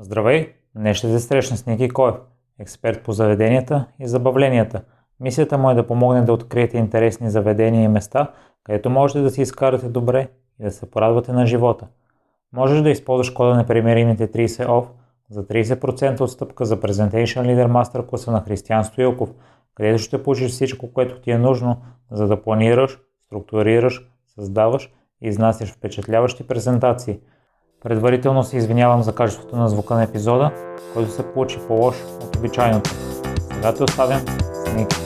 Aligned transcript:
Здравей! 0.00 0.52
Днес 0.74 0.96
ще 0.96 1.08
се 1.08 1.20
срещна 1.20 1.56
с 1.56 1.66
Ники 1.66 1.88
Коев, 1.88 2.14
експерт 2.58 3.02
по 3.02 3.12
заведенията 3.12 3.86
и 4.00 4.08
забавленията. 4.08 4.82
Мисията 5.20 5.58
му 5.58 5.70
е 5.70 5.74
да 5.74 5.86
помогне 5.86 6.22
да 6.22 6.32
откриете 6.32 6.78
интересни 6.78 7.30
заведения 7.30 7.84
и 7.84 7.88
места, 7.88 8.32
където 8.64 8.90
можете 8.90 9.20
да 9.20 9.30
си 9.30 9.42
изкарате 9.42 9.88
добре 9.88 10.28
и 10.60 10.64
да 10.64 10.70
се 10.70 10.90
порадвате 10.90 11.32
на 11.32 11.46
живота. 11.46 11.86
Можеш 12.52 12.82
да 12.82 12.90
използваш 12.90 13.30
кода 13.30 13.56
непримеримите 13.56 14.32
30 14.32 14.66
OFF 14.66 14.86
за 15.30 15.46
30% 15.46 16.20
отстъпка 16.20 16.64
за 16.64 16.80
Presentation 16.80 17.42
Leader 17.42 17.68
Master 17.68 18.06
класа 18.06 18.32
на 18.32 18.40
Християн 18.40 18.84
Стоилков, 18.84 19.30
където 19.74 19.98
ще 19.98 20.22
получиш 20.22 20.50
всичко, 20.50 20.92
което 20.92 21.20
ти 21.20 21.30
е 21.30 21.38
нужно, 21.38 21.76
за 22.10 22.26
да 22.26 22.42
планираш, 22.42 22.98
структурираш, 23.26 24.08
създаваш 24.26 24.92
и 25.22 25.28
изнасяш 25.28 25.72
впечатляващи 25.72 26.46
презентации– 26.46 27.20
Предварително 27.82 28.44
се 28.44 28.56
извинявам 28.56 29.02
за 29.02 29.14
качеството 29.14 29.56
на 29.56 29.68
звука 29.68 29.94
на 29.94 30.02
епизода, 30.02 30.50
който 30.94 31.10
се 31.10 31.32
получи 31.32 31.58
по-лош 31.68 31.96
от 32.24 32.36
обичайното. 32.36 32.90
Сега 33.54 33.74
те 33.74 33.82
оставям 33.82 34.20
с 34.52 34.74
Ники. 34.74 34.96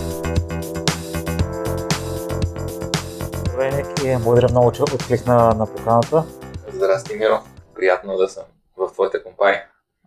Здравей, 3.49 3.71
Ники. 3.71 4.25
Благодаря 4.25 4.49
много, 4.51 4.73
че 4.73 4.83
откликна 4.83 5.55
на 5.55 5.67
поканата. 5.67 6.25
Здрасти, 6.73 7.17
Миро. 7.17 7.39
Приятно 7.75 8.17
да 8.17 8.29
съм 8.29 8.45
в 8.77 8.93
твоята 8.93 9.23
компания. 9.23 9.63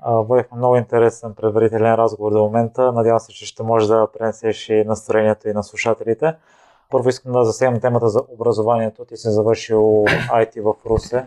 Водихме 0.07 0.57
много 0.57 0.75
интересен 0.75 1.33
предварителен 1.33 1.95
разговор 1.95 2.31
до 2.31 2.39
момента. 2.39 2.91
Надявам 2.91 3.19
се, 3.19 3.33
че 3.33 3.45
ще 3.45 3.63
можеш 3.63 3.87
да 3.87 4.07
пренесеш 4.17 4.69
и 4.69 4.83
настроението 4.83 5.49
и 5.49 5.53
на 5.53 5.63
слушателите. 5.63 6.35
Първо 6.89 7.09
искам 7.09 7.31
да 7.31 7.45
засегнем 7.45 7.81
темата 7.81 8.09
за 8.09 8.21
образованието. 8.29 9.05
Ти 9.05 9.17
си 9.17 9.29
завършил 9.29 10.05
IT 10.31 10.61
в 10.61 10.75
Русе 10.85 11.25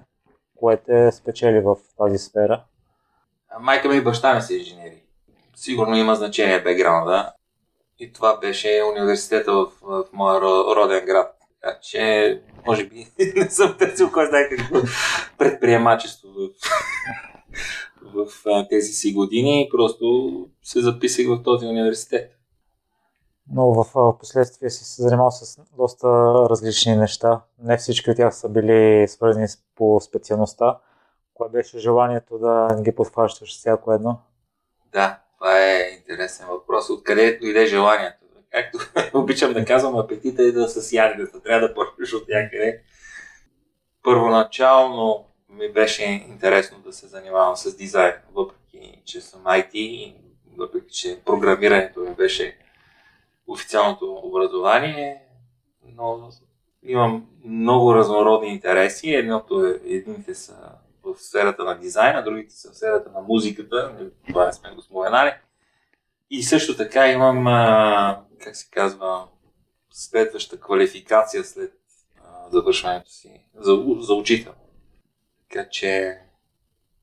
което 0.59 0.93
е 0.93 1.13
спечели 1.13 1.61
в 1.61 1.77
тази 1.99 2.19
сфера? 2.19 2.65
Майка 3.61 3.89
ми 3.89 3.97
и 3.97 4.01
баща 4.01 4.35
ми 4.35 4.43
са 4.43 4.55
инженери. 4.55 5.03
Сигурно 5.57 5.97
има 5.97 6.15
значение 6.15 6.63
бекграунда. 6.63 7.33
И 7.99 8.13
това 8.13 8.37
беше 8.37 8.83
университета 8.93 9.53
в, 9.53 9.67
в 9.83 10.05
моя 10.13 10.41
роден 10.41 11.07
град. 11.07 11.35
Така 11.63 11.79
че, 11.83 12.43
може 12.67 12.85
би, 12.85 13.07
не 13.37 13.51
съм 13.51 13.77
търсил 13.79 14.11
кой 14.13 14.27
знае 14.27 14.49
какво 14.49 14.77
предприемачество 15.39 16.29
в, 16.31 16.51
в, 18.45 18.67
тези 18.71 18.93
си 18.93 19.13
години. 19.13 19.69
Просто 19.71 20.47
се 20.63 20.81
записах 20.81 21.27
в 21.27 21.43
този 21.43 21.67
университет 21.67 22.38
но 23.53 23.85
в 23.85 24.19
последствие 24.19 24.71
си 24.71 24.85
се 24.85 25.03
занимавал 25.03 25.31
с 25.31 25.61
доста 25.77 26.09
различни 26.51 26.97
неща. 26.97 27.41
Не 27.63 27.77
всички 27.77 28.11
от 28.11 28.17
тях 28.17 28.35
са 28.35 28.49
били 28.49 29.09
свързани 29.09 29.47
по 29.75 30.01
специалността. 30.01 30.79
Кое 31.35 31.49
беше 31.49 31.79
желанието 31.79 32.39
да 32.39 32.69
ги 32.83 32.95
подхващаш 32.95 33.59
всяко 33.59 33.93
едно? 33.93 34.21
Да, 34.93 35.19
това 35.39 35.61
е 35.61 35.91
интересен 35.99 36.47
въпрос. 36.47 36.91
Откъде 36.91 37.39
дойде 37.43 37.67
желанието? 37.67 38.25
Както 38.51 38.79
обичам 39.19 39.53
да 39.53 39.65
казвам, 39.65 39.97
апетита 39.97 40.43
е 40.43 40.53
да 40.53 40.69
с 40.69 40.93
яденето. 40.93 41.41
Трябва 41.41 41.69
да 41.69 41.75
почнеш 41.75 42.13
от 42.13 42.29
някъде. 42.29 42.83
Първоначално 44.03 45.25
ми 45.49 45.73
беше 45.73 46.03
интересно 46.05 46.79
да 46.79 46.93
се 46.93 47.07
занимавам 47.07 47.57
с 47.57 47.77
дизайн, 47.77 48.15
въпреки 48.35 49.03
че 49.05 49.21
съм 49.21 49.45
IT, 49.45 50.15
въпреки 50.59 50.95
че 50.95 51.21
програмирането 51.25 52.01
ми 52.01 52.15
беше 52.15 52.59
официалното 53.49 54.21
образование, 54.25 55.23
но 55.85 56.31
имам 56.83 57.27
много 57.45 57.95
разнородни 57.95 58.49
интереси. 58.49 59.15
Едното 59.15 59.67
е, 59.67 59.81
едните 59.85 60.35
са 60.35 60.57
в 61.03 61.15
сферата 61.19 61.65
на 61.65 61.79
дизайна, 61.79 62.25
другите 62.25 62.55
са 62.55 62.71
в 62.73 62.77
сферата 62.77 63.11
на 63.11 63.21
музиката, 63.21 64.11
това 64.29 64.47
не 64.47 64.53
сме 64.53 64.75
го 64.75 64.83
споменали. 64.83 65.33
И 66.31 66.43
също 66.43 66.77
така 66.77 67.09
имам, 67.09 67.45
как 68.41 68.57
се 68.57 68.71
казва, 68.71 69.29
следваща 69.91 70.61
квалификация 70.61 71.45
след 71.45 71.73
завършването 72.51 73.11
си 73.11 73.45
за, 73.55 73.85
за 73.99 74.15
учител. 74.15 74.53
Така 75.49 75.69
че 75.69 76.19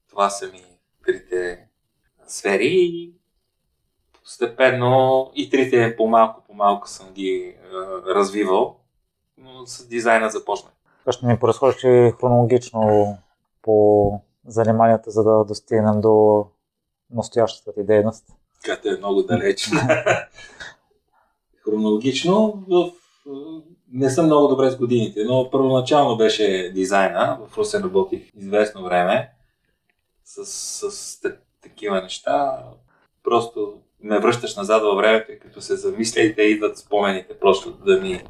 това 0.10 0.30
са 0.30 0.48
ми 0.48 0.64
трите 1.06 1.68
сфери 2.28 2.70
и 2.72 3.14
постепенно 4.26 5.32
и 5.36 5.50
трите 5.50 5.96
по-малко 5.98 6.44
по-малко 6.48 6.90
съм 6.90 7.14
ги 7.14 7.56
а, 7.74 7.76
развивал, 8.16 8.76
но 9.38 9.66
с 9.66 9.88
дизайна 9.88 10.30
започнах. 10.30 10.72
Ще 11.10 11.26
ни 11.26 11.40
поразхожда 11.40 12.12
хронологично 12.20 13.18
по 13.62 14.22
заниманията, 14.48 15.12
за 15.12 15.24
да 15.24 15.44
достигнем 15.44 16.02
до 16.02 16.46
настоящата 17.12 17.74
ти 17.74 17.84
дейност. 17.84 18.26
Като 18.66 18.88
е 18.88 18.98
много 18.98 19.24
далеч. 19.24 19.70
хронологично 21.64 22.64
в... 22.70 22.92
не 23.92 24.10
съм 24.10 24.26
много 24.26 24.48
добре 24.48 24.72
с 24.72 24.78
годините, 24.78 25.24
но 25.24 25.50
първоначално 25.52 26.18
беше 26.18 26.72
дизайна. 26.76 27.40
В 27.48 27.58
Русе 27.58 27.80
работих 27.80 28.32
известно 28.36 28.84
време 28.84 29.32
с, 30.24 30.46
с 30.92 31.22
такива 31.62 32.02
неща. 32.02 32.64
Просто 33.24 33.74
ме 34.06 34.20
връщаш 34.20 34.56
назад 34.56 34.84
във 34.84 34.98
времето 34.98 35.32
и 35.32 35.40
като 35.40 35.62
се 35.62 35.76
замисля 35.76 36.22
и 36.22 36.36
те 36.36 36.42
идват 36.42 36.78
спомените 36.78 37.40
просто 37.40 37.72
да 37.72 38.02
ми 38.02 38.24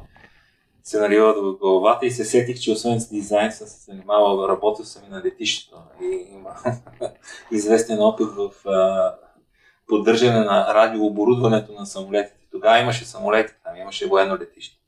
се 0.82 1.00
наливат 1.00 1.36
в 1.36 1.52
главата 1.52 2.06
и 2.06 2.10
се 2.10 2.24
сетих, 2.24 2.60
че 2.60 2.72
освен 2.72 3.00
с 3.00 3.08
дизайн 3.08 3.52
съм 3.52 3.66
се 3.66 3.84
занимавал, 3.84 4.48
работил 4.48 4.84
съм 4.84 5.02
и 5.06 5.10
на 5.10 5.22
летището 5.24 5.76
и 6.02 6.26
има 6.34 6.50
известен 7.50 8.00
опит 8.00 8.26
в 8.26 8.68
а, 8.68 9.14
поддържане 9.86 10.40
на 10.40 10.74
радиооборудването 10.74 11.72
на 11.72 11.86
самолетите. 11.86 12.46
Тогава 12.52 12.78
имаше 12.78 13.04
самолети, 13.04 13.52
там 13.64 13.76
имаше 13.76 14.06
военно 14.06 14.38
летище. 14.38 14.78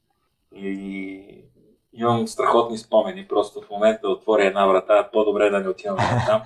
И 0.54 1.44
имам 1.92 2.28
страхотни 2.28 2.78
спомени, 2.78 3.28
просто 3.28 3.60
в 3.60 3.70
момента 3.70 4.08
отворя 4.08 4.46
една 4.46 4.66
врата, 4.66 5.08
по-добре 5.12 5.50
да 5.50 5.60
не 5.60 5.68
отивам 5.68 5.98
там. 6.26 6.42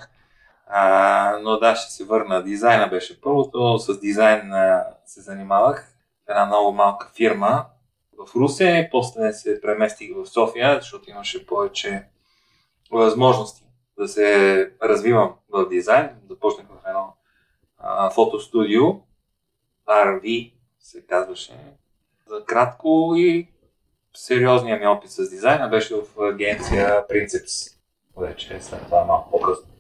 А, 0.66 1.38
но 1.42 1.56
да, 1.56 1.76
ще 1.76 1.92
се 1.92 2.04
върна. 2.04 2.42
Дизайна 2.42 2.88
беше 2.88 3.20
първото. 3.20 3.78
С 3.78 4.00
дизайн 4.00 4.52
а, 4.52 4.84
се 5.06 5.20
занимавах 5.20 5.94
в 6.26 6.30
една 6.30 6.46
много 6.46 6.72
малка 6.72 7.10
фирма 7.16 7.66
в 8.18 8.36
Русе. 8.36 8.88
После 8.92 9.32
се 9.32 9.60
преместих 9.60 10.10
в 10.16 10.26
София, 10.26 10.74
защото 10.74 11.10
имаше 11.10 11.46
повече 11.46 12.04
възможности 12.92 13.64
да 13.98 14.08
се 14.08 14.70
развивам 14.82 15.34
в 15.50 15.68
дизайн. 15.68 16.10
Започнах 16.30 16.66
в 16.66 16.88
едно 16.88 17.14
фотостудио. 18.10 18.82
RV 19.88 20.52
се 20.80 21.06
казваше. 21.06 21.52
За 22.26 22.44
кратко 22.44 23.12
и 23.16 23.48
сериозният 24.14 24.80
ми 24.80 24.86
опит 24.86 25.10
с 25.10 25.30
дизайна 25.30 25.68
беше 25.68 25.94
в 25.94 26.22
агенция 26.22 27.06
Princips. 27.10 27.76
Вече 28.16 28.60
след 28.60 28.84
това 28.84 29.04
малко 29.04 29.30
по-късно. 29.30 29.71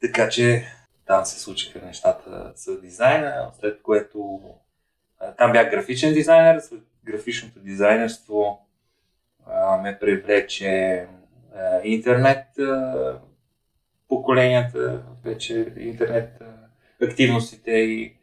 Така 0.00 0.28
че 0.28 0.64
там 1.06 1.24
се 1.24 1.40
случиха 1.40 1.86
нещата 1.86 2.52
с 2.56 2.80
дизайна, 2.80 3.50
след 3.60 3.82
което 3.82 4.40
там 5.38 5.52
бях 5.52 5.70
графичен 5.70 6.14
дизайнер, 6.14 6.60
след 6.60 6.80
графичното 7.04 7.60
дизайнерство 7.60 8.66
ме 9.82 9.98
привлече 10.00 11.06
интернет 11.84 12.46
поколенията, 14.08 15.02
вече 15.24 15.74
интернет 15.78 16.42
активностите 17.02 17.70
и 17.70 18.14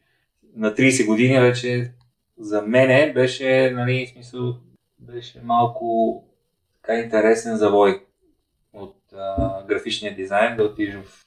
на 0.56 0.72
30 0.72 1.06
години 1.06 1.40
вече 1.40 1.92
за 2.38 2.62
мене 2.62 3.14
беше, 3.14 3.72
нали, 3.72 4.08
смисъл, 4.08 4.56
беше 5.00 5.42
малко 5.44 6.24
така 6.82 7.00
интересен 7.00 7.58
завой 7.58 8.06
от 8.74 8.98
а, 9.14 9.64
графичния 9.68 10.16
дизайн 10.16 10.58
да 10.58 10.64
отидеш 10.64 10.96
в 10.96 11.25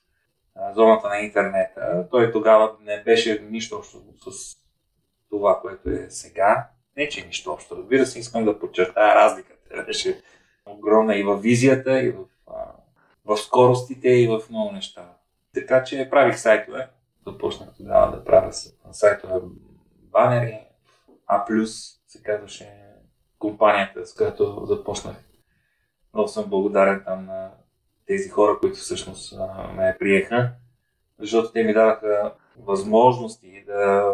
зоната 0.74 1.08
на 1.08 1.19
интернета. 1.19 2.08
Той 2.10 2.32
тогава 2.32 2.77
не 2.80 3.03
беше 3.03 3.47
нищо 3.50 3.77
общо 3.77 3.98
с 4.30 4.56
това, 5.30 5.60
което 5.60 5.91
е 5.91 6.06
сега. 6.10 6.68
Не, 6.97 7.09
че 7.09 7.27
нищо 7.27 7.53
общо. 7.53 7.77
Разбира 7.77 8.06
се, 8.06 8.18
искам 8.18 8.44
да 8.44 8.59
подчертая 8.59 9.15
разликата. 9.15 9.84
Беше 9.86 10.22
огромна 10.66 11.16
и 11.16 11.22
в 11.22 11.36
визията, 11.36 12.03
и 12.03 12.10
в, 12.10 12.24
в 13.24 13.36
скоростите, 13.36 14.09
и 14.09 14.28
в 14.28 14.41
много 14.50 14.72
неща. 14.72 15.12
Така 15.54 15.84
че 15.84 16.09
правих 16.10 16.38
сайтове. 16.38 16.88
Започнах 17.27 17.68
тогава 17.77 18.16
да 18.16 18.24
правя 18.24 18.53
сайтове 18.92 19.34
банери. 19.92 20.60
А 21.27 21.44
плюс 21.44 22.00
се 22.06 22.22
казваше 22.22 22.84
компанията, 23.38 24.06
с 24.06 24.15
която 24.15 24.66
започнах. 24.66 25.16
Много 26.15 26.28
съм 26.28 26.44
благодарен 26.44 27.03
там 27.04 27.27
на 27.27 27.50
тези 28.09 28.28
хора, 28.28 28.59
които 28.60 28.78
всъщност 28.78 29.34
ме 29.77 29.97
приеха, 29.99 30.51
защото 31.19 31.53
те 31.53 31.63
ми 31.63 31.72
даваха 31.72 32.34
възможности 32.59 33.65
да 33.66 34.13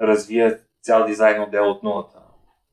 развия 0.00 0.58
цял 0.82 1.06
дизайн 1.06 1.42
отдел 1.42 1.70
от 1.70 1.82
нулата. 1.82 2.18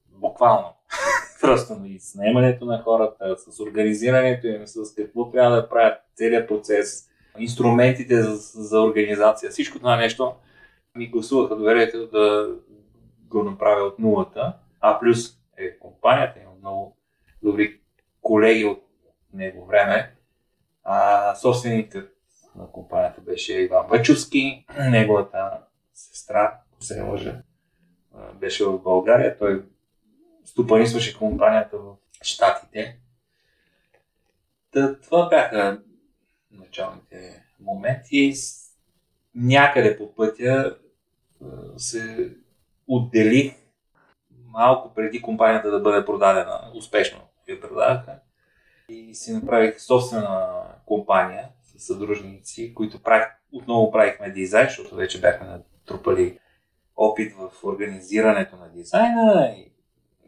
Буквално. 0.10 0.68
Просто 1.42 1.74
и 1.86 2.00
с 2.00 2.16
наемането 2.16 2.66
на 2.66 2.81
хората, 2.84 3.36
с 3.38 3.60
организирането 3.60 4.48
им, 4.48 4.68
с 4.68 4.96
какво 4.96 5.31
трябва 5.31 5.56
да 5.56 5.69
правят 5.69 5.98
целият 6.16 6.48
процес, 6.48 7.10
инструментите 7.38 8.22
за, 8.22 8.36
за 8.63 8.81
организация. 8.81 9.52
Всичко 9.52 9.78
това 9.78 9.96
нещо 9.96 10.36
ми 10.96 11.07
гласуваха 11.07 11.56
доверието 11.56 12.07
да 12.07 12.56
го 13.28 13.44
направя 13.44 13.84
от 13.84 14.00
нулата. 14.00 14.54
А 14.81 15.00
плюс 15.00 15.38
е 15.57 15.80
компанията, 15.80 16.40
има 16.40 16.52
много 16.62 16.98
добри 17.44 17.80
колеги 18.22 18.66
от 18.66 18.84
него 19.35 19.65
време. 19.65 20.15
А 20.83 21.35
собственикът 21.35 22.15
на 22.55 22.71
компанията 22.71 23.21
беше 23.21 23.53
Иван 23.53 23.87
Вачовски, 23.87 24.65
неговата 24.79 25.59
сестра, 25.93 26.59
се 26.79 27.01
лъжа, 27.01 27.41
беше 28.33 28.65
в 28.65 28.79
България. 28.79 29.37
Той 29.37 29.65
стопанисваше 30.45 31.17
компанията 31.17 31.77
в 31.77 31.95
Штатите. 32.21 32.97
Та, 34.71 34.99
това 34.99 35.29
бяха 35.29 35.81
началните 36.51 37.43
моменти. 37.59 38.33
Някъде 39.35 39.97
по 39.97 40.15
пътя 40.15 40.77
се 41.77 42.29
отделих 42.87 43.53
малко 44.45 44.93
преди 44.93 45.21
компанията 45.21 45.71
да 45.71 45.79
бъде 45.79 46.05
продадена. 46.05 46.71
Успешно 46.75 47.19
я 47.47 47.61
продадаха. 47.61 48.19
И 48.89 49.15
си 49.15 49.33
направих 49.33 49.81
собствена 49.81 50.63
компания 50.85 51.49
с 51.63 51.85
съдружници, 51.85 52.73
които 52.73 53.03
правих, 53.03 53.27
отново 53.51 53.91
правихме 53.91 54.31
дизайн, 54.31 54.67
защото 54.67 54.95
вече 54.95 55.21
бяхме 55.21 55.47
натрупали 55.47 56.39
опит 56.95 57.33
в 57.33 57.63
организирането 57.63 58.55
на 58.55 58.69
дизайна 58.69 59.53
и 59.57 59.71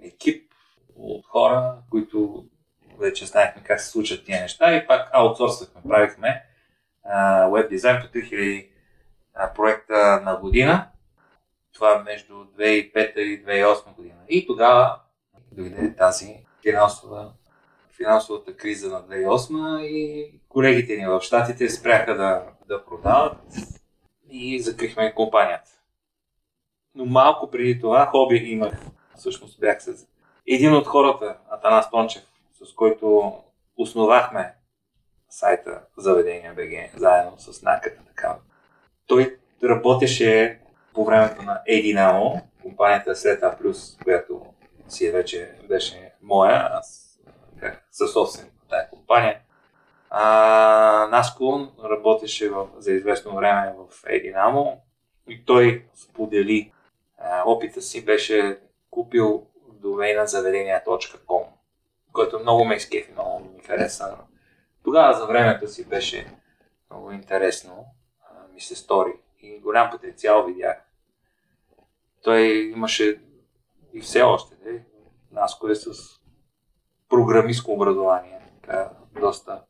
екип 0.08 0.52
от 0.96 1.26
хора, 1.26 1.78
които 1.90 2.46
вече 3.00 3.26
знаехме 3.26 3.64
как 3.64 3.82
се 3.82 3.90
случат 3.90 4.26
тия 4.26 4.42
неща 4.42 4.76
и 4.76 4.88
пак 4.88 5.10
аутсорсвахме, 5.14 5.82
правихме 5.88 6.46
веб 7.52 7.70
дизайн 7.70 8.02
по 8.02 8.08
3000 8.18 8.70
проекта 9.56 10.22
на 10.26 10.36
година. 10.36 10.90
Това 11.74 12.04
между 12.04 12.34
2005 12.34 13.18
и 13.18 13.46
2008 13.46 13.96
година. 13.96 14.20
И 14.30 14.48
тогава 14.48 15.00
дойде 15.52 15.96
тази 15.96 16.46
финансова, 16.62 17.34
финансовата 17.98 18.56
криза 18.56 18.90
на 18.90 19.02
2008 19.02 19.82
и 19.82 20.32
колегите 20.50 20.98
ни 20.98 21.08
в 21.08 21.22
Штатите 21.22 21.70
спряха 21.70 22.16
да, 22.16 22.44
да 22.68 22.86
продават 22.86 23.38
и 24.30 24.62
закрихме 24.62 25.14
компанията. 25.14 25.70
Но 26.96 27.06
малко 27.06 27.52
преди 27.52 27.80
това 27.80 28.06
хоби 28.06 28.36
имах, 28.36 28.74
всъщност 29.16 29.60
бях 29.60 29.84
с 29.84 30.08
един 30.48 30.74
от 30.74 30.88
хората, 30.88 31.38
Атанас 31.50 31.92
Тончев, 31.92 32.24
с 32.64 32.74
който 32.74 33.34
основахме 33.78 34.54
сайта 35.30 35.82
Заведения 35.98 36.54
БГ, 36.54 37.00
заедно 37.00 37.34
с 37.38 37.62
Наката. 37.62 38.02
Така. 38.08 38.36
Той 39.08 39.38
работеше 39.64 40.60
по 40.94 41.06
времето 41.06 41.42
на 41.42 41.62
Единамо, 41.66 42.42
компанията 42.62 43.16
Сета 43.16 43.58
Плюс, 43.62 43.98
която 44.04 44.46
си 44.88 45.08
е 45.08 45.12
вече 45.12 45.52
беше 45.68 46.14
моя, 46.22 46.70
аз 46.72 47.07
бях 47.58 47.82
съсобственик 47.92 48.54
на 48.54 48.68
тази 48.70 48.90
компания. 48.90 49.40
А, 50.10 51.08
Наско 51.12 51.68
работеше 51.84 52.50
в, 52.50 52.68
за 52.78 52.92
известно 52.92 53.36
време 53.36 53.74
в 53.78 54.04
Единамо 54.06 54.82
и 55.30 55.46
той 55.46 55.86
сподели 55.96 56.72
а, 57.18 57.44
опита 57.46 57.82
си, 57.82 58.06
беше 58.06 58.60
купил 58.92 59.48
домейна 59.74 60.28
заведения.com, 60.28 61.44
който 62.14 62.40
много 62.40 62.66
ме 62.66 62.76
изкефи, 62.76 63.12
много 63.12 63.40
ми 63.40 63.64
хареса. 63.64 64.18
Тогава 64.84 65.14
за 65.14 65.26
времето 65.26 65.68
си 65.68 65.88
беше 65.88 66.28
много 66.90 67.12
интересно, 67.12 67.86
а, 68.22 68.54
ми 68.54 68.62
се 68.62 68.76
стори 68.76 69.14
и 69.42 69.60
голям 69.60 69.90
потенциал 69.92 70.46
видях. 70.46 70.78
Той 72.24 72.72
имаше 72.76 73.22
и 73.94 74.02
все 74.02 74.22
още, 74.22 74.56
не? 74.66 74.86
Наско 75.32 75.68
е 75.68 75.76
с 75.76 76.17
програмистско 77.10 77.72
образование, 77.72 78.40
така, 78.62 78.90
доста, 79.22 79.62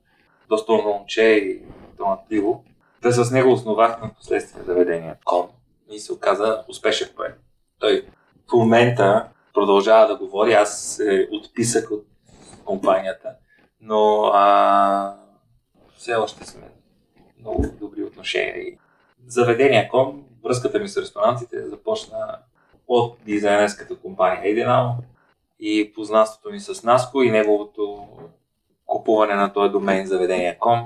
доста 0.50 0.74
момче 0.74 1.24
и 1.24 1.62
талантливо. 1.98 2.64
Те 3.02 3.12
с 3.12 3.32
него 3.32 3.52
основахме 3.52 4.14
последствие 4.18 4.64
заведение 4.64 5.16
Ком 5.26 5.48
и 5.92 6.00
се 6.00 6.14
оказа 6.14 6.64
успешен 6.68 7.10
проект. 7.16 7.40
Той 7.80 8.08
в 8.50 8.54
момента 8.54 9.28
продължава 9.54 10.08
да 10.08 10.18
говори, 10.18 10.54
аз 10.54 10.82
се 10.82 11.30
отписах 11.32 11.92
от 11.92 12.06
компанията, 12.66 13.36
но 13.82 14.32
а, 14.34 15.16
все 15.98 16.16
още 16.16 16.46
сме 16.46 16.72
много 17.40 17.66
добри 17.80 18.04
отношения. 18.04 18.78
Заведения 19.28 19.90
Ком, 19.90 20.26
връзката 20.44 20.80
ми 20.80 20.88
с 20.88 20.98
ресторантите 20.98 21.68
започна 21.68 22.40
от 22.88 23.18
дизайнерската 23.26 23.96
компания 23.96 24.42
Единал 24.44 24.98
и 25.60 25.94
познанството 25.94 26.50
ми 26.50 26.60
с 26.60 26.84
Наско 26.84 27.22
и 27.22 27.32
неговото 27.32 28.08
купуване 28.86 29.36
на 29.36 29.54
този 29.54 29.72
домен 29.72 30.08
заведения.com 30.08 30.86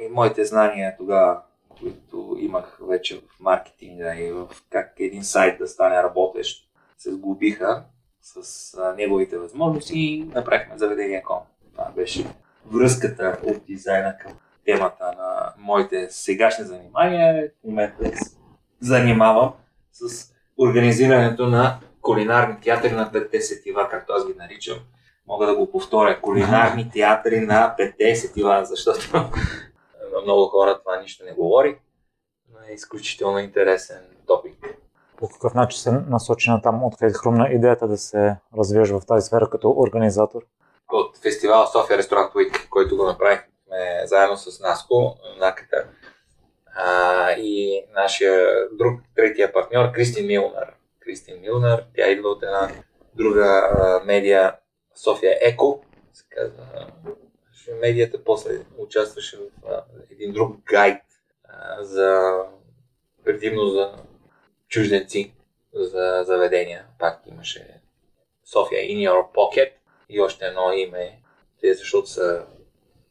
и 0.00 0.08
моите 0.08 0.44
знания 0.44 0.94
тогава, 0.98 1.40
които 1.80 2.36
имах 2.38 2.78
вече 2.88 3.16
в 3.16 3.40
маркетинга 3.40 4.14
и 4.14 4.32
в 4.32 4.48
как 4.70 4.94
един 4.98 5.24
сайт 5.24 5.58
да 5.58 5.68
стане 5.68 6.02
работещ, 6.02 6.68
се 6.98 7.12
сглобиха 7.12 7.84
с 8.22 8.94
неговите 8.96 9.38
възможности 9.38 9.98
и 9.98 10.24
направихме 10.24 10.78
заведение.com. 10.78 11.40
Това 11.72 11.92
беше 11.96 12.26
връзката 12.66 13.40
от 13.44 13.64
дизайна 13.66 14.18
към 14.18 14.32
темата 14.64 15.04
на 15.04 15.52
моите 15.58 16.06
сегашни 16.10 16.64
занимания. 16.64 17.50
В 17.62 17.66
момента 17.66 18.10
занимавам 18.80 19.52
с 19.92 20.32
организирането 20.58 21.46
на 21.46 21.78
кулинарни 22.06 22.60
театри 22.60 22.90
на 22.90 23.12
петте 23.12 23.40
сетива, 23.40 23.88
както 23.90 24.12
аз 24.12 24.26
ги 24.26 24.34
наричам. 24.38 24.78
Мога 25.26 25.46
да 25.46 25.56
го 25.56 25.70
повторя. 25.70 26.20
Кулинарни 26.20 26.90
театри 26.90 27.40
на 27.40 27.74
петте 27.76 28.16
сетива, 28.16 28.64
защото 28.64 29.16
на 29.16 29.30
много 30.22 30.46
хора 30.46 30.78
това 30.78 31.00
нищо 31.00 31.24
не 31.24 31.32
говори, 31.32 31.78
но 32.52 32.58
е 32.68 32.74
изключително 32.74 33.38
интересен 33.38 34.00
топик. 34.26 34.78
По 35.16 35.28
какъв 35.28 35.54
начин 35.54 35.80
се 35.80 35.92
насочи 35.92 36.50
на 36.50 36.62
там? 36.62 36.84
Откъде 36.84 37.12
хрумна 37.12 37.48
идеята 37.52 37.88
да 37.88 37.96
се 37.96 38.36
развиеш 38.58 38.90
в 38.90 39.00
тази 39.06 39.26
сфера 39.26 39.50
като 39.50 39.74
организатор? 39.78 40.42
От 40.92 41.18
фестивала 41.18 41.66
София 41.66 41.98
Ресторант 41.98 42.32
Week, 42.32 42.68
който 42.68 42.96
го 42.96 43.04
направихме 43.04 44.02
заедно 44.04 44.36
с 44.36 44.60
Наско, 44.60 45.16
Наката 45.40 45.84
а, 46.76 47.32
и 47.32 47.82
нашия 47.94 48.68
друг, 48.72 49.00
третия 49.16 49.52
партньор, 49.52 49.92
Кристин 49.92 50.26
Милнар. 50.26 50.76
Кристин 51.06 51.40
Милнар, 51.40 51.84
тя 51.96 52.10
идва 52.10 52.28
от 52.28 52.42
една 52.42 52.70
друга 53.14 53.44
а, 53.44 54.04
медия, 54.04 54.56
София 54.94 55.38
Еко, 55.40 55.84
се 56.12 56.24
казва. 56.28 56.92
Медията 57.80 58.24
после 58.24 58.50
участваше 58.78 59.36
в 59.36 59.68
а, 59.68 59.84
един 60.10 60.32
друг 60.32 60.56
гайд 60.64 61.02
а, 61.44 61.84
за 61.84 62.38
предимно 63.24 63.66
за 63.66 63.92
чужденци, 64.68 65.34
за 65.72 66.22
заведения. 66.26 66.86
Пак 66.98 67.22
имаше 67.26 67.80
София 68.44 68.80
In 68.82 69.10
Your 69.10 69.34
Pocket 69.34 69.72
и 70.08 70.20
още 70.20 70.46
едно 70.46 70.72
име, 70.72 71.20
защото 71.64 72.08
са 72.08 72.46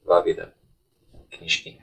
два 0.03 0.21
вида 0.21 0.51
книжки. 1.37 1.81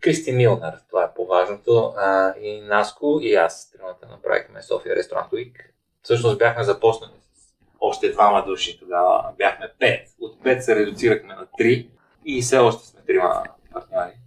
Кристи 0.00 0.32
Милнар, 0.32 0.74
това 0.88 1.04
е 1.04 1.14
по-важното. 1.14 1.94
А, 1.96 2.34
и 2.40 2.60
Наско 2.60 3.18
и 3.22 3.34
аз, 3.34 3.70
тримата 3.70 4.06
направихме 4.06 4.62
София 4.62 4.96
Ресторант 4.96 5.32
Уик. 5.32 5.74
Всъщност 6.02 6.38
бяхме 6.38 6.64
започнали 6.64 7.12
с 7.34 7.52
още 7.80 8.12
двама 8.12 8.44
души 8.44 8.78
тогава. 8.78 9.32
Бяхме 9.38 9.72
пет. 9.78 10.08
От 10.20 10.42
пет 10.42 10.64
се 10.64 10.76
редуцирахме 10.76 11.34
на 11.34 11.46
три 11.58 11.90
и 12.24 12.42
все 12.42 12.58
още 12.58 12.86
сме 12.86 13.00
трима 13.06 13.42
партньори. 13.72 14.18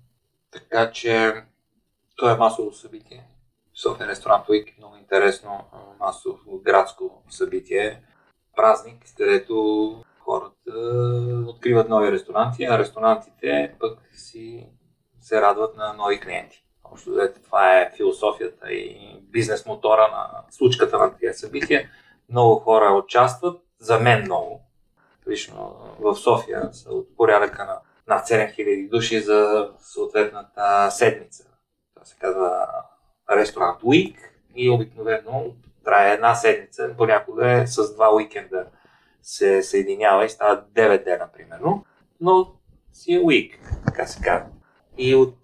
Така 0.52 0.92
че 0.92 1.34
това 2.16 2.32
е 2.32 2.38
масово 2.38 2.72
събитие. 2.72 3.28
София 3.76 4.08
Ресторант 4.08 4.50
Уик 4.50 4.78
много 4.78 4.96
интересно 4.96 5.64
масово 6.00 6.60
градско 6.64 7.24
събитие. 7.30 8.02
Празник, 8.56 9.04
където 9.18 10.04
хората 10.20 10.72
откриват 11.48 11.90
нови 11.90 12.12
ресторанти, 12.12 12.64
а 12.64 12.78
ресторантите 12.78 13.76
пък 13.80 14.00
си 14.16 14.68
се 15.30 15.42
радват 15.42 15.78
на 15.78 15.94
нови 15.94 16.20
клиенти. 16.20 16.64
Общо 16.84 17.12
това 17.44 17.78
е 17.78 17.92
философията 17.98 18.72
и 18.72 19.16
бизнес 19.22 19.66
мотора 19.66 20.08
на 20.12 20.44
случката 20.52 20.98
на 20.98 21.18
тези 21.18 21.40
събития. 21.40 21.90
Много 22.30 22.60
хора 22.60 22.94
участват, 22.94 23.62
за 23.80 24.00
мен 24.00 24.22
много. 24.22 24.62
Лично 25.30 25.76
в 26.00 26.16
София 26.16 26.70
са 26.74 26.90
от 26.90 27.18
порядъка 27.18 27.66
на 27.66 27.80
над 28.08 28.28
7000 28.28 28.90
души 28.90 29.22
за 29.22 29.72
съответната 29.80 30.92
седмица. 30.92 31.44
Това 31.96 32.06
се 32.06 32.16
казва 32.20 32.68
Restaurant 33.32 33.82
Week 33.82 34.16
и 34.56 34.70
обикновено 34.70 35.46
трае 35.86 36.14
една 36.14 36.36
седмица, 36.36 36.94
понякога 36.98 37.52
е 37.52 37.68
с 37.68 37.96
два 37.96 38.16
уикенда 38.16 38.66
се 39.22 39.64
съединява 39.64 40.26
и 40.26 40.30
става 40.30 40.64
9 40.74 41.04
дена, 41.04 41.30
примерно, 41.34 41.86
но 42.22 42.54
си 42.94 43.14
е 43.14 43.20
week, 43.20 43.54
така 43.86 44.06
се 44.06 44.22
казва. 44.24 44.48
И 45.02 45.16
от 45.16 45.36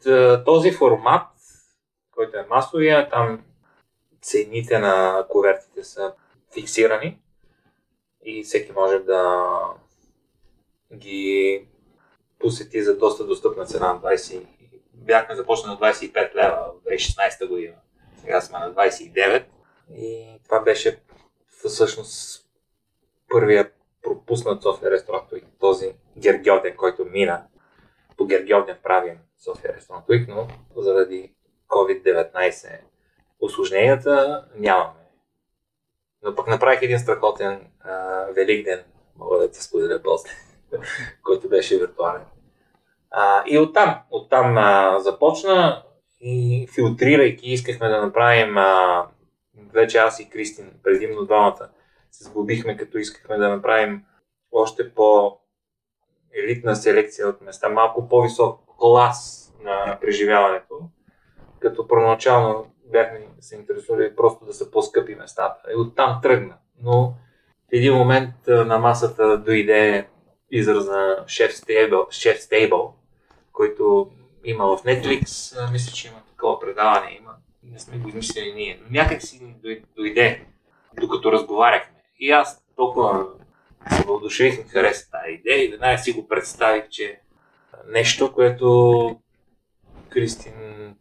този 0.46 0.72
формат, 0.72 1.28
който 2.12 2.38
е 2.38 2.48
масовия, 2.50 3.10
там 3.10 3.44
цените 4.22 4.80
на 4.80 5.26
кувертите 5.30 5.84
са 5.84 6.14
фиксирани 6.54 7.20
и 8.26 8.44
всеки 8.44 8.72
може 8.72 9.00
да 9.00 9.54
ги 10.94 11.68
посети 12.40 12.84
за 12.84 12.98
доста 12.98 13.26
достъпна 13.26 13.66
цена 13.66 13.94
на 13.94 14.00
20. 14.00 14.46
Бяхме 14.94 15.36
започнали 15.36 15.78
на 15.82 15.94
25 15.94 16.36
лева 16.36 16.72
в 16.86 16.90
2016 16.90 17.48
година. 17.48 17.76
Сега 18.22 18.42
сме 18.42 18.60
на 18.60 18.74
29. 18.74 19.44
И 19.98 20.40
това 20.44 20.60
беше 20.60 21.00
всъщност 21.48 22.46
първия 23.30 23.72
пропуснат 24.04 24.64
София 24.64 24.92
ресторант 24.92 25.30
Week, 25.32 25.46
този 25.60 25.96
Гергьоден, 26.18 26.76
който 26.76 27.06
мина 27.06 27.44
по 28.18 28.26
Гергьоден 28.26 28.78
правим 28.84 29.18
София 29.38 29.74
ресторант 29.74 30.06
Week, 30.06 30.28
но 30.28 30.48
заради 30.82 31.34
COVID-19 31.68 32.80
осложненията 33.40 34.46
нямаме. 34.56 35.00
Но 36.24 36.36
пък 36.36 36.48
направих 36.48 36.82
един 36.82 37.00
страхотен 37.00 37.68
а, 37.80 38.26
Великден, 38.36 38.84
мога 39.18 39.38
да 39.38 39.52
ти 39.52 39.64
споделя 39.64 40.02
после, 40.04 40.30
който 41.24 41.50
беше 41.50 41.80
виртуален. 41.80 42.22
А, 43.12 43.44
и 43.48 43.60
оттам, 43.60 44.00
оттам 44.12 44.58
а, 44.58 45.00
започна 45.00 45.84
и 46.22 46.68
филтрирайки, 46.76 47.52
искахме 47.52 47.90
да 47.90 48.02
направим, 48.02 48.58
а, 48.58 49.08
вече 49.74 49.98
аз 49.98 50.20
и 50.20 50.30
Кристин, 50.30 50.72
предимно 50.84 51.26
двамата, 51.26 51.70
се 52.12 52.24
сглобихме, 52.24 52.78
като 52.78 52.98
искахме 52.98 53.38
да 53.38 53.50
направим 53.50 54.06
още 54.52 54.94
по 54.94 55.38
елитна 56.44 56.76
селекция 56.76 57.28
от 57.28 57.42
места, 57.42 57.70
малко 57.70 58.10
по-висок 58.10 58.60
клас 58.80 59.52
на 59.64 59.98
преживяването, 60.02 60.80
като 61.60 61.88
първоначално 61.88 62.72
бяхме 62.92 63.28
се 63.40 63.56
интересували 63.56 64.16
просто 64.16 64.46
да 64.46 64.54
са 64.54 64.72
по-скъпи 64.72 65.16
местата. 65.16 65.72
И 65.72 65.76
оттам 65.76 66.20
тръгна. 66.22 66.58
Но 66.84 67.14
в 67.70 67.74
един 67.74 67.94
момент 67.94 68.34
на 68.48 68.78
масата 68.78 69.38
дойде 69.38 70.08
израза 70.52 71.18
Chef 71.26 71.50
Stable, 71.52 72.08
Chef 72.08 72.38
Stable 72.38 72.92
който 73.56 74.12
има 74.44 74.66
в 74.66 74.84
Netflix. 74.84 75.26
Мисля, 75.72 75.94
че 75.94 76.08
има 76.08 76.18
такова 76.30 76.60
предаване. 76.60 77.18
Има. 77.22 77.32
Не 77.64 77.80
сме 77.80 77.98
го 77.98 78.10
измислили 78.10 78.54
ние. 78.54 78.80
Но 78.82 78.88
някак 78.92 79.22
си 79.22 79.56
дойде, 79.96 80.46
докато 81.00 81.32
разговаряхме. 81.32 81.96
И 82.20 82.32
аз 82.32 82.66
толкова 82.76 83.28
се 83.92 84.04
въодушевих, 84.04 84.58
ми 84.58 84.64
хареса 84.64 85.12
тази 85.12 85.32
идея 85.32 85.66
и 85.66 85.72
веднага 85.72 85.98
си 85.98 86.12
го 86.12 86.28
представих, 86.28 86.90
че 86.90 87.20
нещо, 87.88 88.34
което 88.34 89.20
Кристин 90.10 90.96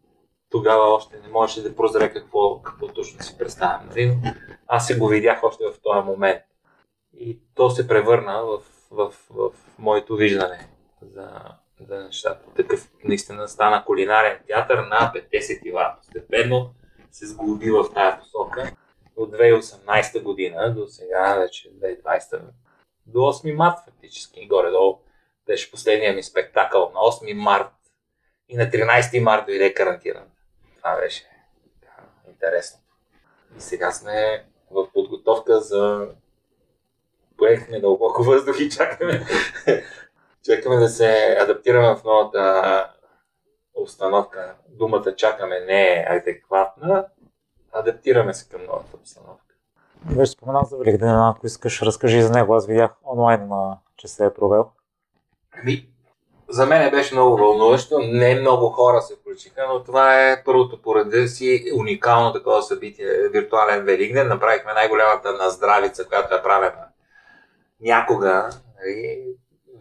тогава 0.50 0.94
още 0.94 1.20
не 1.22 1.28
можеше 1.28 1.62
да 1.62 1.76
прозре 1.76 2.12
какво, 2.12 2.62
какво 2.62 2.88
точно 2.88 3.22
си 3.22 3.38
представям. 3.38 3.88
Нали? 3.88 4.18
Аз 4.66 4.86
се 4.86 4.98
го 4.98 5.08
видях 5.08 5.44
още 5.44 5.64
в 5.64 5.82
този 5.82 6.06
момент. 6.06 6.42
И 7.16 7.38
то 7.54 7.70
се 7.70 7.88
превърна 7.88 8.44
в, 8.44 8.60
в, 8.90 9.12
в, 9.30 9.50
моето 9.78 10.16
виждане 10.16 10.68
за, 11.02 11.30
за 11.80 12.04
нещата. 12.04 12.54
Такъв 12.56 12.90
наистина 13.04 13.48
стана 13.48 13.84
кулинарен 13.84 14.38
театър 14.46 14.78
на 14.78 15.12
50 15.32 15.74
ла. 15.74 15.94
Постепенно 15.98 16.74
се 17.10 17.26
сглоби 17.26 17.70
в 17.70 17.84
тази 17.94 18.16
посока. 18.20 18.72
От 19.16 19.32
2018 19.32 20.22
година 20.22 20.74
до 20.74 20.86
сега, 20.86 21.34
вече 21.38 21.70
2020, 21.70 22.40
до 23.06 23.18
8 23.18 23.54
март 23.54 23.78
фактически, 23.84 24.48
горе-долу 24.48 24.98
беше 25.46 25.70
последния 25.70 26.12
ми 26.14 26.22
спектакъл 26.22 26.90
на 26.94 27.00
8 27.00 27.32
март 27.32 27.72
и 28.48 28.56
на 28.56 28.64
13 28.64 29.22
март 29.22 29.46
дойде 29.46 29.74
карантината. 29.74 30.30
Това 30.76 30.96
беше 30.96 31.24
да, 31.82 32.30
интересно. 32.30 32.80
И 33.58 33.60
сега 33.60 33.90
сме 33.92 34.44
в 34.70 34.92
подготовка 34.92 35.60
за 35.60 36.08
поехме 37.36 37.80
дълбоко 37.80 38.22
въздух 38.22 38.60
и 38.60 38.70
чакаме, 38.70 39.26
чакаме 40.44 40.76
да 40.76 40.88
се 40.88 41.36
адаптираме 41.40 41.96
в 41.96 42.04
новата 42.04 42.90
обстановка. 43.74 44.54
Думата 44.68 45.16
чакаме 45.16 45.60
не 45.60 45.92
е 45.92 46.06
адекватна, 46.08 47.06
адаптираме 47.72 48.34
се 48.34 48.48
към 48.48 48.64
новата 48.64 48.96
обстановка. 48.96 49.43
Вече 50.10 50.32
споменал 50.32 50.64
за 50.64 50.76
Великден, 50.76 51.08
ако 51.08 51.46
искаш, 51.46 51.82
разкажи 51.82 52.22
за 52.22 52.30
него. 52.30 52.54
Аз 52.54 52.66
видях 52.66 52.90
онлайн, 53.12 53.50
че 53.96 54.08
се 54.08 54.24
е 54.24 54.34
провел. 54.34 54.66
Ами, 55.62 55.88
за 56.48 56.66
мен 56.66 56.90
беше 56.90 57.14
много 57.14 57.36
вълнуващо. 57.36 57.98
Не 57.98 58.40
много 58.40 58.68
хора 58.68 59.02
се 59.02 59.16
включиха, 59.16 59.66
но 59.68 59.84
това 59.84 60.30
е 60.30 60.44
първото 60.44 60.82
поради 60.82 61.28
си 61.28 61.64
уникално 61.78 62.32
такова 62.32 62.62
събитие. 62.62 63.28
Виртуален 63.32 63.84
Великден. 63.84 64.28
Направихме 64.28 64.72
най-голямата 64.72 65.32
наздравица, 65.32 66.08
която 66.08 66.34
е 66.34 66.42
правена 66.42 66.84
някога, 67.84 68.50
нали, 68.80 69.24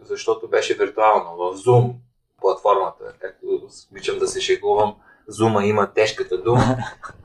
защото 0.02 0.48
беше 0.48 0.74
виртуално 0.74 1.36
в 1.36 1.56
Zoom 1.56 1.94
платформата, 2.40 3.04
както 3.18 3.46
обичам 3.90 4.18
да 4.18 4.28
се 4.28 4.40
шегувам. 4.40 4.96
Зума 5.28 5.64
има 5.64 5.92
тежката 5.92 6.42
дума. 6.42 6.76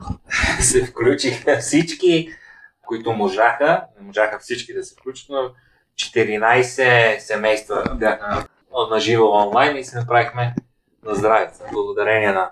се 0.60 0.86
включиха 0.86 1.58
всички, 1.58 2.28
които 2.90 3.12
можаха. 3.12 3.84
Не 4.00 4.06
можаха 4.06 4.38
всички 4.38 4.74
да 4.74 4.84
се 4.84 4.94
включат, 4.94 5.28
но 5.28 5.50
14 5.94 7.18
семейства 7.18 7.84
бяха 7.94 8.46
на 8.90 9.00
живо 9.00 9.30
онлайн 9.30 9.76
и 9.76 9.84
се 9.84 9.98
направихме 9.98 10.54
на 11.04 11.14
здравица. 11.14 11.64
Благодарение 11.72 12.32
на 12.32 12.50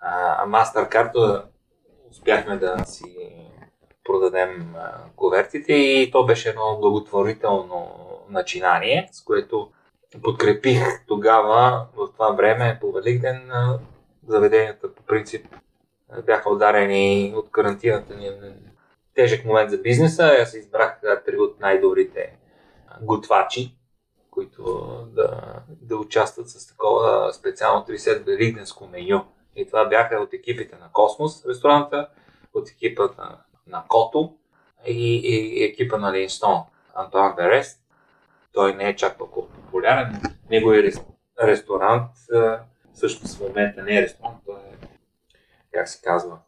а, 0.00 0.46
MasterCard 0.46 1.42
успяхме 2.10 2.56
да 2.56 2.84
си 2.84 3.16
продадем 4.04 4.74
а, 4.76 4.92
кувертите 5.16 5.72
и 5.72 6.10
то 6.10 6.26
беше 6.26 6.48
едно 6.48 6.78
благотворително 6.80 7.90
начинание, 8.28 9.08
с 9.12 9.24
което 9.24 9.70
подкрепих 10.22 11.06
тогава, 11.06 11.86
в 11.96 12.08
това 12.12 12.30
време, 12.30 12.78
по 12.80 12.92
Великден, 12.92 13.50
заведенията 14.28 14.94
по 14.94 15.02
принцип 15.02 15.46
бяха 16.26 16.50
ударени 16.50 17.32
от 17.36 17.50
карантината 17.50 18.14
ни. 18.14 18.30
Тежък 19.16 19.44
момент 19.44 19.70
за 19.70 19.78
бизнеса. 19.78 20.36
Аз 20.42 20.54
избрах 20.54 21.00
три 21.26 21.36
от 21.36 21.60
най-добрите 21.60 22.36
готвачи, 23.00 23.76
които 24.30 24.62
да, 25.12 25.62
да 25.68 25.96
участват 25.96 26.48
с 26.48 26.66
такова 26.66 27.32
специално 27.32 27.84
30 27.84 28.24
великденско 28.24 28.86
меню. 28.86 29.24
И 29.56 29.66
това 29.66 29.84
бяха 29.84 30.16
от 30.16 30.34
екипите 30.34 30.76
на 30.76 30.88
Космос 30.92 31.46
ресторанта, 31.46 32.08
от 32.54 32.68
екипа 32.68 33.08
на, 33.18 33.38
на 33.66 33.84
Кото 33.88 34.34
и, 34.86 35.16
и, 35.16 35.60
и 35.60 35.64
екипа 35.64 35.98
на 35.98 36.12
Линстон, 36.12 36.58
Антуан 36.94 37.34
Берест. 37.36 37.80
Той 38.52 38.74
не 38.74 38.88
е 38.88 38.96
чак 38.96 39.18
толкова 39.18 39.48
популярен. 39.48 40.22
Негови 40.50 40.92
ресторант 41.42 42.10
също 42.94 43.28
в 43.28 43.40
момента 43.40 43.82
не 43.82 43.98
е 43.98 44.02
ресторант, 44.02 44.36
той 44.46 44.56
е, 44.56 44.86
как 45.72 45.88
се 45.88 46.02
казва, 46.02 46.38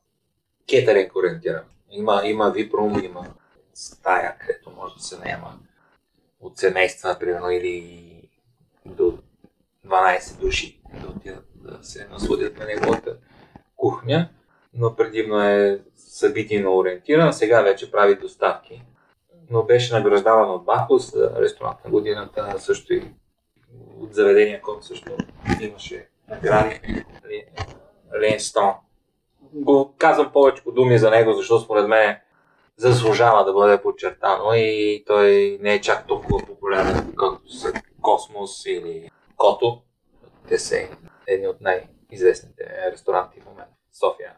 кетеринг 0.67 1.17
ориентиран. 1.17 1.65
Има, 1.91 2.23
има 2.25 2.53
VIP 2.53 3.05
има 3.05 3.27
стая, 3.75 4.39
където 4.39 4.71
може 4.71 4.95
да 4.95 5.01
се 5.01 5.19
наема 5.19 5.59
от 6.41 6.59
семейства, 6.59 7.09
например, 7.09 7.51
или 7.51 8.31
до 8.87 9.19
12 9.87 10.41
души 10.41 10.81
да 11.03 11.09
отидат 11.09 11.45
да 11.55 11.79
се 11.83 12.09
насладят 12.09 12.59
на 12.59 12.65
неговата 12.65 13.17
кухня, 13.77 14.29
но 14.75 14.97
предимно 14.97 15.43
е 15.43 15.81
събитийно 15.97 16.77
ориентиран, 16.77 17.33
сега 17.33 17.63
вече 17.63 17.91
прави 17.91 18.17
доставки. 18.17 18.83
Но 19.51 19.63
беше 19.63 19.95
награждаван 19.95 20.51
от 20.51 20.65
Бахус, 20.65 21.13
ресторант 21.17 21.85
на 21.85 21.91
годината, 21.91 22.55
също 22.59 22.95
и 22.95 23.15
от 23.99 24.15
заведения, 24.15 24.63
който 24.63 24.87
също 24.87 25.17
имаше 25.61 26.09
награди. 26.29 27.05
Линстон. 28.21 28.73
Го 29.53 29.95
казвам 29.99 30.33
повече 30.33 30.63
думи 30.67 30.99
за 30.99 31.11
него, 31.11 31.33
защото 31.33 31.65
според 31.65 31.89
мен 31.89 32.17
заслужава 32.77 33.45
да 33.45 33.53
бъде 33.53 33.83
подчертано 33.83 34.53
и 34.55 35.05
той 35.07 35.59
не 35.61 35.75
е 35.75 35.81
чак 35.81 36.07
толкова 36.07 36.47
популярен, 36.47 37.15
както 37.19 37.53
са 37.53 37.73
Космос 38.03 38.67
или 38.67 39.11
Кото. 39.37 39.83
Те 40.49 40.59
са 40.59 40.77
едни 41.27 41.49
от 41.49 41.61
най-известните 41.61 42.65
ресторанти 42.93 43.41
в 43.41 43.47
момента 43.47 43.73
в 43.93 43.99
София. 43.99 44.33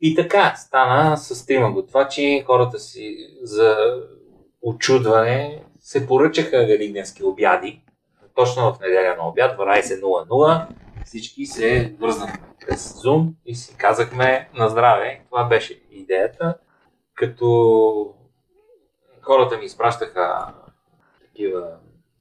И 0.00 0.14
така 0.14 0.54
стана 0.56 1.16
с 1.16 1.46
трима 1.46 1.72
готвачи, 1.72 2.44
хората 2.46 2.78
си 2.78 3.16
за 3.42 3.76
очудване 4.62 5.64
се 5.80 6.06
поръчаха 6.06 6.58
великденски 6.58 7.24
обяди. 7.24 7.82
Точно 8.34 8.72
в 8.72 8.80
неделя 8.80 9.16
на 9.18 9.28
обяд, 9.28 9.58
12.00, 9.58 10.66
всички 11.04 11.46
се 11.46 11.96
вързнахме 12.00 12.48
през 12.66 12.92
Zoom 12.92 13.32
и 13.46 13.54
си 13.54 13.76
казахме 13.76 14.50
на 14.54 14.68
здраве. 14.68 15.22
Това 15.30 15.44
беше 15.44 15.82
идеята 15.90 16.58
като 17.14 18.14
хората 19.22 19.58
ми 19.58 19.64
изпращаха 19.64 20.54
такива 21.20 21.76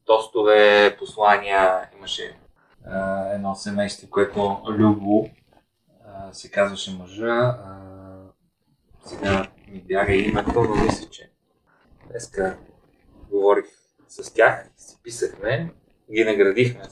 тостове, 0.05 0.95
послания, 0.99 1.89
имаше 1.97 2.37
а, 2.85 3.27
едно 3.33 3.55
семейство, 3.55 4.09
което 4.09 4.61
Любо 4.69 5.29
а, 6.05 6.33
се 6.33 6.51
казваше 6.51 6.97
мъжа. 6.97 7.25
А, 7.25 7.77
сега 9.05 9.47
ми 9.67 9.81
бяга 9.81 10.13
името, 10.13 10.63
но 10.63 10.75
мисля, 10.75 11.09
че 11.09 11.31
днеска 12.09 12.57
говорих 13.29 13.65
с 14.07 14.33
тях, 14.33 14.69
си 14.77 14.99
писахме, 15.03 15.73
ги 16.13 16.23
наградихме 16.23 16.83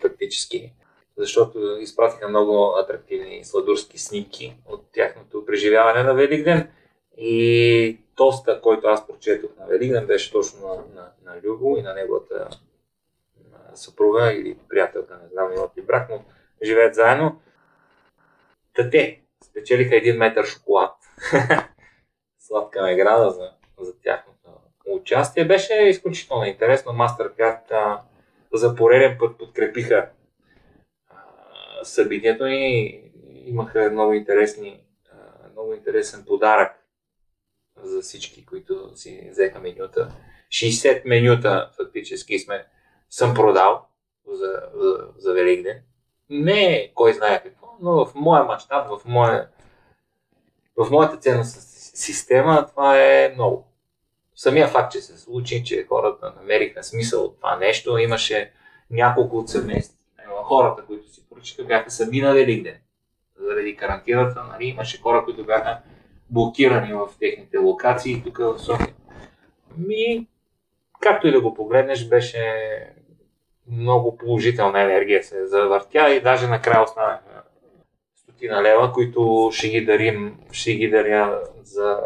фактически, 0.00 0.74
защото 1.16 1.76
изпратиха 1.80 2.28
много 2.28 2.74
атрактивни 2.78 3.44
сладурски 3.44 3.98
снимки 3.98 4.56
от 4.66 4.84
тяхното 4.92 5.46
преживяване 5.46 6.02
на 6.02 6.14
Великден. 6.14 6.70
И 7.18 7.98
тоста, 8.16 8.60
който 8.60 8.86
аз 8.86 9.06
прочетох 9.06 9.50
на 9.58 9.66
Великден, 9.66 10.06
беше 10.06 10.32
точно 10.32 10.68
на, 10.68 10.74
на, 10.74 11.10
на 11.24 11.40
Любо 11.42 11.76
и 11.76 11.82
на 11.82 11.94
неговата 11.94 12.48
съпруга 13.74 14.32
или 14.32 14.58
приятелка, 14.68 15.18
не 15.22 15.28
знам 15.28 15.52
имат 15.52 15.76
ли 15.78 15.82
брак, 15.82 16.08
но 16.10 16.24
живеят 16.62 16.94
заедно. 16.94 17.40
Та 18.74 18.90
те 18.90 19.20
спечелиха 19.44 19.96
един 19.96 20.16
метър 20.16 20.44
шоколад. 20.44 20.94
Сладка 22.38 22.82
награда 22.82 23.30
за, 23.30 23.50
за 23.80 24.00
тяхното 24.00 24.50
участие. 24.86 25.44
Беше 25.44 25.74
изключително 25.74 26.44
интересно. 26.44 26.92
Мастеркард 26.92 27.72
за 28.52 28.74
пореден 28.76 29.16
път 29.18 29.38
подкрепиха 29.38 30.08
събитието 31.82 32.46
и 32.46 33.02
имаха 33.46 33.90
много 33.92 34.12
интересни, 34.12 34.84
много 35.52 35.74
интересен 35.74 36.24
подарък 36.26 36.72
за 37.82 38.00
всички, 38.00 38.46
които 38.46 38.96
си 38.96 39.28
взеха 39.30 39.58
менюта. 39.58 40.12
60 40.48 41.02
менюта 41.04 41.70
фактически 41.76 42.38
сме, 42.38 42.66
съм 43.10 43.34
продал 43.34 43.86
за, 44.28 44.62
за, 44.74 45.08
за 45.16 45.32
Великден. 45.32 45.82
Не 46.30 46.92
кой 46.94 47.12
знае 47.12 47.42
какво, 47.42 47.66
но 47.80 48.04
в 48.04 48.14
моя 48.14 48.44
мащаб, 48.44 48.88
в, 48.88 49.00
моя, 49.04 49.48
в 50.76 50.90
моята 50.90 51.16
ценност 51.16 51.56
система 51.94 52.66
това 52.66 53.00
е 53.00 53.32
много. 53.34 53.68
Самия 54.34 54.68
факт, 54.68 54.92
че 54.92 55.00
се 55.00 55.18
случи, 55.18 55.64
че 55.64 55.86
хората 55.88 56.32
намериха 56.36 56.84
смисъл 56.84 57.24
от 57.24 57.36
това 57.36 57.56
нещо, 57.56 57.98
имаше 57.98 58.52
няколко 58.90 59.38
от 59.38 59.48
семейства. 59.48 59.96
Хората, 60.44 60.86
които 60.86 61.08
си 61.08 61.21
поръчаха, 61.32 61.64
бяха 61.64 61.90
сами 61.90 62.20
на 62.20 62.32
Великден. 62.32 62.76
Заради 63.40 63.76
карантината, 63.76 64.44
нали, 64.52 64.64
имаше 64.64 65.00
хора, 65.00 65.24
които 65.24 65.44
бяха 65.44 65.78
блокирани 66.30 66.92
в 66.92 67.08
техните 67.20 67.58
локации 67.58 68.22
тук 68.22 68.38
в 68.38 68.58
София. 68.58 68.94
Ми, 69.76 70.26
както 71.00 71.26
и 71.28 71.32
да 71.32 71.40
го 71.40 71.54
погледнеш, 71.54 72.08
беше 72.08 72.54
много 73.66 74.16
положителна 74.16 74.82
енергия 74.82 75.24
се 75.24 75.46
завъртя 75.46 76.10
и 76.10 76.20
даже 76.20 76.46
накрая 76.46 76.84
останаха 76.84 77.42
стотина 78.14 78.62
лева, 78.62 78.92
които 78.92 79.50
ще 79.52 79.68
ги 79.68 79.84
дарим, 79.84 80.38
ще 80.52 80.74
ги 80.74 80.90
даря 80.90 81.42
за 81.62 82.00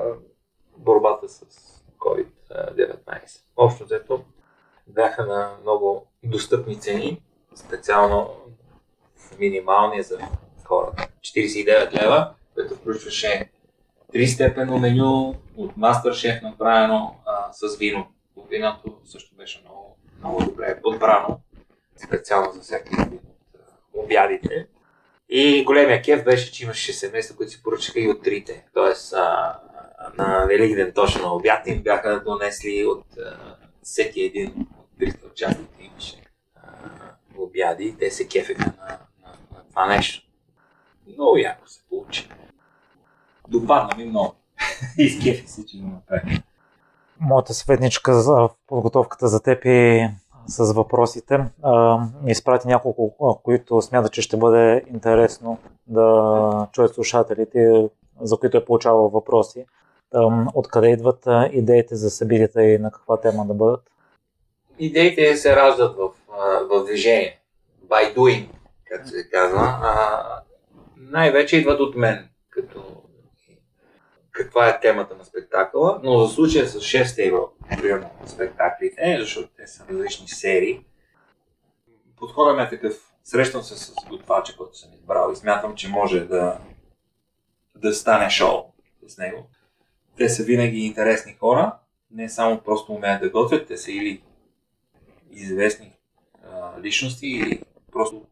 борбата 0.76 1.28
с 1.28 1.40
COVID-19. 1.98 3.40
Общо 3.56 3.84
взето 3.84 4.24
бяха 4.86 5.26
на 5.26 5.50
много 5.62 6.06
достъпни 6.22 6.80
цени, 6.80 7.22
специално 7.54 8.30
минимални 9.38 10.02
за 10.02 10.18
хората. 10.64 11.08
49 11.20 12.02
лева, 12.02 12.30
което 12.54 12.74
включваше 12.74 13.50
три 14.12 14.26
степенно 14.26 14.78
меню 14.78 15.34
от 15.56 15.76
мастер-шеф 15.76 16.42
направено 16.42 17.14
а, 17.26 17.52
с 17.52 17.76
вино. 17.76 18.06
Виното 18.50 18.96
също 19.04 19.34
беше 19.34 19.60
много, 19.64 19.96
много 20.18 20.44
добре 20.44 20.80
подбрано, 20.82 21.40
специално 22.06 22.52
за 22.52 22.60
всеки 22.60 22.88
един 22.92 23.14
от 23.14 23.22
обядите. 24.04 24.66
И 25.28 25.64
големия 25.64 26.02
кеф 26.02 26.24
беше, 26.24 26.52
че 26.52 26.64
имаше 26.64 26.92
семейства, 26.92 27.36
които 27.36 27.52
си 27.52 27.62
поръчаха 27.62 28.00
и 28.00 28.08
от 28.08 28.22
трите. 28.22 28.66
Тоест 28.74 29.12
а, 29.12 29.58
на 30.18 30.46
Великден 30.48 30.92
точно 30.94 31.22
на 31.22 31.34
обяд 31.34 31.66
им 31.66 31.82
бяха 31.82 32.22
донесли 32.24 32.86
от 32.86 33.04
а, 33.18 33.56
всеки 33.82 34.22
един 34.22 34.66
от 34.70 34.98
трите 34.98 35.26
участници 35.26 35.70
имаше 35.80 36.22
обяди. 37.38 37.96
Те 37.98 38.10
се 38.10 38.28
кефеха 38.28 38.74
на 38.78 38.98
това 39.76 39.86
нещо. 39.86 40.26
Много 41.06 41.36
яко 41.36 41.68
се 41.68 41.80
получи 41.90 42.28
допадна 43.48 43.96
ми 43.96 44.04
много. 44.04 44.34
Изкефи 44.98 45.46
се, 45.46 45.66
че 45.66 45.78
го 45.78 45.86
направи. 45.86 46.42
Моята 47.20 47.54
съветничка 47.54 48.14
за 48.14 48.48
подготовката 48.66 49.28
за 49.28 49.42
теб 49.42 49.64
и 49.64 50.08
с 50.46 50.72
въпросите. 50.72 51.38
ми 52.22 52.30
изпрати 52.30 52.68
няколко, 52.68 53.38
които 53.42 53.82
смята, 53.82 54.08
че 54.08 54.22
ще 54.22 54.36
бъде 54.36 54.84
интересно 54.90 55.58
да 55.86 56.68
чуят 56.72 56.94
слушателите, 56.94 57.88
за 58.20 58.36
които 58.36 58.56
е 58.56 58.64
получавал 58.64 59.08
въпроси. 59.08 59.66
Откъде 60.54 60.88
идват 60.88 61.26
идеите 61.52 61.96
за 61.96 62.10
събитията 62.10 62.62
и 62.62 62.78
на 62.78 62.90
каква 62.90 63.20
тема 63.20 63.46
да 63.46 63.54
бъдат? 63.54 63.90
Идеите 64.78 65.36
се 65.36 65.56
раждат 65.56 65.96
в, 65.96 66.10
в 66.70 66.84
движение. 66.84 67.40
By 67.88 68.16
doing, 68.16 68.46
както 68.88 69.08
се 69.08 69.28
казва. 69.30 69.78
А, 69.82 70.42
най-вече 70.96 71.56
идват 71.56 71.80
от 71.80 71.96
мен, 71.96 72.28
като 72.50 73.02
каква 74.36 74.68
е 74.68 74.80
темата 74.80 75.16
на 75.16 75.24
спектакъла, 75.24 76.00
но 76.02 76.24
за 76.24 76.34
случая 76.34 76.66
с 76.66 76.78
6 76.78 77.26
евро, 77.26 77.52
примерно, 77.80 78.10
спектаклите, 78.26 79.16
защото 79.20 79.48
те 79.56 79.66
са 79.66 79.84
различни 79.90 80.28
серии, 80.28 80.84
подходът 82.16 82.56
ми 82.56 82.62
е 82.62 82.68
такъв. 82.68 83.12
Срещам 83.24 83.62
се 83.62 83.76
с 83.76 83.94
готвача, 84.08 84.56
който 84.56 84.78
съм 84.78 84.92
избрал 84.92 85.32
и 85.32 85.36
смятам, 85.36 85.74
че 85.74 85.88
може 85.88 86.20
да, 86.20 86.58
да 87.74 87.92
стане 87.94 88.30
шоу 88.30 88.72
с 89.06 89.18
него. 89.18 89.50
Те 90.16 90.28
са 90.28 90.42
винаги 90.42 90.78
интересни 90.78 91.36
хора, 91.40 91.78
не 92.10 92.28
само 92.28 92.60
просто 92.60 92.92
умеят 92.92 93.20
да 93.20 93.30
готвят, 93.30 93.68
те 93.68 93.76
са 93.76 93.92
или 93.92 94.22
известни 95.30 95.92
а, 96.44 96.80
личности, 96.80 97.26
или 97.26 97.62
просто 97.92 98.26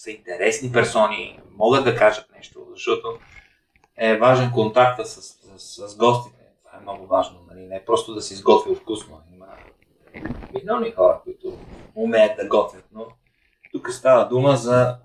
са 0.00 0.10
интересни 0.10 0.72
персони, 0.72 1.40
могат 1.50 1.84
да 1.84 1.96
кажат 1.96 2.26
нещо, 2.36 2.66
защото 2.70 3.18
е 3.96 4.16
важен 4.16 4.52
контакта 4.52 5.06
с, 5.06 5.36
с, 5.56 5.88
с 5.88 5.96
гостите. 5.96 6.38
Това 6.64 6.78
е 6.78 6.82
много 6.82 7.06
важно. 7.06 7.38
Нали? 7.50 7.66
Не 7.66 7.84
просто 7.84 8.14
да 8.14 8.22
се 8.22 8.34
изготви 8.34 8.74
вкусно. 8.74 9.20
Има 9.34 9.46
милиони 10.54 10.92
хора, 10.92 11.20
които 11.24 11.58
умеят 11.94 12.36
да 12.36 12.48
готвят, 12.48 12.84
но 12.92 13.06
тук 13.72 13.90
става 13.92 14.28
дума 14.28 14.56
за 14.56 14.96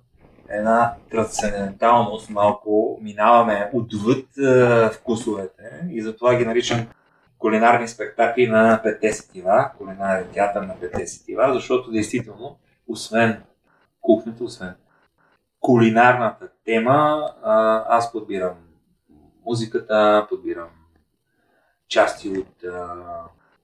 една 0.49 0.93
трансценденталност, 1.11 2.29
малко 2.29 2.99
минаваме 3.01 3.69
отвъд 3.73 4.37
е, 4.37 4.89
вкусовете 4.89 5.63
и 5.91 6.01
затова 6.01 6.35
ги 6.35 6.45
наричам 6.45 6.87
кулинарни 7.37 7.87
спектакли 7.87 8.47
на 8.47 8.79
петте 8.83 9.13
сетива, 9.13 9.71
кулинарен 9.77 10.27
театър 10.33 10.61
на 10.61 10.79
петте 10.79 11.07
сетива, 11.07 11.53
защото 11.53 11.91
действително, 11.91 12.57
освен 12.87 13.43
кухнята, 14.01 14.43
освен 14.43 14.75
кулинарната 15.65 16.49
тема, 16.65 17.29
аз 17.89 18.11
подбирам 18.11 18.55
музиката, 19.45 20.27
подбирам 20.29 20.69
части 21.87 22.29
от 22.29 22.63
а, 22.63 22.95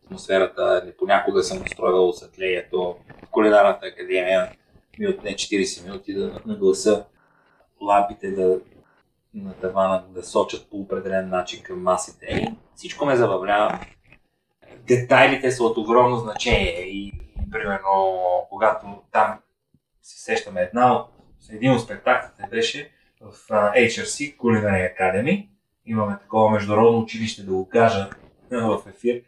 атмосферата. 0.06 0.94
Понякога 0.98 1.44
съм 1.44 1.62
устройвал 1.62 2.10
осветлението 2.10 2.96
в 3.24 3.30
кулинарната 3.32 3.86
академия. 3.86 4.52
Ми 5.00 5.08
отне 5.08 5.34
40 5.34 5.86
минути 5.86 6.14
да 6.14 6.42
нагласа 6.46 7.06
лампите 7.82 8.32
да, 8.32 8.60
на 9.34 9.54
тавана 9.54 10.04
да 10.10 10.24
сочат 10.24 10.70
по 10.70 10.78
определен 10.78 11.30
начин 11.30 11.64
към 11.64 11.84
масите. 11.84 12.26
И 12.26 12.56
всичко 12.76 13.06
ме 13.06 13.16
забавлява. 13.16 13.80
Детайлите 14.88 15.52
са 15.52 15.64
от 15.64 15.78
огромно 15.78 16.18
значение 16.18 16.82
и, 16.82 17.14
примерно, 17.52 18.22
когато 18.50 18.86
там 19.12 19.40
се 20.02 20.24
сещаме 20.24 20.62
една 20.62 20.96
от 20.96 21.21
един 21.50 21.72
от 21.72 21.82
спектаклите 21.82 22.50
беше 22.50 22.92
в 23.22 23.34
HRC 23.76 24.38
Culinary 24.38 24.98
Academy, 24.98 25.48
имаме 25.86 26.18
такова 26.22 26.52
международно 26.52 27.00
училище, 27.00 27.44
да 27.44 27.52
го 27.52 27.70
кажа 27.70 28.10
в 28.52 28.82
ефир. 28.90 29.22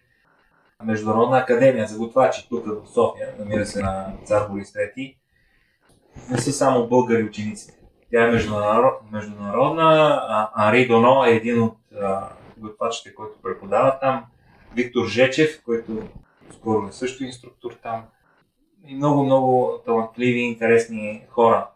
Международна 0.83 1.37
академия 1.37 1.87
за 1.87 1.97
готвачи 1.97 2.49
тук 2.49 2.65
в 2.65 2.93
София, 2.93 3.29
намира 3.39 3.65
се 3.65 3.81
на 3.81 4.13
Цар 4.25 4.47
Борис 4.49 4.73
III. 4.73 5.15
Не 6.29 6.37
са 6.37 6.53
само 6.53 6.87
българи 6.87 7.23
учениците. 7.23 7.73
Тя 8.11 8.27
е 8.27 8.31
международ, 8.31 8.93
международна. 9.11 10.19
Анри 10.55 10.87
Доно 10.87 11.25
е 11.25 11.29
един 11.29 11.61
от 11.61 11.77
а, 12.01 12.29
готвачите, 12.57 13.15
който 13.15 13.41
преподава 13.41 13.99
там. 13.99 14.25
Виктор 14.75 15.07
Жечев, 15.07 15.63
който 15.65 16.09
скоро 16.53 16.87
е 16.87 16.91
също 16.91 17.23
инструктор 17.23 17.71
там. 17.83 18.03
И 18.87 18.95
много, 18.95 19.23
много 19.23 19.81
талантливи, 19.85 20.39
интересни 20.39 21.25
хора 21.29 21.67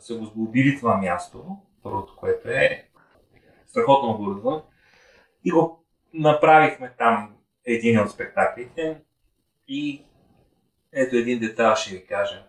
са 0.00 0.18
го 0.18 0.24
сглобили 0.24 0.78
това 0.78 0.96
място. 0.96 1.56
Първото, 1.82 2.16
което 2.16 2.48
е 2.48 2.88
страхотно 3.66 4.10
оборудван. 4.10 4.62
И 5.44 5.50
го 5.50 5.84
направихме 6.14 6.94
там 6.98 7.34
един 7.64 8.00
от 8.00 8.10
спектаклите. 8.10 9.00
И 9.68 10.04
ето 10.92 11.16
един 11.16 11.38
детайл 11.38 11.74
ще 11.74 11.94
ви 11.94 12.06
кажа. 12.06 12.46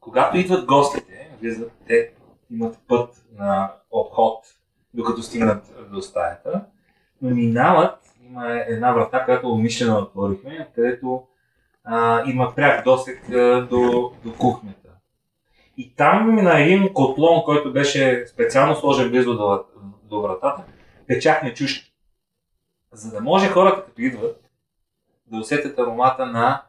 когато 0.00 0.36
идват 0.36 0.66
гостите, 0.66 1.30
влизат, 1.40 1.72
те 1.86 2.12
имат 2.50 2.78
път 2.88 3.24
на 3.32 3.74
обход, 3.90 4.44
докато 4.94 5.22
стигнат 5.22 5.90
до 5.90 6.02
стаята, 6.02 6.64
но 7.22 7.30
минават, 7.30 7.98
има 8.22 8.52
една 8.52 8.92
врата, 8.92 9.24
която 9.24 9.52
умишлено 9.52 9.98
отворихме, 9.98 10.68
където 10.74 11.26
а, 11.84 12.24
има 12.30 12.54
пряк 12.54 12.84
досек 12.84 13.30
а, 13.30 13.66
до, 13.70 14.12
до 14.24 14.34
кухнята. 14.38 14.81
И 15.76 15.94
там 15.94 16.34
на 16.34 16.60
един 16.60 16.94
котлон, 16.94 17.42
който 17.44 17.72
беше 17.72 18.26
специално 18.26 18.76
сложен 18.76 19.10
близо 19.10 19.36
до, 19.36 19.64
до 20.02 20.22
вратата, 20.22 20.62
печахме 21.06 21.54
чушки. 21.54 21.92
За 22.92 23.10
да 23.10 23.20
може 23.20 23.48
хората, 23.48 23.84
като 23.84 24.02
идват, 24.02 24.40
да 25.26 25.38
усетят 25.38 25.78
аромата 25.78 26.26
на 26.26 26.62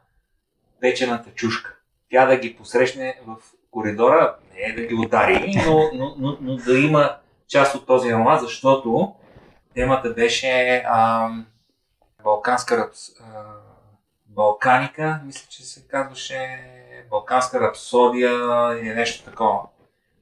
печената 0.80 1.30
чушка. 1.36 1.78
Тя 2.10 2.26
да 2.26 2.38
ги 2.38 2.56
посрещне 2.56 3.22
в 3.28 3.36
коридора, 3.72 4.36
не 4.56 4.74
да 4.74 4.88
ги 4.88 4.96
удари, 4.96 5.54
но, 5.68 5.90
но, 5.94 6.16
но, 6.18 6.38
но 6.42 6.56
да 6.56 6.80
има 6.80 7.18
част 7.48 7.76
от 7.76 7.88
този 7.88 8.10
аромат, 8.10 8.42
защото 8.42 9.16
темата 9.74 10.10
беше 10.10 10.84
а, 10.88 11.30
балканска 12.24 12.90
а, 13.20 13.44
балканика, 14.26 15.22
мисля, 15.26 15.48
че 15.50 15.64
се 15.64 15.88
казваше 15.88 16.60
балканска 17.10 17.60
рапсодия 17.60 18.32
или 18.82 18.94
нещо 18.94 19.26
такова. 19.26 19.62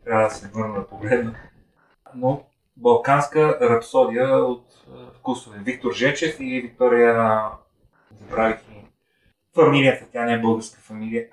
Трябва 0.05 0.23
да 0.23 0.29
се 0.29 0.47
върна 0.47 0.79
да 0.79 0.87
погледна. 0.87 1.35
Но 2.15 2.43
балканска 2.77 3.57
рапсодия 3.61 4.37
от 4.37 4.65
вкусове. 5.15 5.59
Виктор 5.59 5.93
Жечев 5.93 6.39
и 6.39 6.61
Виктория, 6.61 7.43
забравих 8.21 8.59
и 8.71 8.85
фамилията, 9.55 10.05
тя 10.11 10.25
не 10.25 10.33
е 10.33 10.41
българска 10.41 10.81
фамилия. 10.81 11.27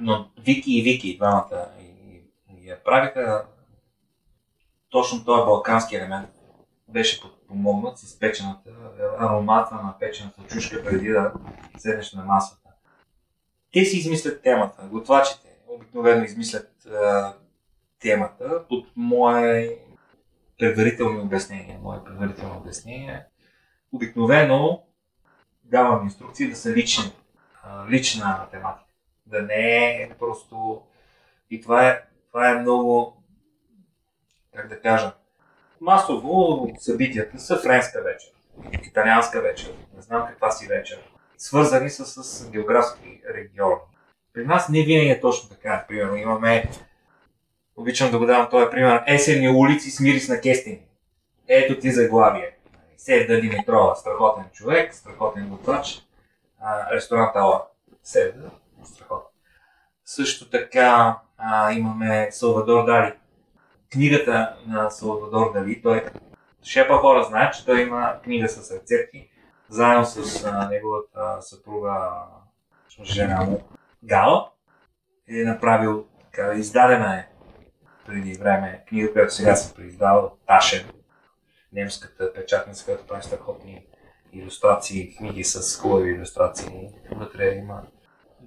Но 0.00 0.30
Вики 0.38 0.72
и 0.72 0.82
Вики, 0.82 1.16
двамата 1.16 1.68
и, 1.80 2.20
и 2.50 2.68
я 2.68 2.84
правиха. 2.84 3.46
Точно 4.90 5.24
този 5.24 5.44
балкански 5.44 5.96
елемент 5.96 6.28
беше 6.88 7.20
подпомогнат 7.20 7.98
с 7.98 8.18
печената, 8.18 8.70
аромата 9.18 9.74
на 9.74 9.94
печената 10.00 10.42
чушка 10.42 10.84
преди 10.84 11.08
да 11.08 11.32
седнеш 11.78 12.12
на 12.12 12.24
масата. 12.24 12.65
Те 13.76 13.84
си 13.84 13.98
измислят 13.98 14.42
темата. 14.42 14.88
Готвачите 14.90 15.48
обикновено 15.68 16.24
измислят 16.24 16.86
а, 16.86 17.34
темата 18.00 18.64
под 18.68 18.86
мое 18.96 19.78
предварителни 20.58 21.20
обяснения. 21.20 21.78
Мое 21.82 22.04
предварително 22.04 22.56
обяснение. 22.56 23.24
Обикновено 23.92 24.82
давам 25.64 26.04
инструкции 26.04 26.50
да 26.50 26.56
са 26.56 26.70
лични, 26.70 27.12
лична 27.90 28.46
тематика. 28.50 28.90
Да 29.26 29.42
не 29.42 30.02
е 30.02 30.10
просто... 30.18 30.82
И 31.50 31.60
това 31.60 31.88
е, 31.88 32.02
това 32.28 32.50
е 32.50 32.60
много, 32.60 33.22
как 34.54 34.68
да 34.68 34.80
кажа, 34.80 35.12
масово 35.80 36.68
събитията 36.78 37.38
са 37.38 37.58
френска 37.58 38.02
вечер, 38.02 38.32
италианска 38.82 39.42
вечер, 39.42 39.72
не 39.96 40.02
знам 40.02 40.26
каква 40.26 40.50
си 40.50 40.66
вечер, 40.66 40.98
свързани 41.38 41.90
са 41.90 42.06
с 42.06 42.50
географски 42.50 43.22
региони. 43.34 43.76
При 44.32 44.46
нас 44.46 44.68
не 44.68 44.82
винаги 44.82 45.10
е 45.10 45.20
точно 45.20 45.48
така. 45.48 45.84
Примерно 45.88 46.16
имаме, 46.16 46.70
обичам 47.76 48.10
да 48.10 48.18
го 48.18 48.26
давам 48.26 48.50
този 48.50 48.70
пример, 48.70 49.02
есенни 49.06 49.48
улици 49.48 49.90
с 49.90 50.00
мирис 50.00 50.28
на 50.28 50.40
кестени. 50.40 50.82
Ето 51.48 51.80
ти 51.80 51.90
заглавие. 51.90 52.56
Севда 52.96 53.40
Димитрова, 53.40 53.96
страхотен 53.96 54.44
човек, 54.52 54.94
страхотен 54.94 55.48
готвач, 55.48 56.02
ресторант 56.92 57.36
Ала. 57.36 57.66
Севда, 58.02 58.50
страхотен. 58.84 59.30
Също 60.04 60.50
така 60.50 61.18
а, 61.38 61.72
имаме 61.72 62.28
Салвадор 62.30 62.84
Дали. 62.84 63.12
Книгата 63.92 64.56
на 64.66 64.90
Салвадор 64.90 65.52
Дали, 65.52 65.82
той 65.82 66.04
шепа 66.62 66.98
хора 66.98 67.24
знаят, 67.24 67.54
че 67.54 67.66
той 67.66 67.82
има 67.82 68.20
книга 68.22 68.48
с 68.48 68.70
рецепти, 68.70 69.28
заедно 69.68 70.04
с 70.04 70.44
а, 70.44 70.68
неговата 70.68 71.42
съпруга, 71.42 72.12
жена 73.02 73.44
му, 73.44 73.62
Гала. 74.02 74.50
Е 75.28 75.44
направил, 75.44 76.06
така, 76.24 76.54
издадена 76.54 77.16
е 77.16 77.28
преди 78.06 78.34
време 78.34 78.84
книга, 78.88 79.12
която 79.12 79.34
сега 79.34 79.56
се 79.56 79.74
преиздава 79.74 80.20
от 80.20 80.46
Ташен, 80.46 80.90
немската 81.72 82.32
печатница, 82.32 82.84
която 82.84 83.06
прави 83.06 83.22
страхотни 83.22 83.86
иллюстрации, 84.32 85.16
книги 85.16 85.44
с 85.44 85.80
хубави 85.80 86.10
иллюстрации. 86.10 86.88
Вътре 87.16 87.54
има. 87.54 87.82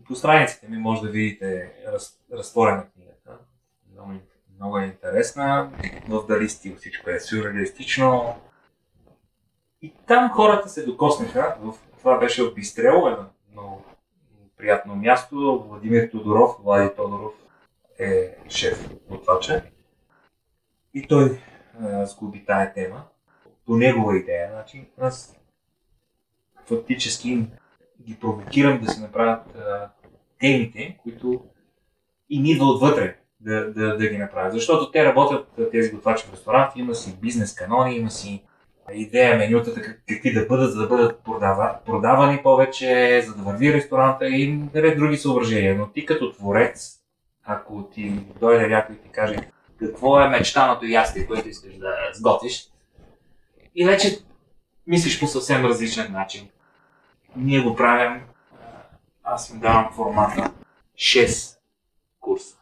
По 0.07 0.15
страниците 0.15 0.67
ми 0.67 0.77
може 0.77 1.01
да 1.01 1.09
видите 1.09 1.73
раз, 1.87 2.19
разтворена 2.33 2.85
книгата. 2.91 3.37
Много, 3.91 4.13
много 4.55 4.77
е 4.77 4.85
интересна. 4.85 5.71
В 6.09 6.27
дали 6.27 6.49
стил 6.49 6.75
всичко 6.75 7.09
е 7.09 7.19
сюрреалистично. 7.19 8.35
И 9.81 9.93
там 10.07 10.29
хората 10.29 10.69
се 10.69 10.85
докоснаха. 10.85 11.57
В, 11.61 11.73
това 11.99 12.17
беше 12.17 12.43
от 12.43 12.55
Бистрел, 12.55 13.03
едно 13.07 13.25
много 13.51 13.85
приятно 14.57 14.95
място. 14.95 15.65
Владимир 15.69 16.09
Тодоров, 16.11 16.51
Влади 16.63 16.95
Тодоров 16.95 17.33
е 17.99 18.35
шеф 18.49 18.89
готвача. 19.09 19.63
И 20.93 21.07
той 21.07 21.41
сгуби 22.03 22.45
тая 22.45 22.73
тема. 22.73 23.03
По 23.65 23.77
негова 23.77 24.17
идея. 24.17 24.49
Значи, 24.51 24.89
аз 25.01 25.35
фактически 26.65 27.47
ги 28.01 28.19
провокирам 28.19 28.79
да 28.79 28.91
се 28.91 29.01
направят 29.01 29.55
а, 29.55 29.89
темите, 30.39 30.99
които 31.03 31.45
и 32.29 32.39
ни 32.39 32.51
идва 32.51 32.65
отвътре 32.65 33.17
да, 33.39 33.73
да, 33.73 33.97
да 33.97 34.07
ги 34.07 34.17
направят. 34.17 34.53
Защото 34.53 34.91
те 34.91 35.05
работят, 35.05 35.47
тези 35.71 35.91
готвачи 35.91 36.25
в 36.25 36.33
ресторанти, 36.33 36.79
има 36.79 36.95
си 36.95 37.17
бизнес 37.21 37.55
канони, 37.55 37.95
има 37.95 38.11
си 38.11 38.43
идея 38.93 39.37
менютата 39.37 39.81
какви 39.81 40.33
да 40.33 40.45
бъдат, 40.45 40.73
за 40.73 40.81
да 40.81 40.87
бъдат 40.87 41.23
продава, 41.23 41.79
продавани 41.85 42.43
повече, 42.43 43.23
за 43.27 43.35
да 43.35 43.43
върви 43.43 43.73
ресторанта 43.73 44.27
и 44.27 44.59
ред 44.75 44.97
други 44.97 45.17
съображения. 45.17 45.75
Но 45.75 45.87
ти 45.87 46.05
като 46.05 46.31
творец, 46.31 46.99
ако 47.43 47.83
ти 47.83 48.13
дойде 48.39 48.67
някой 48.67 48.95
и 48.95 48.99
ти 48.99 49.09
каже 49.09 49.35
какво 49.79 50.21
е 50.21 50.29
мечтаното 50.29 50.85
ястие, 50.85 51.27
което 51.27 51.47
искаш 51.49 51.77
да 51.77 51.95
сготвиш, 52.13 52.69
и 53.75 53.85
вече 53.85 54.19
мислиш 54.87 55.19
по 55.19 55.27
съвсем 55.27 55.65
различен 55.65 56.11
начин. 56.11 56.49
Ние 57.35 57.59
го 57.59 57.75
правим, 57.75 58.21
аз 59.23 59.49
им 59.49 59.59
давам 59.59 59.91
формата 59.95 60.51
6 60.95 61.57
курса, 62.19 62.57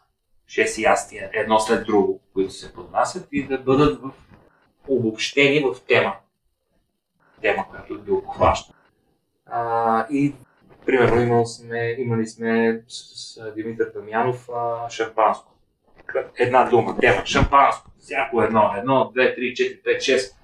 6 0.49 0.81
ястия, 0.81 1.29
едно 1.33 1.59
след 1.59 1.85
друго, 1.85 2.21
които 2.33 2.53
се 2.53 2.73
поднасят 2.73 3.27
и 3.31 3.47
да 3.47 3.57
бъдат 3.57 4.01
в 4.01 4.11
обобщени 4.87 5.59
в 5.59 5.75
тема. 5.87 6.15
Тема, 7.41 7.65
която 7.69 8.03
ги 8.03 8.11
обхваща. 8.11 8.73
А, 9.45 10.05
и 10.11 10.33
примерно 10.85 11.21
имали 11.21 11.45
сме, 11.45 11.95
имали 11.97 12.27
сме 12.27 12.81
с 12.87 13.53
Димитър 13.55 13.91
Дамянов 13.95 14.49
а, 14.55 14.89
шампанско. 14.89 15.53
Една 16.37 16.63
дума, 16.63 16.97
тема, 16.99 17.25
шампанско. 17.25 17.91
Всяко 17.99 18.41
едно, 18.41 18.73
едно, 18.77 19.11
две, 19.13 19.35
три, 19.35 19.55
четири, 19.55 19.81
пет, 19.83 20.01
шест. 20.01 20.37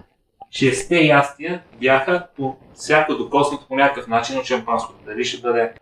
Шесте 0.50 0.96
ястия 0.96 1.62
бяха 1.80 2.26
по 2.36 2.56
всяко 2.74 3.14
докоснато 3.14 3.68
по 3.68 3.76
някакъв 3.76 4.06
начин 4.06 4.38
от 4.38 4.44
шампанското. 4.44 5.04
Дали 5.04 5.24
ще 5.24 5.42
бъде 5.42 5.72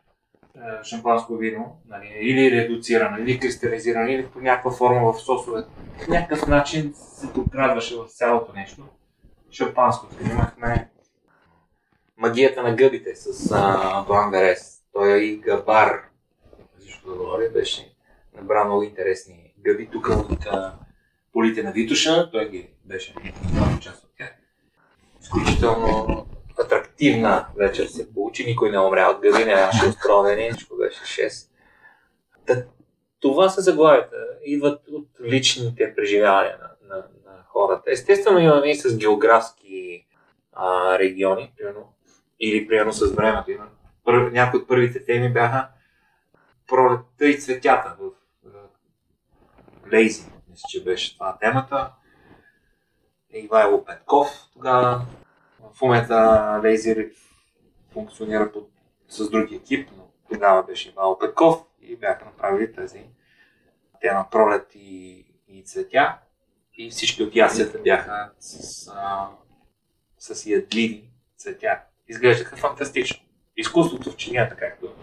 шампанско 0.83 1.37
вино, 1.37 1.81
нали, 1.89 2.13
или 2.21 2.51
редуцирано, 2.51 3.19
или 3.19 3.41
кристализирано, 3.41 4.09
или 4.09 4.27
по 4.27 4.41
някаква 4.41 4.71
форма 4.71 5.13
в 5.13 5.21
сосове. 5.21 5.65
По 6.05 6.11
някакъв 6.11 6.47
начин 6.47 6.95
се 6.97 7.27
докрадваше 7.27 7.97
в 7.97 8.09
цялото 8.09 8.53
нещо. 8.53 8.83
Шампанското. 9.51 10.17
Имахме 10.31 10.91
магията 12.17 12.63
на 12.63 12.75
гъбите 12.75 13.15
с 13.15 13.53
Антуан 13.95 14.31
Верес. 14.31 14.83
Той 14.93 15.13
е 15.13 15.17
и 15.17 15.37
габар, 15.37 16.03
защо 16.79 17.11
да 17.11 17.17
говоря, 17.17 17.51
беше 17.51 17.95
набрал 18.37 18.65
много 18.65 18.83
интересни 18.83 19.55
гъби. 19.59 19.89
Тук 19.93 20.09
от 20.09 20.47
полите 21.33 21.63
на 21.63 21.73
Витуша, 21.73 22.31
той 22.31 22.51
ги 22.51 22.69
беше 22.85 23.15
част 23.81 24.05
от 24.05 24.11
тях. 24.19 24.35
Изключително 25.23 26.22
атрактивна 27.03 27.47
вечер 27.57 27.87
се 27.87 28.15
получи, 28.15 28.45
никой 28.45 28.71
не 28.71 28.79
умря 28.79 29.11
от 29.11 29.21
гъби, 29.21 29.45
нямаше 29.45 29.87
отровени, 29.87 30.53
всичко 30.53 30.77
беше 30.77 31.01
6. 31.01 31.49
Та, 32.47 32.65
това 33.21 33.49
са 33.49 33.61
заглавията, 33.61 34.17
идват 34.45 34.89
от 34.89 35.09
личните 35.25 35.95
преживявания 35.95 36.59
на, 36.59 36.97
на, 36.97 36.97
на 36.97 37.45
хората. 37.47 37.91
Естествено 37.91 38.39
имаме 38.39 38.71
и 38.71 38.75
с 38.75 38.99
географски 38.99 40.07
а, 40.53 40.99
региони, 40.99 41.53
примерно 41.57 41.95
или 42.41 42.69
примерно 42.69 42.93
с 42.93 43.15
времето. 43.15 43.51
Пър, 44.05 44.31
някои 44.31 44.61
от 44.61 44.69
първите 44.69 45.05
теми 45.05 45.33
бяха 45.33 45.69
пролетта 46.69 47.27
и 47.27 47.41
цветята 47.41 47.97
в 48.01 48.11
Лейзи, 49.93 50.25
мисля, 50.51 50.67
че 50.69 50.85
беше 50.85 51.15
това 51.15 51.39
темата. 51.41 51.93
Ивайло 53.35 53.85
Петков 53.85 54.29
тогава. 54.53 55.07
В 55.75 55.83
момента 55.83 56.61
Лейзи 56.65 57.11
функционира 57.93 58.53
под, 58.53 58.69
с 59.09 59.31
други 59.31 59.55
екип, 59.55 59.89
но 59.97 60.09
тогава 60.33 60.63
беше 60.63 60.89
Ивайло 60.89 61.19
Петков 61.19 61.65
и 61.81 61.97
бяха 61.97 62.25
направили 62.25 62.73
тази 62.73 63.05
те 64.01 64.13
на 64.13 64.31
пролет 64.31 64.75
и, 64.75 65.27
и 65.49 65.63
цветя. 65.65 66.19
И 66.75 66.91
всички 66.91 67.23
от 67.23 67.37
ясията 67.37 67.79
бяха 67.79 68.33
с, 68.39 68.89
а, 68.95 69.29
с 70.19 70.47
ядливи 70.47 71.11
цветя. 71.37 71.81
Изглеждаха 72.09 72.57
фантастично. 72.57 73.23
Изкуството 73.57 74.11
в 74.11 74.17
чинията, 74.17 74.57
както 74.57 74.95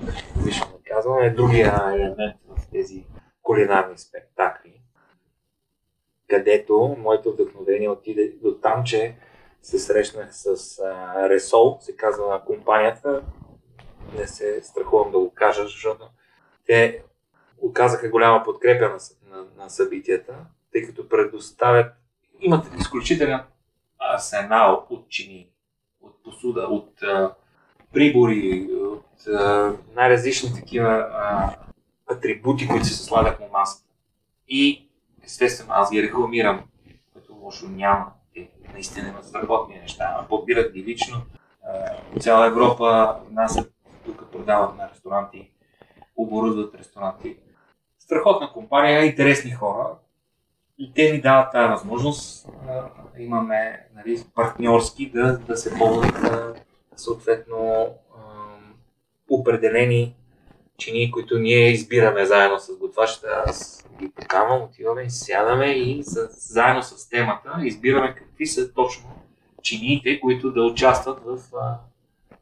виждам 0.46 0.70
казвам, 0.90 1.24
е 1.24 1.30
другия 1.30 1.92
елемент 1.94 2.36
в 2.48 2.72
тези 2.72 3.06
кулинарни 3.42 3.98
спектакли, 3.98 4.82
където 6.30 6.98
моето 7.00 7.34
вдъхновение 7.34 7.90
отиде 7.90 8.34
до 8.42 8.56
там, 8.56 8.84
че 8.84 9.16
се 9.62 9.80
срещнах 9.80 10.30
с 10.32 10.80
а, 10.80 11.30
Ресол, 11.30 11.78
се 11.82 11.96
казва 11.96 12.42
компанията. 12.46 13.22
Не 14.18 14.28
се 14.28 14.62
страхувам 14.64 15.12
да 15.12 15.20
го 15.20 15.34
кажа, 15.34 15.64
защото 15.64 16.10
те 16.66 17.04
оказаха 17.58 18.10
голяма 18.10 18.44
подкрепа 18.44 18.90
на, 18.90 18.98
на, 19.38 19.46
на 19.58 19.70
събитията, 19.70 20.36
тъй 20.72 20.86
като 20.86 21.10
предоставят, 21.10 21.94
имат 22.40 22.68
изключителен 22.80 23.40
арсенал 24.00 24.88
от 24.90 25.10
чини, 25.10 25.50
от 26.02 26.24
посуда, 26.24 26.62
от 26.62 27.04
а, 27.04 27.36
прибори, 27.94 28.70
от 28.74 29.28
а, 29.28 29.74
най-различни 29.96 30.54
такива 30.56 30.90
а, 30.90 31.56
атрибути, 32.12 32.68
които 32.68 32.86
се 32.86 33.04
слагат 33.04 33.40
на 33.40 33.48
масата. 33.48 33.90
И 34.48 34.90
естествено 35.24 35.74
аз 35.74 35.92
ги 35.92 36.04
рекламирам, 36.04 36.64
като 37.14 37.34
лошо 37.34 37.68
няма. 37.68 38.12
Наистина 38.74 39.08
имат 39.08 39.26
страхотни 39.26 39.76
неща. 39.76 40.26
Подбират 40.30 40.74
ги 40.74 40.84
лично. 40.84 41.22
От 42.16 42.24
цяла 42.24 42.48
Европа 42.48 43.20
нас 43.32 43.70
тук 44.06 44.32
продават 44.32 44.78
на 44.78 44.90
ресторанти, 44.90 45.52
оборудват 46.18 46.76
ресторанти. 46.76 47.38
Страхотна 48.00 48.54
компания, 48.54 49.06
интересни 49.06 49.52
хора. 49.52 49.90
И 50.78 50.94
те 50.94 51.12
ни 51.12 51.22
дават 51.22 51.52
тази 51.52 51.70
възможност. 51.70 52.50
Имаме 53.18 53.88
нали, 53.96 54.24
партньорски 54.36 55.12
да, 55.12 55.38
да 55.38 55.58
се 55.58 55.78
ползват 55.78 56.16
съответно 56.96 57.88
определени 59.30 60.16
чини, 60.80 61.12
които 61.12 61.38
ние 61.38 61.72
избираме 61.72 62.26
заедно 62.26 62.60
с 62.60 62.78
готвачите. 62.78 63.28
Аз 63.46 63.86
ги 64.00 64.12
покамвам, 64.12 64.64
отиваме, 64.64 65.10
сядаме 65.10 65.66
и 65.66 66.04
с, 66.04 66.28
заедно 66.32 66.84
с 66.84 67.10
темата 67.10 67.52
избираме 67.64 68.16
какви 68.16 68.48
са 68.48 68.74
точно 68.74 69.10
чиниите, 69.64 70.20
които 70.20 70.52
да 70.52 70.64
участват 70.64 71.20
в, 71.26 71.40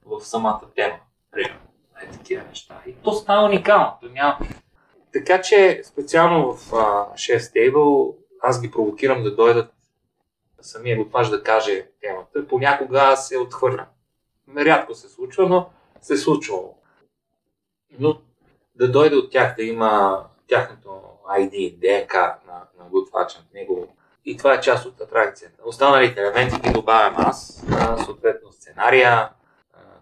в 0.05 0.25
самата 0.25 0.61
тема. 0.75 0.95
Примерно, 1.31 1.59
е 2.03 2.11
такива 2.11 2.43
неща. 2.49 2.81
И 2.87 2.93
то 2.93 3.13
става 3.13 3.45
уникално. 3.45 3.93
То 4.01 4.09
няма... 4.09 4.37
Така 5.13 5.41
че 5.41 5.81
специално 5.83 6.53
в 6.53 6.71
uh, 6.71 7.13
Chef 7.13 8.13
аз 8.43 8.61
ги 8.61 8.71
провокирам 8.71 9.23
да 9.23 9.35
дойдат 9.35 9.73
самия 10.61 10.97
готвач 10.97 11.27
да 11.29 11.43
каже 11.43 11.85
темата. 12.01 12.47
Понякога 12.47 13.17
се 13.17 13.37
отхвърлям. 13.37 13.85
Рядко 14.57 14.95
се 14.95 15.09
случва, 15.09 15.49
но 15.49 15.69
се 16.01 16.17
случвало. 16.17 16.77
Но 17.99 18.21
да 18.77 18.91
дойде 18.91 19.15
от 19.15 19.31
тях, 19.31 19.55
да 19.55 19.63
има 19.63 20.23
тяхното 20.47 21.01
ID, 21.29 21.75
ДНК 21.79 22.13
на, 22.47 22.53
на 22.79 22.89
готвача, 22.89 23.39
него. 23.53 23.87
И 24.25 24.37
това 24.37 24.53
е 24.53 24.61
част 24.61 24.85
от 24.85 25.01
атракцията. 25.01 25.61
Останалите 25.65 26.21
елементи 26.21 26.59
ги 26.59 26.73
добавям 26.73 27.15
аз, 27.17 27.65
съответно 28.05 28.51
сценария, 28.51 29.29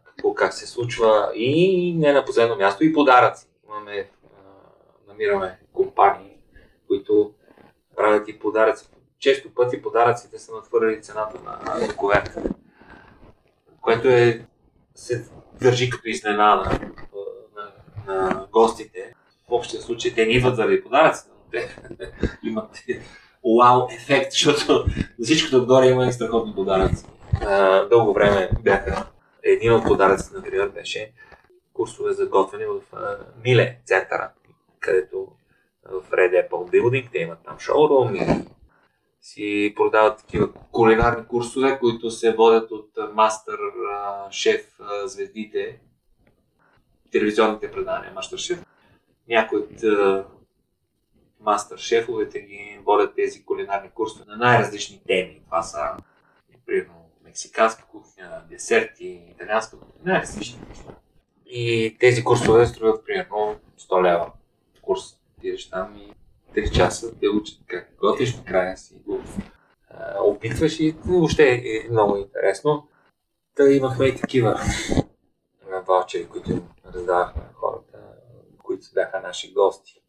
какво 0.03 0.33
как 0.33 0.53
се 0.53 0.67
случва 0.67 1.31
и 1.35 1.93
не 1.97 2.13
на 2.13 2.25
последно 2.25 2.55
място 2.55 2.83
и 2.83 2.93
подаръци. 2.93 3.47
Имаме, 3.65 4.09
намираме 5.07 5.59
компании, 5.73 6.37
които 6.87 7.33
правят 7.95 8.27
и 8.27 8.39
подаръци. 8.39 8.89
Често 9.19 9.53
пъти 9.53 9.81
подаръците 9.81 10.39
са 10.39 10.53
надхвърляли 10.53 11.01
цената 11.01 11.37
на, 11.43 11.87
коверта, 11.95 12.41
което 13.81 14.07
е, 14.07 14.45
се 14.95 15.25
държи 15.61 15.89
като 15.89 16.09
изненада 16.09 16.79
на 18.07 18.47
гостите. 18.51 19.13
В 19.49 19.51
общия 19.51 19.81
случай 19.81 20.13
те 20.13 20.25
не 20.25 20.31
идват 20.31 20.55
заради 20.55 20.83
подаръците, 20.83 21.29
но 21.31 21.51
те 21.51 21.69
имат 22.43 22.83
вау 23.59 23.87
ефект, 23.91 24.31
защото 24.31 24.85
за 25.19 25.25
всичкото 25.25 25.57
отгоре 25.57 25.87
има 25.87 26.05
и 26.05 26.11
страхотни 26.11 26.55
подаръци. 26.55 27.05
дълго 27.89 28.13
време 28.13 28.49
бяха 28.63 29.05
един 29.43 29.73
от 29.73 29.85
подаръците, 29.85 30.35
например, 30.35 30.69
беше 30.69 31.11
курсове 31.73 32.13
за 32.13 32.25
готвене 32.25 32.65
в 32.67 32.79
Миле 33.45 33.79
центъра, 33.85 34.31
където 34.79 35.27
в 35.91 36.11
Red 36.11 36.49
Apple 36.49 36.71
Building, 36.71 37.11
те 37.11 37.17
имат 37.17 37.39
там 37.45 37.59
шоурум 37.59 38.15
и 38.15 38.45
си 39.21 39.73
продават 39.75 40.17
такива 40.17 40.49
кулинарни 40.71 41.27
курсове, 41.27 41.79
които 41.79 42.11
се 42.11 42.33
водят 42.33 42.71
от 42.71 42.89
мастер 43.13 43.57
шеф 44.31 44.79
звездите 45.05 45.79
телевизионните 47.11 47.71
предания 47.71 48.11
Мастер-шеф. 48.13 48.65
Някои 49.29 49.59
от 49.59 49.83
мастер-шефовете 51.39 52.39
ги 52.39 52.79
водят 52.83 53.15
тези 53.15 53.45
кулинарни 53.45 53.89
курсове 53.89 54.25
на 54.27 54.37
най-различни 54.37 55.01
теми. 55.07 55.41
Това 55.45 55.61
са, 55.61 55.79
примерно, 56.65 57.09
мексиканска 57.23 57.85
кухня, 57.85 58.43
десерти, 58.49 59.21
италианска 59.31 59.79
кухня, 59.79 60.01
най-различни. 60.05 60.59
И 61.45 61.95
тези 61.99 62.23
курсове 62.23 62.65
струват 62.65 63.05
примерно 63.05 63.59
100 63.79 64.03
лева 64.03 64.31
курс. 64.81 65.01
Тидеш 65.41 65.69
там 65.69 65.95
и 65.97 66.13
3 66.59 66.71
часа 66.71 67.19
те 67.19 67.27
учат 67.29 67.59
как 67.67 67.89
готвиш, 67.99 68.37
накрая 68.37 68.77
си 68.77 68.95
го 69.07 69.23
опитваш 70.19 70.79
и 70.79 70.95
въобще 71.05 71.61
е 71.65 71.89
много 71.91 72.17
интересно. 72.17 72.87
Та 73.55 73.69
имахме 73.69 74.05
и 74.05 74.15
такива 74.15 74.59
ваучери, 75.87 76.27
които 76.27 76.61
раздавахме 76.93 77.41
на 77.41 77.53
хората, 77.53 77.97
които 78.63 78.87
бяха 78.93 79.19
наши 79.19 79.53
гости. 79.53 80.01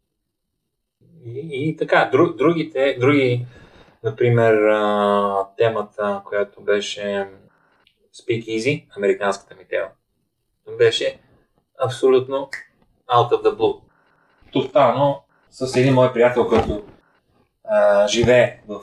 И, 1.25 1.49
и 1.53 1.77
така, 1.77 2.09
друг, 2.13 2.37
другите, 2.37 2.97
други, 3.01 3.47
например, 4.05 4.55
темата, 5.57 6.23
която 6.25 6.61
беше 6.61 7.31
Speak 8.15 8.45
Easy, 8.45 8.87
американската 8.97 9.55
ми 9.55 9.69
тема, 9.69 9.89
беше 10.79 11.21
абсолютно 11.85 12.51
out 13.09 13.31
of 13.31 13.43
the 13.43 13.57
blue. 13.57 13.81
Тотално 14.53 15.23
с 15.51 15.77
един 15.77 15.95
мой 15.95 16.13
приятел, 16.13 16.49
който 16.49 16.85
а, 17.65 18.09
живее 18.09 18.61
в 18.69 18.81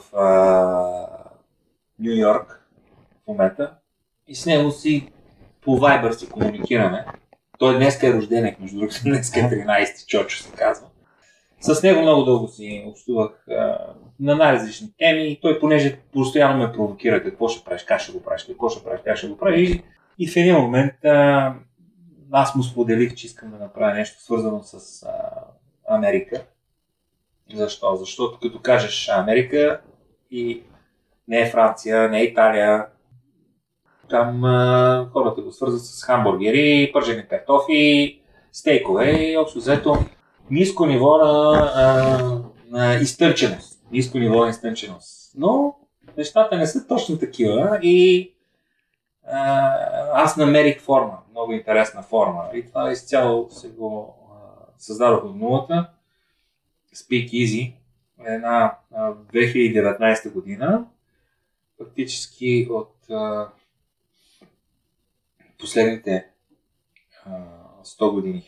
Нью 1.98 2.12
Йорк 2.12 2.66
в 3.24 3.26
момента 3.26 3.74
и 4.26 4.34
с 4.34 4.46
него 4.46 4.70
си 4.70 5.12
по 5.64 5.70
Viber 5.70 6.10
си 6.10 6.30
комуникираме. 6.30 7.04
Той 7.58 7.76
днес 7.76 8.02
е 8.02 8.12
рожденик, 8.12 8.60
между 8.60 8.78
другото, 8.78 8.96
днес 9.04 9.36
е 9.36 9.40
13 9.40 10.06
Чочо 10.06 10.38
се 10.38 10.52
казва. 10.52 10.86
С 11.60 11.82
него 11.82 12.02
много 12.02 12.22
дълго 12.22 12.48
си 12.48 12.84
общувах 12.86 13.48
а, 13.48 13.78
на 14.20 14.36
най-различни 14.36 14.88
теми 14.98 15.28
и 15.28 15.40
той, 15.40 15.60
понеже 15.60 15.98
постоянно 16.12 16.66
ме 16.66 16.72
провокира 16.72 17.22
какво 17.22 17.48
ще 17.48 17.64
правиш, 17.64 17.84
как 17.84 18.00
ще 18.00 18.12
го 18.12 18.22
правиш, 18.22 18.44
какво 18.44 18.68
ще 18.68 18.84
правиш, 18.84 19.00
как 19.04 19.16
ще 19.16 19.28
го 19.28 19.36
правиш. 19.36 19.70
И, 19.70 19.82
и 20.18 20.28
в 20.28 20.36
един 20.36 20.56
момент 20.56 21.04
а, 21.04 21.54
аз 22.32 22.54
му 22.54 22.62
споделих, 22.62 23.14
че 23.14 23.26
искам 23.26 23.50
да 23.50 23.56
направя 23.56 23.94
нещо 23.94 24.22
свързано 24.22 24.62
с 24.62 25.02
а, 25.02 25.10
Америка. 25.88 26.44
Защо? 27.54 27.96
Защото 27.96 28.38
като 28.40 28.62
кажеш 28.62 29.08
Америка 29.08 29.80
и 30.30 30.62
не 31.28 31.40
е 31.40 31.50
Франция, 31.50 32.08
не 32.08 32.20
е 32.20 32.24
Италия, 32.24 32.86
там 34.10 34.44
а, 34.44 35.08
хората 35.12 35.42
го 35.42 35.52
свързват 35.52 35.84
с 35.84 36.04
хамбургери, 36.04 36.90
пържени 36.92 37.28
картофи, 37.28 38.20
стейкове 38.52 39.10
и 39.10 39.36
общо 39.36 39.58
взето 39.58 39.96
ниско 40.50 40.86
ниво 40.86 41.18
на, 41.18 41.72
а, 41.74 42.40
на 42.70 42.94
изтънченост. 42.94 43.80
Ниско 43.92 44.18
ниво 44.18 44.44
на 44.44 44.50
изтънченост. 44.50 45.32
Но 45.36 45.76
нещата 46.16 46.56
не 46.56 46.66
са 46.66 46.86
точно 46.86 47.18
такива 47.18 47.78
и 47.82 48.30
а, 49.26 49.72
аз 50.12 50.36
намерих 50.36 50.80
форма, 50.80 51.18
много 51.30 51.52
интересна 51.52 52.02
форма. 52.02 52.44
И 52.54 52.66
това 52.66 52.92
изцяло 52.92 53.50
се 53.50 53.68
го 53.68 54.16
а, 54.30 54.34
създадох 54.78 55.24
от 55.24 55.36
нулата. 55.36 55.90
Speak 56.94 57.30
Easy, 57.30 57.72
една 58.26 58.76
а, 58.94 59.12
2019 59.12 60.32
година, 60.32 60.86
фактически 61.78 62.68
от 62.70 63.10
а, 63.10 63.48
последните 65.64 66.26
а, 67.26 67.30
100 67.84 68.12
години, 68.12 68.42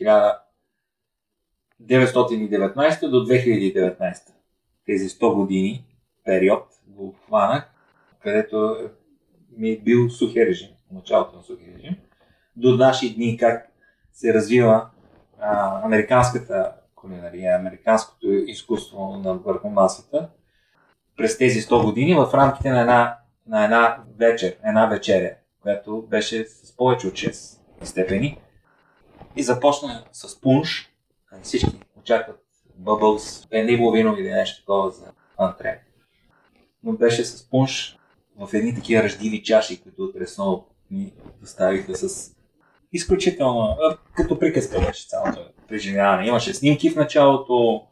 1919 1.81 3.11
до 3.11 3.27
2019. 3.27 4.17
Тези 4.87 5.09
100 5.09 5.35
години 5.35 5.85
период 6.25 6.65
го 6.87 7.15
хванах, 7.27 7.71
където 8.23 8.77
ми 9.57 9.71
е 9.71 9.79
бил 9.79 10.11
сухи 10.11 10.47
режим, 10.47 10.69
началото 10.93 11.37
на 11.37 11.43
сухи 11.43 11.75
режим, 11.77 11.97
до 12.57 12.77
наши 12.77 13.15
дни 13.15 13.37
как 13.37 13.73
се 14.13 14.35
развива 14.35 14.89
а, 15.41 15.81
американската 15.85 16.73
кулинария, 16.95 17.57
американското 17.57 18.33
изкуство 18.33 19.21
на 19.25 19.35
върху 19.35 19.69
масата. 19.69 20.29
През 21.17 21.39
тези 21.39 21.61
100 21.61 21.85
години 21.85 22.15
в 22.15 22.31
рамките 22.35 22.71
на 22.71 22.81
една, 22.81 23.19
на 23.47 23.65
една 23.65 23.99
вечер, 24.19 24.57
една 24.65 24.87
вечеря, 24.87 25.31
която 25.67 26.03
беше 26.03 26.45
с 26.45 26.77
повече 26.77 27.07
от 27.07 27.13
6 27.13 27.59
степени. 27.83 28.41
И 29.37 29.43
започна 29.43 30.05
с 30.13 30.41
пунш. 30.41 30.93
Всички 31.43 31.71
очакват 31.99 32.41
бъбълс, 32.75 33.47
пенливо 33.51 33.91
вино 33.91 34.17
или 34.19 34.31
нещо 34.31 34.61
такова 34.61 34.91
за 34.91 35.13
антре. 35.39 35.81
Но 36.83 36.93
беше 36.93 37.25
с 37.25 37.51
пунш 37.51 37.99
в 38.39 38.55
едни 38.55 38.75
такива 38.75 39.03
ръждиви 39.03 39.43
чаши, 39.43 39.83
които 39.83 40.13
от 40.39 40.67
ни 40.91 41.13
доставиха 41.41 41.97
с 41.97 42.35
изключително, 42.93 43.77
като 44.15 44.39
приказка 44.39 44.81
беше 44.81 45.09
цялото 45.09 45.41
преживяване. 45.69 46.27
Имаше 46.27 46.55
снимки 46.55 46.91
в 46.91 46.97
началото, 46.97 47.83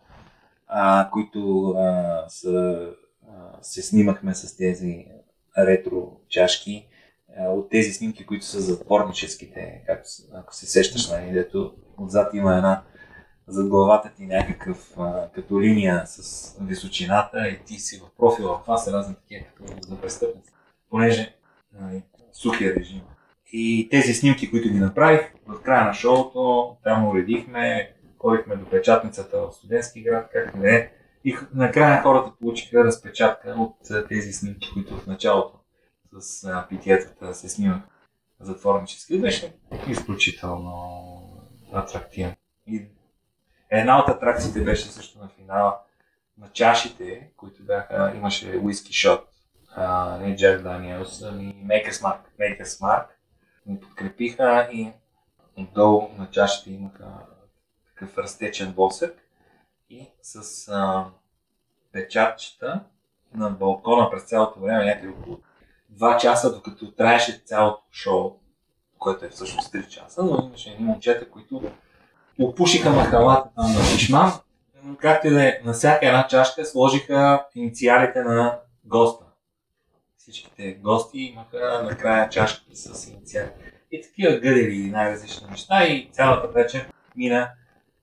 а, 0.66 1.10
които 1.10 1.68
а, 1.68 2.24
са, 2.28 2.88
а, 3.28 3.62
се 3.62 3.82
снимахме 3.82 4.34
с 4.34 4.56
тези 4.56 5.06
ретро 5.58 6.20
чашки. 6.28 6.88
А, 7.38 7.48
от 7.48 7.70
тези 7.70 7.92
снимки, 7.92 8.26
които 8.26 8.44
са 8.44 8.60
затворническите, 8.60 9.82
както, 9.86 10.08
ако 10.34 10.54
се 10.54 10.66
сещаш, 10.66 11.10
нали, 11.10 11.32
дето 11.32 11.74
отзад 11.98 12.34
има 12.34 12.56
една 12.56 12.82
зад 13.46 13.68
главата 13.68 14.12
ти 14.16 14.26
някакъв 14.26 14.92
а, 14.98 15.28
като 15.34 15.60
линия 15.60 16.02
с 16.06 16.56
височината 16.60 17.48
и 17.48 17.58
ти 17.64 17.74
си 17.74 17.98
в 18.00 18.16
профила. 18.16 18.60
Това 18.62 18.76
са 18.76 18.92
разни 18.92 19.14
такива 19.14 19.44
като 19.54 19.88
за 19.88 20.00
престъпници. 20.00 20.52
Понеже 20.90 21.34
нали, 21.80 22.02
сухия 22.32 22.74
режим. 22.74 23.00
И 23.52 23.88
тези 23.90 24.14
снимки, 24.14 24.50
които 24.50 24.68
ги 24.68 24.78
направих, 24.78 25.20
в 25.46 25.62
края 25.62 25.84
на 25.84 25.94
шоуто, 25.94 26.76
там 26.84 27.08
уредихме, 27.08 27.94
ходихме 28.18 28.56
до 28.56 28.70
печатницата 28.70 29.38
в 29.38 29.52
студентски 29.52 30.02
град, 30.02 30.28
как 30.32 30.54
не 30.54 30.92
И 31.24 31.36
накрая 31.54 32.02
хората 32.02 32.32
получиха 32.40 32.84
разпечатка 32.84 33.54
от 33.58 33.76
тези 34.08 34.32
снимки, 34.32 34.70
които 34.74 34.96
в 34.96 35.06
началото 35.06 35.58
с 36.20 36.66
питиетата 36.68 37.34
се 37.34 37.48
снимах 37.48 37.82
затворнически. 38.40 39.20
Беше 39.20 39.56
изключително 39.88 41.20
атрактивен. 41.72 42.34
И 42.66 42.86
една 43.70 43.98
от 43.98 44.08
атракциите 44.08 44.64
беше 44.64 44.86
също 44.86 45.18
на 45.18 45.28
финала 45.28 45.78
на 46.38 46.48
чашите, 46.52 47.30
които 47.36 47.62
бяха, 47.62 48.12
имаше 48.16 48.58
уиски 48.62 48.92
шот, 48.92 49.28
не 50.20 50.36
Джек 50.36 50.62
Даниелс, 50.62 51.22
ами 51.22 51.62
Мейкърс 51.64 52.02
Марк. 52.02 52.32
Мейкърс 52.38 52.80
Марк 52.80 53.18
ни 53.66 53.80
подкрепиха 53.80 54.68
и 54.72 54.92
отдолу 55.56 56.08
на 56.18 56.30
чашите 56.30 56.70
имаха 56.70 57.26
такъв 57.86 58.18
разтечен 58.18 58.72
восък 58.72 59.18
и 59.90 60.10
с 60.22 60.68
а, 60.68 61.10
печатчета 61.92 62.84
на 63.34 63.50
балкона 63.50 64.10
през 64.10 64.22
цялото 64.22 64.60
време, 64.60 64.84
някъде 64.84 65.08
около 65.08 65.40
2 65.98 66.20
часа, 66.20 66.54
докато 66.54 66.92
траеше 66.92 67.42
цялото 67.44 67.82
шоу, 67.92 68.36
което 68.98 69.24
е 69.24 69.28
всъщност 69.28 69.72
3 69.72 69.88
часа, 69.88 70.22
но 70.22 70.46
имаше 70.46 70.70
едни 70.70 70.86
момчета, 70.86 71.30
които 71.30 71.62
опушиха 72.38 72.90
махалата 72.90 73.48
там 73.56 73.72
на 73.72 73.80
Фишман, 73.80 74.32
както 74.98 75.26
и 75.26 75.30
да 75.30 75.48
е, 75.48 75.60
на 75.64 75.72
всяка 75.72 76.06
една 76.06 76.26
чашка 76.26 76.64
сложиха 76.64 77.46
инициалите 77.54 78.22
на 78.22 78.58
госта. 78.84 79.24
Всичките 80.16 80.72
гости 80.72 81.18
имаха 81.18 81.82
накрая 81.84 82.28
чашки 82.28 82.76
с 82.76 83.08
инициали. 83.08 83.50
И 83.90 84.02
такива 84.02 84.32
гъдели 84.32 84.90
най-различни 84.90 85.46
неща 85.50 85.84
и 85.84 86.10
цялата 86.12 86.48
вечер 86.48 86.92
мина 87.16 87.50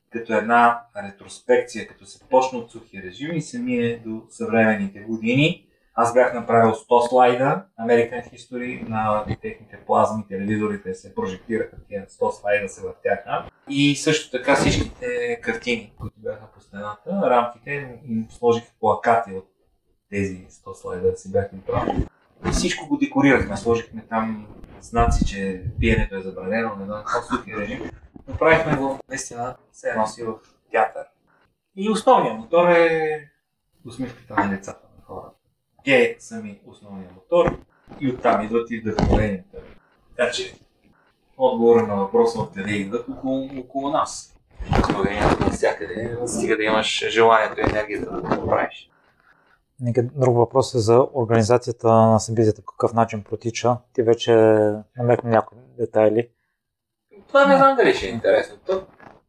като 0.10 0.34
една 0.34 0.82
ретроспекция, 1.04 1.88
като 1.88 2.06
се 2.06 2.20
почна 2.30 2.60
от 2.60 2.72
сухи 2.72 3.04
режим 3.04 3.36
и 3.36 3.42
се 3.42 3.60
мине 3.60 4.02
до 4.06 4.22
съвременните 4.30 5.00
години. 5.00 5.68
Аз 5.96 6.14
бях 6.14 6.34
направил 6.34 6.74
100 6.74 7.10
слайда 7.10 7.66
American 7.82 8.34
History 8.34 8.90
на 8.90 9.26
техните 9.42 9.78
плазми, 9.86 10.28
телевизорите 10.28 10.94
се 10.94 11.16
прожектираха, 11.16 11.76
тия 11.88 12.06
100 12.08 12.32
слайда 12.32 12.70
се 12.70 12.82
въртяха. 12.82 13.50
И 13.70 13.96
също 13.96 14.38
така 14.38 14.56
всичките 14.56 15.40
картини, 15.42 15.94
които 16.00 16.16
бяха 16.18 16.48
по 16.54 16.62
стената, 16.62 17.30
рамките 17.30 18.00
им 18.10 18.28
сложих 18.30 18.64
плакати 18.80 19.32
от 19.32 19.48
тези 20.10 20.48
100 20.48 20.74
слайда 20.74 21.12
да 21.12 21.18
си 21.18 21.32
бях 21.32 21.52
направил. 21.52 21.94
И 22.48 22.52
всичко 22.52 22.88
го 22.88 22.98
декорирахме, 22.98 23.58
сложихме 23.58 24.06
там 24.10 24.48
знаци, 24.82 25.26
че 25.26 25.64
пиенето 25.80 26.16
е 26.16 26.22
забранено, 26.22 26.76
не 26.76 26.86
знам 26.86 27.04
какво 27.06 27.36
сухи 27.36 27.58
режим. 27.58 27.92
Направихме 28.28 28.78
го 28.78 29.00
наистина 29.10 29.56
се 29.74 29.90
едно 29.90 30.08
си 30.08 30.24
в 30.24 30.34
театър. 30.72 31.04
И 31.76 31.90
основният 31.90 32.38
мотор 32.38 32.68
е 32.68 33.30
усмивката 33.88 34.36
на 34.36 34.50
децата 34.50 34.88
на 34.98 35.06
хората. 35.06 35.41
Те 35.86 36.16
са 36.20 36.36
ми 36.36 36.60
основният 36.68 37.12
мотор 37.16 37.58
и 38.00 38.10
оттам 38.10 38.46
идват 38.46 38.72
и 38.72 38.80
вдъхновенията. 38.80 39.58
Така 40.18 40.32
че 40.32 40.56
отговора 41.38 41.88
на 41.88 41.96
въпроса 41.96 42.40
от 42.40 42.54
къде 42.54 42.72
идват 42.72 43.10
около, 43.10 43.50
около 43.60 43.90
нас. 43.90 44.36
Вдъхновенията 44.72 45.46
навсякъде, 45.46 46.18
стига 46.26 46.58
да 46.58 46.64
имаш 46.64 47.10
желанието 47.10 47.60
и 47.60 47.64
енергията 47.70 48.12
да 48.12 48.38
го 48.38 48.48
правиш. 48.48 48.90
Нека 49.80 50.04
друг 50.04 50.38
въпрос 50.38 50.76
е 50.76 50.80
за 50.80 51.08
организацията 51.14 51.88
на 51.88 52.20
събитията, 52.20 52.62
по 52.62 52.72
какъв 52.72 52.94
начин 52.94 53.24
протича. 53.24 53.78
Ти 53.94 54.04
вече 54.04 54.34
намекна 54.98 55.30
някои 55.30 55.58
детайли. 55.78 56.30
Това 57.28 57.48
не 57.48 57.58
знам 57.58 57.76
дали 57.76 57.94
ще 57.94 58.06
е 58.06 58.10
интересно. 58.10 58.56
То, 58.66 58.84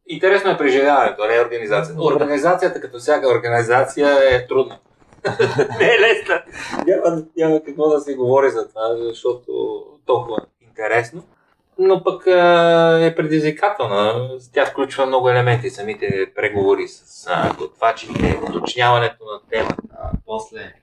интересно 0.07 0.51
е 0.51 0.57
преживяването, 0.57 1.27
не 1.27 1.35
е 1.35 1.41
организацията. 1.41 2.01
Организацията 2.01 2.81
като 2.81 2.99
всяка 2.99 3.27
организация 3.37 4.07
е 4.31 4.47
трудна. 4.47 4.79
не 5.79 5.85
е 5.85 5.99
лесна. 5.99 6.43
Няма, 6.87 7.23
няма 7.37 7.63
какво 7.65 7.89
да 7.89 7.99
се 7.99 8.15
говори 8.15 8.49
за 8.49 8.69
това, 8.69 8.95
защото 8.97 9.83
толкова 10.05 10.37
интересно. 10.61 11.23
Но 11.79 12.03
пък 12.03 12.21
е 13.01 13.15
предизвикателна. 13.15 14.29
Тя 14.53 14.65
включва 14.65 15.05
много 15.05 15.29
елементи. 15.29 15.69
Самите 15.69 16.31
преговори 16.35 16.87
с 16.87 17.29
готвачите, 17.57 18.39
уточняването 18.49 19.25
на 19.25 19.39
темата, 19.49 20.11
после 20.25 20.73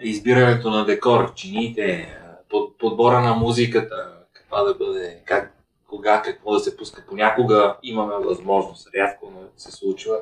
избирането 0.00 0.70
на 0.70 0.84
декор, 0.84 1.34
чините, 1.34 2.16
под, 2.48 2.78
подбора 2.78 3.20
на 3.20 3.34
музиката, 3.34 4.12
каква 4.32 4.62
да 4.62 4.74
бъде, 4.74 5.22
как, 5.24 5.52
кога, 5.88 6.22
какво 6.22 6.52
да 6.52 6.60
се 6.60 6.76
пуска. 6.76 7.04
Понякога 7.08 7.76
имаме 7.82 8.14
възможност, 8.24 8.88
рядко 8.94 9.32
се 9.56 9.72
случва, 9.72 10.16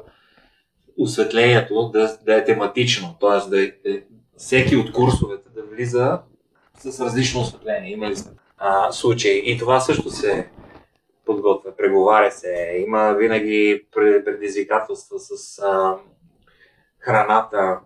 осветлението 0.99 1.89
да, 1.89 2.19
да 2.25 2.35
е 2.35 2.45
тематично, 2.45 3.17
т.е. 3.21 3.51
да 3.51 3.63
е, 3.63 3.73
всеки 4.37 4.77
от 4.77 4.93
курсовете 4.93 5.49
да 5.55 5.63
влиза 5.63 6.21
с 6.79 7.01
различно 7.01 7.41
осветление. 7.41 8.17
Сме 8.17 8.33
а, 8.59 8.93
случаи. 8.93 9.43
И 9.45 9.59
това 9.59 9.81
също 9.81 10.11
се 10.11 10.49
подготвя, 11.25 11.77
преговаря 11.77 12.31
се. 12.31 12.83
Има 12.87 13.13
винаги 13.13 13.87
предизвикателства 14.25 15.19
с 15.19 15.59
а, 15.59 15.97
храната. 16.99 17.79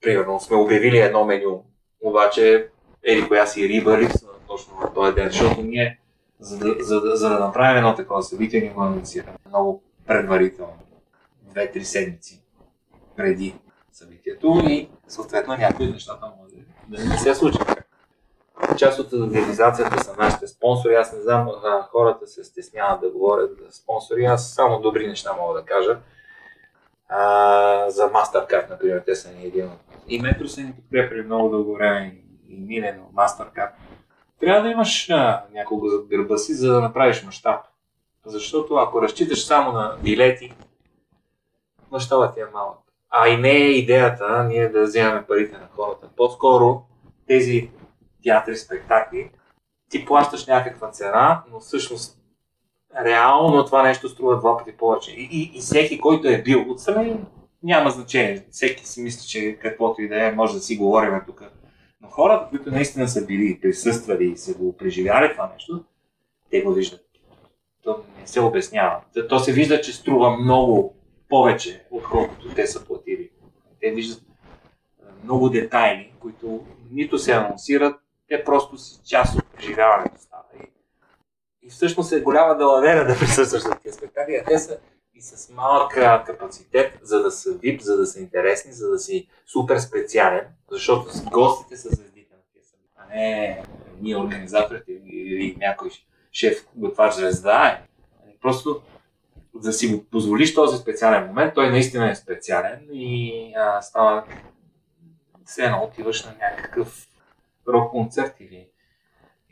Примерно 0.00 0.40
сме 0.40 0.56
обявили 0.56 0.98
едно 0.98 1.24
меню, 1.24 1.64
обаче 2.00 2.68
еди 3.02 3.28
коя 3.28 3.46
си 3.46 3.68
риба 3.68 3.98
липсва 3.98 4.28
точно 4.48 4.80
на 4.80 4.94
този 4.94 5.14
ден, 5.14 5.30
защото 5.30 5.62
ние, 5.62 6.00
за 6.40 6.58
да, 6.58 6.84
за, 6.84 7.00
за 7.04 7.28
да 7.28 7.38
направим 7.38 7.76
едно 7.76 7.94
такова 7.94 8.22
събитие, 8.22 8.60
ни 8.60 8.68
го 8.68 8.82
анонсираме 8.82 9.38
много 9.48 9.82
предварително. 10.06 10.72
Две-три 11.50 11.84
седмици 11.84 12.42
преди 13.16 13.54
събитието 13.92 14.60
и 14.68 14.88
съответно 15.08 15.56
някои 15.56 15.86
от 15.86 15.92
нещата 15.92 16.32
може 16.40 16.54
да 16.88 17.04
не 17.10 17.18
се 17.18 17.34
случат 17.34 17.78
част 18.78 18.98
от 18.98 19.12
организацията 19.12 20.04
са 20.04 20.14
нашите 20.18 20.46
спонсори. 20.46 20.94
Аз 20.94 21.12
не 21.12 21.22
знам, 21.22 21.48
хората 21.90 22.26
се 22.26 22.44
стесняват 22.44 23.00
да 23.00 23.10
говорят 23.10 23.50
за 23.66 23.72
спонсори. 23.72 24.24
Аз 24.24 24.54
само 24.54 24.80
добри 24.80 25.06
неща 25.06 25.32
мога 25.32 25.60
да 25.60 25.64
кажа. 25.64 25.98
А, 27.08 27.90
за 27.90 28.02
Mastercard, 28.12 28.70
например, 28.70 29.02
те 29.06 29.14
са 29.14 29.32
ни 29.32 29.44
един 29.44 29.70
И 30.08 30.20
Метро 30.20 30.48
са 30.48 30.60
ни 30.60 30.72
подкрепили 30.72 31.22
много 31.22 31.48
дълго 31.48 31.74
време 31.74 32.22
и 32.48 32.56
Милено, 32.56 33.02
Mastercard. 33.14 33.70
Трябва 34.40 34.62
да 34.62 34.68
имаш 34.68 35.10
а, 35.10 35.44
някого 35.52 35.88
зад 35.88 36.06
гърба 36.06 36.36
си, 36.36 36.54
за 36.54 36.72
да 36.72 36.80
направиш 36.80 37.24
мащаб. 37.24 37.60
Защото 38.26 38.74
ако 38.74 39.02
разчиташ 39.02 39.44
само 39.44 39.72
на 39.72 39.96
билети, 40.02 40.54
мащабът 41.90 42.34
ти 42.34 42.40
е 42.40 42.44
малък. 42.52 42.78
А 43.10 43.28
и 43.28 43.36
не 43.36 43.50
е 43.50 43.70
идеята 43.70 44.44
ние 44.44 44.68
да 44.68 44.82
вземаме 44.82 45.26
парите 45.26 45.58
на 45.58 45.68
хората. 45.76 46.08
По-скоро 46.16 46.82
тези 47.26 47.70
театри, 48.24 48.56
спектакли, 48.56 49.30
ти 49.90 50.04
плащаш 50.04 50.46
някаква 50.46 50.90
цена, 50.90 51.42
но 51.52 51.60
всъщност 51.60 52.18
реално 53.04 53.64
това 53.64 53.82
нещо 53.82 54.08
струва 54.08 54.38
два 54.38 54.58
пъти 54.58 54.76
повече. 54.76 55.10
И, 55.10 55.28
и, 55.32 55.58
и 55.58 55.60
всеки, 55.60 56.00
който 56.00 56.28
е 56.28 56.42
бил 56.42 56.70
отстрани, 56.70 57.20
няма 57.62 57.90
значение. 57.90 58.46
Всеки 58.50 58.86
си 58.86 59.02
мисли, 59.02 59.28
че 59.28 59.58
каквото 59.62 60.02
и 60.02 60.08
да 60.08 60.26
е, 60.26 60.32
може 60.32 60.54
да 60.54 60.60
си 60.60 60.76
говорим 60.76 61.20
тук. 61.26 61.42
Но 62.00 62.08
хората, 62.08 62.48
които 62.50 62.70
наистина 62.70 63.08
са 63.08 63.26
били, 63.26 63.60
присъствали 63.60 64.24
и 64.24 64.36
са 64.36 64.54
го 64.54 64.76
преживяли 64.76 65.32
това 65.32 65.50
нещо, 65.54 65.84
те 66.50 66.62
го 66.62 66.72
виждат. 66.72 67.00
То 67.82 68.02
не 68.20 68.26
се 68.26 68.40
обяснява. 68.40 69.00
То 69.28 69.38
се 69.38 69.52
вижда, 69.52 69.80
че 69.80 69.92
струва 69.92 70.36
много 70.36 70.94
повече, 71.28 71.86
отколкото 71.90 72.54
те 72.54 72.66
са 72.66 72.84
платили. 72.84 73.30
Те 73.80 73.90
виждат 73.90 74.22
много 75.24 75.48
детайли, 75.48 76.12
които 76.20 76.66
нито 76.90 77.18
се 77.18 77.32
анонсират, 77.32 78.00
те 78.28 78.44
просто 78.44 78.78
си 78.78 79.00
част 79.04 79.38
от 79.38 79.44
преживяването 79.46 80.20
става. 80.20 80.42
И, 80.60 80.68
и 81.66 81.70
всъщност 81.70 82.12
е 82.12 82.20
голяма 82.20 82.56
далавера 82.56 83.06
да 83.06 83.18
присъстваш 83.18 83.64
на 83.64 83.78
тези 83.78 83.96
спектакли, 83.96 84.40
а 84.42 84.44
те 84.44 84.58
са 84.58 84.78
и 85.14 85.22
с 85.22 85.50
малък 85.50 85.92
капацитет, 86.26 86.98
за 87.02 87.22
да 87.22 87.30
са 87.30 87.50
VIP, 87.50 87.80
за 87.80 87.96
да 87.96 88.06
са 88.06 88.20
интересни, 88.20 88.72
за 88.72 88.90
да 88.90 88.98
си 88.98 89.28
супер 89.46 89.78
специален, 89.78 90.46
защото 90.70 91.10
гостите 91.30 91.76
са 91.76 91.88
звездите 91.88 92.34
на 92.34 92.40
тези 92.54 92.74
а 92.96 93.14
не 93.14 93.62
ние 94.00 94.16
организаторите 94.16 94.92
или 94.92 95.56
някой 95.58 95.90
шеф 96.32 96.66
готвач 96.74 97.14
звезда. 97.14 97.80
Просто 98.40 98.82
да 99.62 99.72
си 99.72 99.94
го 99.94 100.04
позволиш 100.04 100.54
този 100.54 100.78
специален 100.78 101.26
момент, 101.26 101.54
той 101.54 101.70
наистина 101.70 102.10
е 102.10 102.14
специален 102.14 102.80
и 102.92 103.52
а, 103.56 103.82
става 103.82 104.24
все 105.44 105.64
едно 105.64 105.82
отиваш 105.84 106.24
на 106.24 106.34
някакъв 106.40 107.08
рок 107.68 107.90
концерт 107.90 108.34
или 108.40 108.68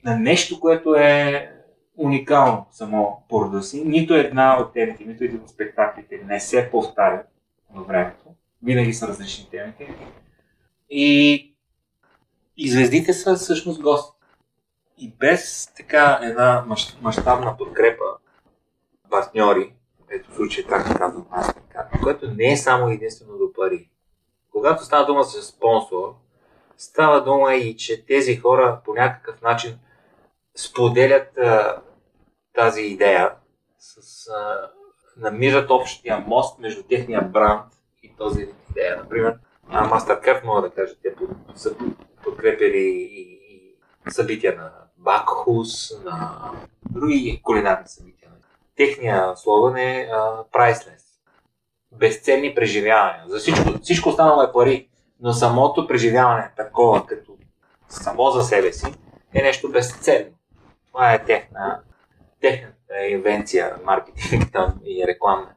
на 0.05 0.19
нещо, 0.19 0.61
което 0.61 0.95
е 0.95 1.51
уникално 1.97 2.67
само 2.71 3.25
по 3.29 3.41
рода 3.45 3.63
си. 3.63 3.85
Нито 3.85 4.15
една 4.15 4.61
от 4.61 4.73
темите, 4.73 5.05
нито 5.05 5.25
един 5.25 5.41
от 5.41 5.49
спектаклите 5.49 6.21
не 6.27 6.41
се 6.41 6.69
повтаря 6.71 7.23
във 7.75 7.87
времето. 7.87 8.25
Винаги 8.63 8.93
са 8.93 9.09
различни 9.09 9.49
темите. 9.51 9.95
И, 10.91 11.55
и 12.57 12.71
звездите 12.71 13.13
са 13.13 13.35
всъщност 13.35 13.83
гости. 13.83 14.17
И 14.99 15.13
без 15.19 15.73
така 15.77 16.21
една 16.23 16.65
мащабна 17.03 17.57
подкрепа, 17.57 18.05
партньори, 19.11 19.73
ето 20.11 20.31
в 20.31 20.35
случай, 20.35 20.65
както 20.65 20.99
казвам 20.99 21.25
Mastercard, 21.25 22.03
което 22.03 22.31
не 22.31 22.53
е 22.53 22.57
само 22.57 22.89
единствено 22.89 23.39
до 23.39 23.53
пари. 23.53 23.91
Когато 24.53 24.85
става 24.85 25.07
дума 25.07 25.23
за 25.23 25.43
спонсор, 25.43 26.15
става 26.77 27.25
дума 27.25 27.55
и, 27.55 27.77
че 27.77 28.07
тези 28.07 28.37
хора 28.37 28.81
по 28.85 28.95
някакъв 28.95 29.43
начин 29.43 29.79
споделят 30.57 31.39
а, 31.39 31.83
тази 32.53 32.83
идея, 32.83 33.33
с, 33.79 34.27
а, 34.31 34.71
намират 35.17 35.71
общия 35.71 36.19
мост 36.19 36.59
между 36.59 36.83
техния 36.83 37.23
бранд 37.23 37.73
и 38.03 38.17
този 38.19 38.49
идея. 38.71 38.97
Например, 38.97 39.39
Mastercard 39.71 40.45
мога 40.45 40.63
да 40.63 40.71
кажа, 40.71 40.95
те 41.03 41.15
са 41.55 41.75
подкрепили 42.25 43.09
и 43.11 44.11
събития 44.11 44.57
на 44.57 44.73
Бакхус, 44.97 46.03
на 46.05 46.51
други 46.91 47.41
кулинарни 47.43 47.89
събития. 47.89 48.16
Техния 48.77 49.37
слоган 49.37 49.77
е 49.77 50.09
а. 50.13 50.45
Безценни 51.93 52.55
преживявания. 52.55 53.25
За 53.27 53.39
всичко, 53.39 53.79
всичко 53.83 54.09
останало 54.09 54.43
е 54.43 54.53
пари, 54.53 54.89
но 55.21 55.33
самото 55.33 55.87
преживяване, 55.87 56.51
такова 56.57 57.07
като 57.07 57.33
само 57.89 58.31
за 58.31 58.43
себе 58.43 58.73
си, 58.73 58.87
е 59.35 59.43
нещо 59.43 59.71
безценно. 59.71 60.31
Това 60.89 61.13
е 61.13 61.25
техна, 61.25 61.81
техната 62.41 63.07
инвенция, 63.09 63.77
маркетинг 63.85 64.53
там 64.53 64.81
и 64.85 65.07
реклама. 65.07 65.49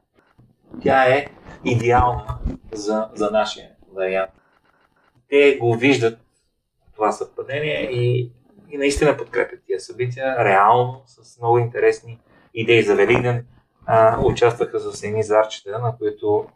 Тя 0.82 1.04
е 1.04 1.26
идеална 1.64 2.38
за, 2.72 3.08
за 3.14 3.30
нашия 3.30 3.70
вариант. 3.94 4.30
Те 5.28 5.56
го 5.60 5.74
виждат 5.74 6.18
това 6.94 7.12
съвпадение 7.12 7.90
и 7.90 8.32
и 8.70 8.78
наистина 8.78 9.16
подкрепят 9.16 9.60
тия 9.66 9.80
събития, 9.80 10.44
реално, 10.44 11.02
с 11.06 11.38
много 11.38 11.58
интересни 11.58 12.18
идеи 12.54 12.82
за 12.82 12.94
Великден. 12.94 13.46
А, 13.86 14.20
участваха 14.24 14.80
с 14.80 15.02
едни 15.02 15.22
зарчета, 15.22 15.78
на 15.78 15.96
които 15.98 16.46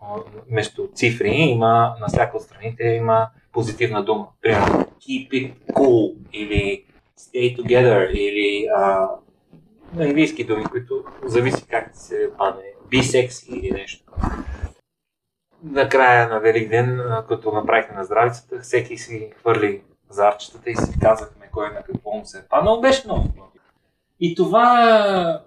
вместо 0.51 0.89
цифри 0.95 1.31
има, 1.31 1.97
на 2.01 2.07
всяка 2.09 2.37
от 2.37 2.43
страните 2.43 2.85
има 2.85 3.29
позитивна 3.53 4.05
дума. 4.05 4.27
Примерно, 4.43 4.87
keep 5.01 5.29
it 5.31 5.53
cool 5.73 6.15
или 6.33 6.85
stay 7.19 7.57
together 7.59 8.11
или 8.11 8.67
а, 8.77 9.09
на 9.95 10.05
английски 10.05 10.45
думи, 10.45 10.65
които 10.65 11.05
зависи 11.25 11.67
как 11.67 11.91
се 11.93 12.31
падне. 12.39 12.63
Be 12.89 13.01
sexy 13.01 13.49
или 13.51 13.71
нещо. 13.71 14.13
Накрая 15.63 16.29
на 16.29 16.41
Великден, 16.41 17.01
като 17.29 17.53
направихме 17.53 17.97
на 17.97 18.05
здравицата, 18.05 18.61
всеки 18.61 18.99
си 18.99 19.33
хвърли 19.41 19.83
зарчетата 20.11 20.71
и 20.71 20.77
си 20.77 21.01
казахме 21.01 21.49
кой 21.53 21.69
на 21.69 21.83
какво 21.83 22.11
му 22.11 22.25
се 22.25 22.39
е 22.39 22.49
паднал, 22.51 22.81
беше 22.81 23.07
много 23.07 23.29
И 24.21 24.35
това 24.35 25.43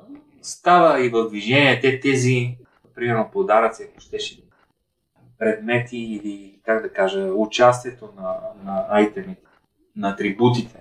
става 0.47 1.05
и 1.05 1.09
в 1.09 1.29
движение. 1.29 1.79
Те 1.79 1.99
тези, 1.99 2.57
примерно 2.95 3.29
подаръци, 3.33 3.87
ако 3.91 4.01
щеше 4.01 4.43
предмети 5.39 5.97
или, 5.97 6.59
как 6.65 6.81
да 6.81 6.93
кажа, 6.93 7.19
участието 7.19 8.09
на, 8.17 8.35
на 8.63 8.85
айтемите, 8.89 9.41
на 9.95 10.09
атрибутите 10.09 10.79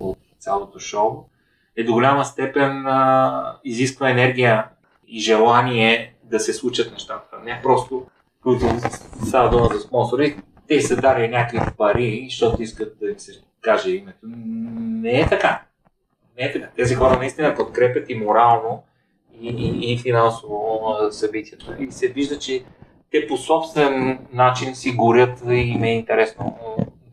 в 0.00 0.14
цялото 0.38 0.78
шоу, 0.78 1.24
е 1.76 1.84
до 1.84 1.92
голяма 1.92 2.24
степен 2.24 2.86
а, 2.86 3.58
изисква 3.64 4.10
енергия 4.10 4.68
и 5.06 5.20
желание 5.20 6.14
да 6.22 6.40
се 6.40 6.52
случат 6.52 6.92
нещата. 6.92 7.38
Не 7.44 7.60
просто, 7.62 8.06
които 8.42 8.66
става 9.26 9.50
дума 9.50 9.68
за 9.72 9.80
спонсори, 9.80 10.36
те 10.68 10.80
са 10.80 10.96
дали 10.96 11.28
някакви 11.28 11.72
пари, 11.78 12.26
защото 12.30 12.62
искат 12.62 12.98
да 13.00 13.10
им 13.10 13.18
се 13.18 13.32
каже 13.60 13.90
името. 13.90 14.18
Не 14.22 15.20
е 15.20 15.28
така. 15.28 15.67
Така. 16.38 16.68
Тези 16.76 16.94
хора 16.94 17.18
наистина 17.18 17.54
подкрепят 17.54 18.10
и 18.10 18.14
морално, 18.14 18.82
и, 19.40 19.48
и, 19.48 19.92
и 19.92 19.98
финансово 19.98 20.94
събитията. 21.10 21.76
И 21.80 21.92
се 21.92 22.08
вижда, 22.08 22.38
че 22.38 22.64
те 23.10 23.26
по 23.26 23.36
собствен 23.36 24.18
начин 24.32 24.74
си 24.74 24.92
горят 24.92 25.42
и 25.48 25.54
им 25.54 25.84
е 25.84 25.94
интересно 25.94 26.58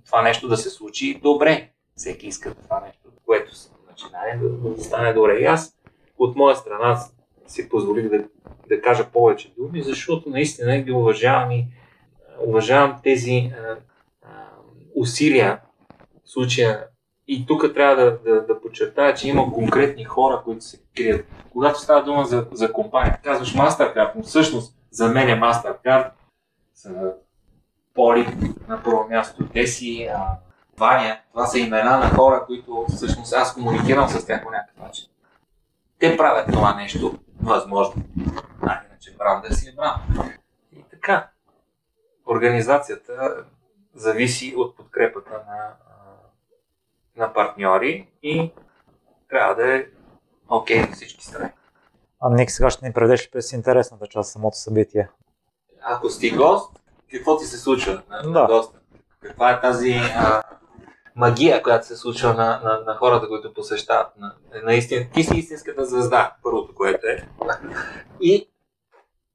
това 0.05 0.21
нещо 0.21 0.47
да 0.47 0.57
се 0.57 0.69
случи 0.69 1.19
добре. 1.23 1.69
Всеки 1.95 2.28
иска 2.28 2.55
това 2.55 2.82
нещо, 2.86 2.99
което 3.26 3.51
начинае 3.89 4.38
да, 4.38 4.49
да 4.49 4.84
стане 4.84 5.13
добре. 5.13 5.39
И 5.39 5.45
аз 5.45 5.78
от 6.17 6.36
моя 6.36 6.55
страна 6.55 6.99
си 7.47 7.69
позволих 7.69 8.09
да, 8.09 8.23
да 8.69 8.82
кажа 8.82 9.09
повече 9.13 9.53
думи, 9.57 9.84
защото 9.84 10.30
наистина 10.30 10.78
ги 10.78 10.91
уважавам 10.91 11.51
и 11.51 11.67
уважавам 12.47 12.99
тези 13.03 13.51
а, 13.53 13.78
а, 14.21 14.47
усилия 14.95 15.61
в 16.26 16.30
случая. 16.30 16.88
И 17.28 17.45
тук 17.45 17.73
трябва 17.73 17.95
да, 17.95 18.17
да, 18.19 18.45
да 18.45 18.61
подчертая, 18.61 19.13
че 19.13 19.28
има 19.30 19.53
конкретни 19.53 20.03
хора, 20.03 20.41
които 20.45 20.65
се 20.65 20.82
крият. 20.95 21.26
Когато 21.51 21.80
става 21.80 22.03
дума 22.03 22.26
за, 22.26 22.47
за 22.51 22.73
компания, 22.73 23.19
казваш 23.23 23.55
Mastercard, 23.55 24.11
но 24.15 24.23
всъщност 24.23 24.76
за 24.91 25.07
мен 25.07 25.30
е 25.30 25.39
Mastercard, 25.39 26.09
са 26.73 27.13
Поли 27.93 28.28
на 28.67 28.84
първо 28.84 29.07
място, 29.09 29.47
те 29.53 29.67
си 29.67 30.09
а, 30.15 30.38
Ваня, 30.78 31.19
това 31.32 31.45
са 31.45 31.59
имена 31.59 31.97
на 31.99 32.09
хора, 32.09 32.43
които 32.45 32.86
всъщност 32.89 33.34
аз 33.34 33.53
комуникирам 33.53 34.09
с 34.09 34.26
тях 34.26 34.43
по 34.43 34.51
някакъв 34.51 34.78
начин. 34.78 35.05
Те 35.99 36.17
правят 36.17 36.51
това 36.51 36.76
нещо 36.76 37.19
възможно. 37.43 38.03
А 38.61 38.80
иначе 38.89 39.15
бранда 39.17 39.55
си 39.55 39.69
е 39.69 39.73
бранд. 39.76 40.30
И 40.71 40.84
така, 40.91 41.30
организацията 42.26 43.45
зависи 43.93 44.53
от 44.57 44.78
подкрепата 44.78 45.32
на, 45.32 45.73
на 47.18 47.34
партньори 47.34 48.07
и 48.24 48.51
трябва 49.30 49.55
да 49.55 49.76
е 49.76 49.86
окей 50.49 50.78
okay 50.78 50.89
на 50.89 50.95
всички 50.95 51.26
страни. 51.26 51.49
А 52.22 52.30
Ник, 52.30 52.51
сега 52.51 52.70
ще 52.70 52.88
ни 52.88 52.93
предеш 52.93 53.26
ли 53.26 53.30
през 53.32 53.53
интересната 53.53 54.07
част 54.07 54.32
самото 54.32 54.57
събитие? 54.57 55.09
Ако 55.82 56.09
си 56.09 56.32
гост, 56.32 56.72
какво 57.11 57.38
ти 57.38 57.45
се 57.45 57.57
случва 57.57 58.01
на, 58.09 58.22
да. 58.22 58.30
на 58.30 58.47
госта? 58.47 58.80
Каква 59.22 59.51
е 59.51 59.61
тази 59.61 59.93
а, 60.16 60.43
магия, 61.16 61.63
която 61.63 61.88
се 61.88 61.95
случва 61.95 62.34
на, 62.34 62.61
на, 62.63 62.84
на 62.86 62.95
хората, 62.95 63.28
които 63.28 63.53
посещават? 63.53 64.07
На, 64.18 64.36
наистина, 64.63 65.05
ти 65.13 65.24
си 65.24 65.38
истинската 65.38 65.86
звезда, 65.86 66.36
първото, 66.43 66.76
което 66.76 67.07
е. 67.07 67.28
И 68.22 68.49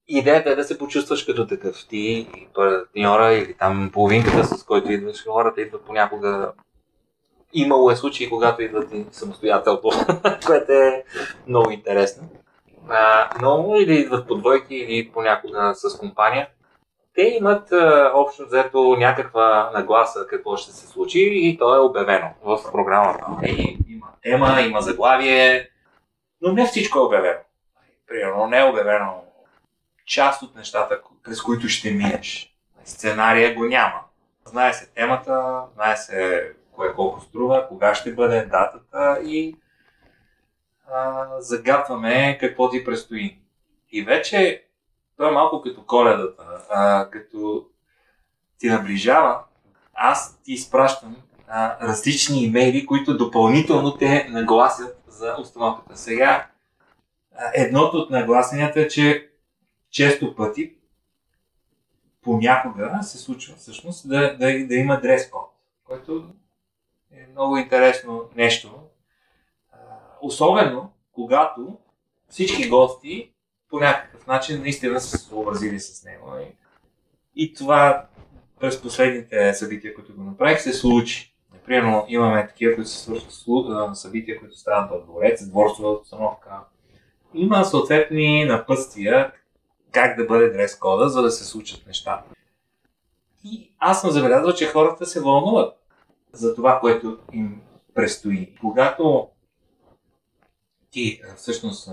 идеята 0.09 0.51
е 0.51 0.57
да 0.57 0.65
се 0.65 0.79
почувстваш 0.79 1.25
като 1.25 1.47
такъв. 1.47 1.87
Ти 1.89 1.97
и 1.97 2.49
партньора 2.55 3.33
или 3.33 3.55
там 3.55 3.91
половинката, 3.93 4.45
с 4.45 4.65
който 4.65 4.93
идваш, 4.93 5.25
хората 5.25 5.61
идват 5.61 5.85
понякога 5.85 6.53
Имало 7.53 7.91
е 7.91 7.97
случаи, 7.97 8.31
когато 8.31 8.63
идват 8.63 8.93
и 8.93 9.07
самостоятелно, 9.11 9.81
което 10.47 10.73
е 10.73 11.05
много 11.47 11.71
интересно. 11.71 12.29
А, 12.89 13.31
но 13.43 13.77
или 13.77 13.95
идват 13.95 14.29
по 14.29 14.35
двойки, 14.35 14.75
или 14.75 15.13
понякога 15.13 15.73
с 15.75 15.99
компания. 15.99 16.49
Те 17.15 17.23
имат 17.23 17.73
а, 17.73 18.13
общо 18.15 18.47
взето 18.47 18.97
някаква 18.99 19.71
нагласа 19.75 20.27
какво 20.27 20.57
ще 20.57 20.73
се 20.73 20.87
случи 20.87 21.31
и 21.33 21.59
то 21.59 21.75
е 21.75 21.79
обявено 21.79 22.31
в 22.43 22.73
програмата. 22.73 23.27
И, 23.47 23.79
има 23.89 24.07
тема, 24.23 24.61
има 24.61 24.81
заглавие, 24.81 25.69
но 26.41 26.53
не 26.53 26.67
всичко 26.67 26.99
е 26.99 27.03
обявено. 27.03 27.41
Примерно 28.07 28.47
не 28.47 28.59
е 28.59 28.65
обявено 28.65 29.25
част 30.07 30.43
от 30.43 30.57
нещата, 30.57 31.01
през 31.25 31.43
които 31.43 31.69
ще 31.69 31.91
минеш. 31.91 32.55
Сценария 32.85 33.55
го 33.55 33.65
няма. 33.65 34.01
Знае 34.45 34.73
се 34.73 34.93
темата, 34.95 35.63
знае 35.75 35.97
се 35.97 36.53
кое 36.81 36.95
колко 36.95 37.21
струва, 37.21 37.69
кога 37.69 37.95
ще 37.95 38.15
бъде 38.15 38.47
датата 38.47 39.21
и 39.25 39.57
а, 40.93 41.27
загатваме 41.39 42.39
какво 42.41 42.71
ти 42.71 42.85
предстои. 42.85 43.39
И 43.93 44.03
вече 44.03 44.65
той 45.17 45.29
е 45.29 45.33
малко 45.33 45.63
като 45.63 45.87
коледата. 45.87 46.43
А, 46.71 47.11
като 47.11 47.67
ти 48.59 48.69
наближава, 48.69 49.39
аз 49.95 50.41
ти 50.43 50.53
изпращам 50.53 51.17
а, 51.49 51.89
различни 51.89 52.43
имейли, 52.43 52.87
които 52.87 53.17
допълнително 53.17 53.97
те 53.97 54.29
нагласят 54.31 55.03
за 55.09 55.37
установката. 55.41 55.97
Сега, 55.97 56.49
а, 57.37 57.51
едното 57.55 57.97
от 57.97 58.11
нагласенията 58.11 58.81
е, 58.81 58.89
че 58.89 59.31
често 59.91 60.35
пъти 60.35 60.75
понякога 62.23 62.99
се 63.03 63.19
случва 63.19 63.57
всъщност 63.57 64.09
да, 64.09 64.37
да, 64.37 64.67
да 64.67 64.75
има 64.75 65.01
дрес 65.01 65.31
код, 65.31 65.51
което 65.85 66.25
е 67.13 67.27
много 67.33 67.57
интересно 67.57 68.31
нещо. 68.37 68.81
Особено 70.23 70.93
когато 71.13 71.79
всички 72.29 72.69
гости 72.69 73.33
по 73.71 73.79
някакъв 73.79 74.27
начин 74.27 74.61
наистина 74.61 75.01
са 75.01 75.19
се 75.19 75.25
съобразили 75.25 75.81
с 75.81 76.05
него. 76.05 76.33
И, 77.37 77.55
това 77.55 78.07
през 78.61 78.83
последните 78.83 79.55
събития, 79.55 79.95
които 79.95 80.15
го 80.15 80.23
направих, 80.23 80.61
се 80.61 80.73
случи. 80.73 81.35
Например, 81.53 82.03
имаме 82.09 82.47
такива, 82.47 82.75
които 82.75 82.91
се 82.91 82.99
свършат 82.99 83.33
събития, 83.95 84.39
които 84.39 84.59
стават 84.59 84.91
в 84.91 85.05
дворец, 85.07 85.47
дворцова 85.47 85.91
обстановка. 85.91 86.51
Има 87.35 87.65
съответни 87.65 88.45
напътствия 88.45 89.33
как 89.93 90.17
да 90.17 90.25
бъде 90.25 90.51
дрес 90.51 90.79
кода, 90.79 91.09
за 91.09 91.23
да 91.23 91.31
се 91.31 91.45
случат 91.45 91.87
неща. 91.87 92.23
И 93.45 93.73
аз 93.79 94.01
съм 94.01 94.11
забелязал, 94.11 94.53
че 94.53 94.67
хората 94.67 95.07
се 95.07 95.21
вълнуват 95.21 95.80
за 96.33 96.55
това, 96.55 96.81
което 96.81 97.19
им 97.33 97.61
предстои. 97.95 98.55
Когато 98.61 99.29
ти 100.91 101.21
всъщност 101.37 101.91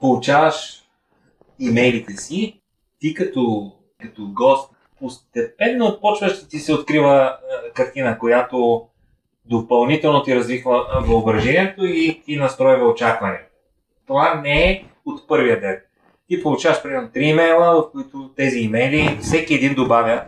получаваш 0.00 0.82
имейлите 1.58 2.12
си, 2.12 2.60
ти 2.98 3.14
като, 3.14 3.72
като 4.00 4.28
гост 4.32 4.70
постепенно 4.98 5.98
почваш 6.00 6.40
да 6.40 6.48
ти 6.48 6.58
се 6.58 6.74
открива 6.74 7.38
картина, 7.74 8.18
която 8.18 8.86
допълнително 9.44 10.22
ти 10.22 10.36
развихва 10.36 11.02
въображението 11.06 11.84
и 11.84 12.22
ти 12.24 12.36
настройва 12.36 12.88
очакване. 12.88 13.40
Това 14.06 14.34
не 14.34 14.70
е 14.70 14.84
от 15.06 15.28
първия 15.28 15.60
ден. 15.60 15.80
Ти 16.28 16.42
получаваш 16.42 16.82
примерно 16.82 17.10
три 17.10 17.24
имейла, 17.24 17.82
в 17.82 17.92
които 17.92 18.30
тези 18.36 18.58
имейли, 18.58 19.18
всеки 19.20 19.54
един 19.54 19.74
добавя 19.74 20.24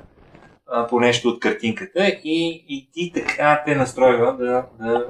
по 0.89 1.01
нещо 1.01 1.29
от 1.29 1.41
картинката 1.41 2.09
и, 2.09 2.65
и 2.69 2.89
ти 2.93 3.13
така 3.13 3.63
те 3.67 3.75
настройва 3.75 4.37
да, 4.37 4.67
да... 4.79 5.07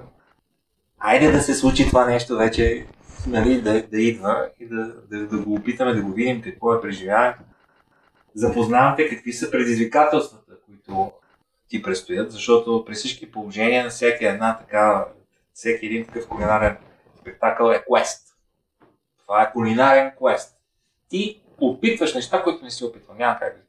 Айде 0.98 1.30
да 1.30 1.40
се 1.40 1.54
случи 1.54 1.88
това 1.88 2.06
нещо 2.06 2.36
вече, 2.36 2.86
нали, 3.26 3.60
да, 3.60 3.82
да 3.82 4.00
идва 4.00 4.48
и 4.60 4.66
да, 4.66 4.94
да, 5.10 5.26
да 5.26 5.38
го 5.38 5.54
опитаме, 5.54 5.94
да 5.94 6.02
го 6.02 6.12
видим 6.12 6.42
какво 6.42 6.74
е 6.74 6.80
преживяването. 6.80 7.40
Запознавате 8.34 9.08
какви 9.08 9.32
са 9.32 9.50
предизвикателствата, 9.50 10.52
които 10.66 11.12
ти 11.68 11.82
предстоят, 11.82 12.32
защото 12.32 12.84
при 12.86 12.94
всички 12.94 13.30
положения 13.30 13.84
на 13.84 13.90
всяка 13.90 14.28
една 14.28 14.58
така, 14.58 15.06
всеки 15.54 15.86
един 15.86 16.04
такъв 16.04 16.28
кулинарен 16.28 16.76
спектакъл 17.20 17.70
е 17.70 17.84
квест. 17.84 18.36
Това 19.22 19.42
е 19.42 19.52
кулинарен 19.52 20.12
квест. 20.16 20.56
Ти 21.08 21.42
опитваш 21.60 22.14
неща, 22.14 22.42
които 22.42 22.64
не 22.64 22.70
си 22.70 22.84
опитвал. 22.84 23.16
Няма 23.16 23.38
как 23.38 23.63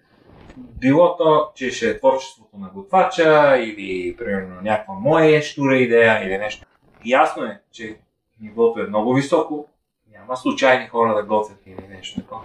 било 0.57 1.17
то, 1.17 1.51
че 1.55 1.71
ще 1.71 1.89
е 1.89 1.99
творчеството 1.99 2.57
на 2.57 2.69
готвача 2.69 3.57
или 3.57 4.15
примерно 4.17 4.61
някаква 4.61 4.93
моя 4.93 5.41
штура 5.41 5.77
идея 5.77 6.27
или 6.27 6.37
нещо. 6.37 6.65
Ясно 7.05 7.43
е, 7.43 7.61
че 7.71 7.97
нивото 8.41 8.79
е 8.79 8.87
много 8.87 9.13
високо, 9.13 9.67
няма 10.11 10.37
случайни 10.37 10.87
хора 10.87 11.15
да 11.15 11.23
готвят 11.23 11.59
или 11.67 11.87
нещо 11.89 12.21
такова. 12.21 12.41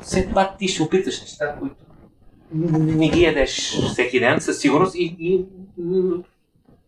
Все 0.00 0.32
пак 0.34 0.58
ти 0.58 0.68
ще 0.68 0.82
опиташ 0.82 1.20
неща, 1.20 1.56
които 1.58 1.76
не 2.54 3.08
ги 3.08 3.22
ядеш 3.22 3.78
всеки 3.92 4.20
ден 4.20 4.40
със 4.40 4.60
сигурност 4.60 4.94
и, 4.94 5.16
и 5.18 5.44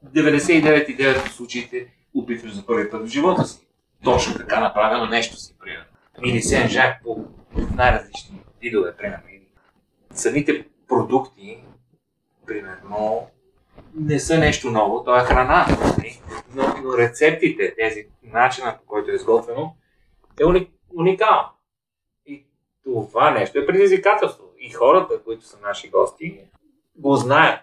99,9 0.06 1.26
от 1.26 1.32
случаите 1.32 1.86
опитваш 2.14 2.52
за 2.52 2.66
първи 2.66 2.90
път 2.90 3.02
в 3.02 3.10
живота 3.10 3.44
си. 3.44 3.66
Точно 4.04 4.34
така 4.34 4.60
направено 4.60 5.06
нещо 5.06 5.36
си, 5.36 5.54
примерно. 5.60 5.84
Или 6.24 6.42
сен 6.42 6.68
жак 6.68 7.02
по 7.04 7.24
най-различни 7.74 8.38
видове, 8.62 8.96
примерно. 8.96 9.31
Самите 10.14 10.68
продукти, 10.88 11.64
примерно, 12.46 13.30
не 13.94 14.20
са 14.20 14.38
нещо 14.38 14.70
ново, 14.70 15.04
то 15.04 15.16
е 15.16 15.20
храна. 15.20 15.66
Нали? 15.80 16.20
Но, 16.54 16.62
но 16.82 16.98
рецептите, 16.98 17.74
тези 17.74 18.06
начина 18.22 18.78
по 18.78 18.86
който 18.86 19.10
е 19.10 19.14
изготвено, 19.14 19.76
е 20.40 20.44
уни, 20.44 20.70
уникално. 20.96 21.48
И 22.26 22.46
това 22.84 23.30
нещо 23.30 23.58
е 23.58 23.66
предизвикателство. 23.66 24.44
И 24.58 24.70
хората, 24.70 25.22
които 25.24 25.44
са 25.44 25.58
наши 25.62 25.90
гости, 25.90 26.40
го 26.96 27.16
знаят. 27.16 27.60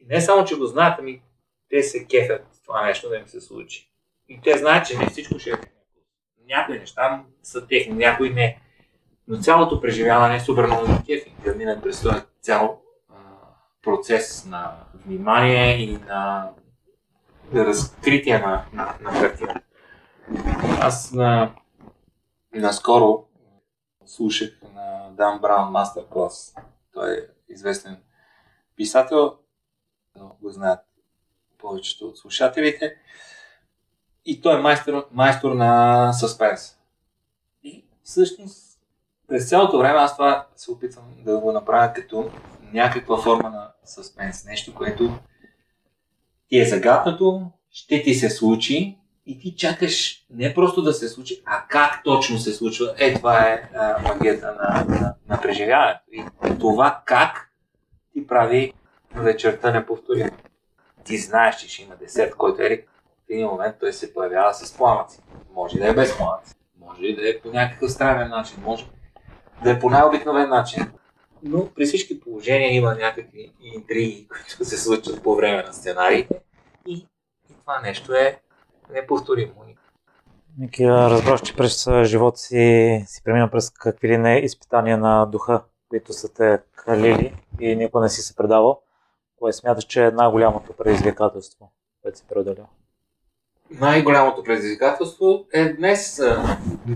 И 0.00 0.06
не 0.06 0.20
само, 0.20 0.44
че 0.44 0.56
го 0.56 0.66
знаят, 0.66 0.98
ами 0.98 1.22
те 1.70 1.82
се 1.82 2.06
кефят 2.06 2.46
това 2.64 2.86
нещо 2.86 3.08
да 3.08 3.16
им 3.16 3.28
се 3.28 3.40
случи. 3.40 3.90
И 4.28 4.40
те 4.40 4.58
знаят, 4.58 4.86
че 4.86 4.98
не 4.98 5.06
всичко 5.06 5.38
ще 5.38 5.50
е 5.50 5.54
някои 6.48 6.78
неща 6.78 7.24
са 7.42 7.66
техни, 7.66 7.94
някои 7.94 8.30
не. 8.30 8.60
Но 9.28 9.38
цялото 9.38 9.80
преживяване 9.80 10.36
е 10.36 10.40
супер 10.40 10.66
много 10.66 10.86
кефи. 11.06 11.34
Да 11.44 11.54
минат 11.54 11.82
през 11.82 12.02
този 12.02 12.20
цял 12.40 12.80
а, 13.08 13.14
процес 13.82 14.46
на 14.46 14.72
внимание 14.94 15.82
и 15.82 15.96
на 15.96 16.50
разкритие 17.54 18.38
на, 18.38 18.64
на, 18.72 18.94
на 19.00 19.20
картина. 19.20 19.62
Аз 20.80 21.12
на, 21.12 21.54
наскоро 22.54 23.24
слушах 24.06 24.50
на 24.74 25.10
Дан 25.10 25.40
Браун 25.40 25.70
мастер 25.70 26.02
клас. 26.12 26.54
Той 26.92 27.12
е 27.12 27.20
известен 27.48 28.02
писател, 28.76 29.36
но 30.16 30.36
го 30.42 30.50
знаят 30.50 30.80
повечето 31.58 32.08
от 32.08 32.18
слушателите. 32.18 32.96
И 34.24 34.40
той 34.40 34.58
е 34.58 34.62
майстор, 34.62 35.08
майстор 35.12 35.52
на 35.52 36.12
съспенс. 36.12 36.78
И 37.62 37.84
всъщност 38.02 38.67
през 39.28 39.48
цялото 39.48 39.78
време 39.78 39.98
аз 39.98 40.16
това 40.16 40.46
се 40.56 40.70
опитвам 40.70 41.04
да 41.24 41.38
го 41.38 41.52
направя 41.52 41.92
като 41.92 42.30
някаква 42.72 43.22
форма 43.22 43.50
на 43.50 43.72
съспенс. 43.84 44.44
Нещо, 44.44 44.74
което 44.74 45.18
ти 46.48 46.60
е 46.60 46.64
загаднато, 46.64 47.50
ще 47.70 48.02
ти 48.02 48.14
се 48.14 48.30
случи 48.30 48.98
и 49.26 49.38
ти 49.38 49.56
чакаш 49.56 50.26
не 50.30 50.54
просто 50.54 50.82
да 50.82 50.92
се 50.92 51.08
случи, 51.08 51.42
а 51.46 51.64
как 51.68 52.04
точно 52.04 52.38
се 52.38 52.52
случва. 52.52 52.94
Е, 52.98 53.14
това 53.14 53.40
е 53.40 53.70
а, 53.74 54.02
магията 54.02 54.46
на, 54.46 54.84
на, 54.88 55.14
на 55.28 55.40
преживяването. 55.40 56.04
И 56.12 56.24
това 56.60 57.02
как 57.04 57.50
ти 58.12 58.26
прави 58.26 58.72
вечерта 59.14 59.70
неповторима. 59.70 60.30
Ти 61.04 61.18
знаеш, 61.18 61.56
че 61.56 61.68
ще 61.68 61.82
има 61.82 61.96
десерт, 61.96 62.34
който 62.34 62.62
е 62.62 62.84
в 63.26 63.30
един 63.30 63.46
момент 63.46 63.76
той 63.80 63.92
се 63.92 64.14
появява 64.14 64.54
с 64.54 64.76
пламъци. 64.76 65.20
Може 65.54 65.78
да 65.78 65.88
е 65.88 65.94
без 65.94 66.16
пламъци. 66.16 66.54
Може 66.80 67.02
да 67.02 67.30
е 67.30 67.40
по 67.40 67.48
някакъв 67.48 67.92
странен 67.92 68.28
начин. 68.28 68.62
Може 68.62 68.86
да 69.62 69.70
е 69.70 69.78
по 69.78 69.90
най-обикновен 69.90 70.48
начин. 70.48 70.92
Но 71.42 71.68
при 71.74 71.86
всички 71.86 72.20
положения 72.20 72.74
има 72.74 72.94
някакви 72.94 73.52
интриги, 73.60 74.28
които 74.48 74.64
се 74.64 74.78
случват 74.78 75.22
по 75.22 75.36
време 75.36 75.62
на 75.62 75.72
сценариите. 75.72 76.40
И, 76.86 77.06
и 77.50 77.54
това 77.60 77.80
нещо 77.80 78.14
е 78.14 78.40
неповторимо. 78.90 79.52
Ники, 80.58 80.86
разбрах, 80.86 81.42
че 81.42 81.56
през 81.56 81.88
живота 82.02 82.38
си 82.38 83.04
си 83.06 83.22
премина 83.24 83.50
през 83.50 83.70
какви 83.70 84.08
ли 84.08 84.18
не 84.18 84.38
изпитания 84.38 84.98
на 84.98 85.26
духа, 85.26 85.62
които 85.88 86.12
са 86.12 86.34
те 86.34 86.58
калили 86.76 87.34
и 87.60 87.76
никога 87.76 88.02
не 88.02 88.08
си 88.08 88.22
се 88.22 88.36
предавал. 88.36 88.82
Кое 89.38 89.52
смяташ, 89.52 89.84
че 89.84 90.06
е 90.06 90.10
най-голямото 90.10 90.72
предизвикателство, 90.72 91.72
което 92.02 92.18
си 92.18 92.24
преодолял? 92.28 92.66
Най-голямото 93.70 94.42
предизвикателство 94.42 95.46
е 95.52 95.72
днес, 95.72 96.20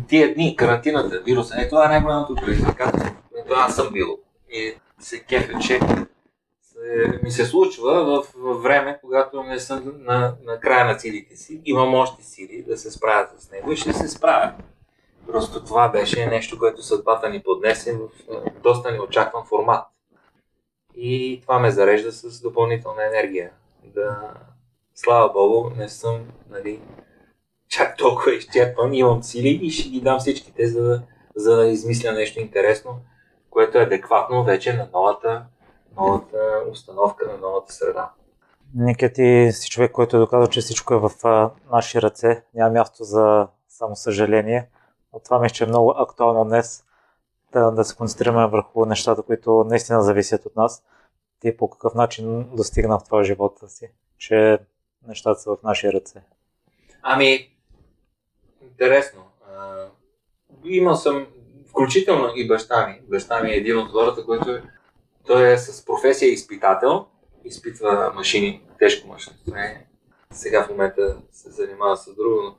тия 0.08 0.34
дни, 0.34 0.56
карантината, 0.56 1.20
вируса. 1.20 1.54
Е, 1.58 1.68
това 1.68 1.84
е 1.84 1.88
най-голямото 1.88 2.34
предизвикателство, 2.34 3.14
което 3.32 3.54
аз 3.56 3.76
съм 3.76 3.92
бил. 3.92 4.18
И 4.50 4.74
се 4.98 5.20
кефе, 5.20 5.58
че 5.58 5.80
ми 7.22 7.30
се 7.30 7.44
случва 7.44 8.04
в, 8.04 8.26
в 8.36 8.62
време, 8.62 8.98
когато 9.00 9.42
не 9.42 9.58
съм 9.58 9.92
на, 9.98 10.34
на 10.44 10.60
края 10.60 10.84
на 10.84 10.98
силите 10.98 11.36
си. 11.36 11.60
Имам 11.64 11.94
още 11.94 12.24
сили 12.24 12.64
да 12.68 12.76
се 12.76 12.90
справя 12.90 13.28
с 13.38 13.50
него 13.50 13.72
и 13.72 13.76
ще 13.76 13.92
се 13.92 14.08
справя. 14.08 14.52
Просто 15.26 15.64
това 15.64 15.88
беше 15.88 16.26
нещо, 16.26 16.58
което 16.58 16.82
съдбата 16.82 17.30
ни 17.30 17.42
поднесе 17.42 17.98
в 17.98 18.08
доста 18.62 18.92
неочакван 18.92 19.44
формат. 19.44 19.84
И 20.96 21.38
това 21.42 21.58
ме 21.58 21.70
зарежда 21.70 22.12
с 22.12 22.40
допълнителна 22.40 23.06
енергия. 23.06 23.50
Да, 23.84 24.34
слава 24.94 25.32
богу, 25.32 25.70
не 25.76 25.88
съм 25.88 26.20
нали, 26.50 26.80
чак 27.68 27.96
толкова 27.96 28.34
изчерпан, 28.34 28.94
имам 28.94 29.22
сили 29.22 29.60
и 29.62 29.70
ще 29.70 29.88
ги 29.88 30.00
дам 30.00 30.18
всичките, 30.18 30.66
за 30.66 31.02
за 31.36 31.56
да 31.56 31.66
измисля 31.66 32.12
нещо 32.12 32.40
интересно, 32.40 33.00
което 33.50 33.78
е 33.78 33.82
адекватно 33.82 34.44
вече 34.44 34.72
на 34.72 34.88
новата, 34.92 35.44
новата 35.96 36.62
установка, 36.70 37.26
на 37.26 37.38
новата 37.38 37.72
среда. 37.72 38.10
Нека 38.74 39.12
ти 39.12 39.50
си 39.52 39.70
човек, 39.70 39.92
който 39.92 40.16
е 40.16 40.20
доказал, 40.20 40.46
че 40.46 40.60
всичко 40.60 40.94
е 40.94 40.98
в 40.98 41.10
наши 41.72 42.02
ръце, 42.02 42.42
няма 42.54 42.70
място 42.70 43.04
за 43.04 43.48
само 43.68 43.96
съжаление. 43.96 44.68
това 45.24 45.38
мисля, 45.38 45.54
че 45.54 45.64
е 45.64 45.66
много 45.66 45.90
актуално 45.90 46.44
днес 46.44 46.84
да, 47.52 47.70
да 47.70 47.84
се 47.84 47.96
концентрираме 47.96 48.46
върху 48.46 48.86
нещата, 48.86 49.22
които 49.22 49.64
наистина 49.68 50.02
зависят 50.02 50.46
от 50.46 50.56
нас. 50.56 50.84
Ти 51.40 51.56
по 51.56 51.70
какъв 51.70 51.94
начин 51.94 52.50
достигна 52.56 52.98
в 52.98 53.04
твоя 53.04 53.24
живота 53.24 53.68
си, 53.68 53.90
че 54.18 54.58
нещата 55.08 55.40
са 55.40 55.50
в 55.50 55.62
наши 55.62 55.92
ръце. 55.92 56.22
Ами, 57.02 57.50
интересно. 58.62 59.24
А, 59.48 59.86
имал 60.64 60.94
съм, 60.94 61.26
включително 61.68 62.32
и 62.36 62.48
баща 62.48 62.86
ми. 62.86 63.00
Баща 63.08 63.42
ми 63.42 63.50
е 63.50 63.56
един 63.56 63.78
от 63.78 63.90
хората, 63.90 64.24
който 64.24 64.50
е, 64.50 64.62
той 65.26 65.52
е 65.52 65.58
с 65.58 65.84
професия 65.84 66.32
изпитател, 66.32 67.06
изпитва 67.44 68.12
машини, 68.14 68.62
тежко 68.78 69.08
машиностроение. 69.08 69.86
Сега 70.30 70.64
в 70.64 70.70
момента 70.70 71.16
се 71.32 71.50
занимава 71.50 71.96
с 71.96 72.14
друго, 72.14 72.42
но 72.42 72.54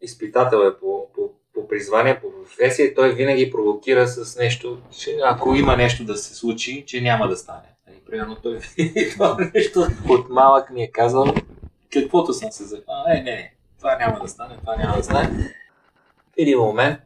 изпитател 0.00 0.56
е 0.56 0.78
по, 0.80 1.12
по, 1.14 1.30
по 1.54 1.68
призвание, 1.68 2.20
по 2.20 2.32
професия 2.32 2.94
той 2.94 3.14
винаги 3.14 3.50
провокира 3.50 4.08
с 4.08 4.38
нещо, 4.38 4.78
че 4.98 5.18
ако 5.24 5.54
има 5.54 5.76
нещо 5.76 6.04
да 6.04 6.16
се 6.16 6.34
случи, 6.34 6.84
че 6.86 7.00
няма 7.00 7.28
да 7.28 7.36
стане. 7.36 7.74
Нали, 7.86 7.96
примерно 8.06 8.36
той 8.42 8.58
това 9.12 9.50
нещо 9.54 9.86
от 10.08 10.28
малък 10.28 10.70
ми 10.70 10.82
е 10.82 10.90
казал, 10.90 11.34
каквото 11.92 12.32
съм 12.32 12.52
се 12.52 12.64
захванал, 12.64 13.04
е, 13.08 13.14
не, 13.14 13.22
не, 13.22 13.54
това 13.78 13.96
няма 13.96 14.20
да 14.20 14.28
стане, 14.28 14.56
това 14.60 14.76
няма 14.76 14.96
да 14.96 15.02
стане. 15.02 15.28
В 16.30 16.32
един 16.36 16.58
момент 16.58 17.00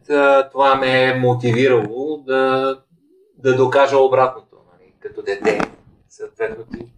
това 0.52 0.74
ме 0.74 1.04
е 1.04 1.14
мотивирало 1.14 2.16
да, 2.16 2.76
да 3.38 3.56
докажа 3.56 3.98
обратното, 3.98 4.56
нали, 4.72 4.92
като 5.00 5.22
дете. 5.22 5.60
Съответно 6.08 6.64
ти 6.64 6.92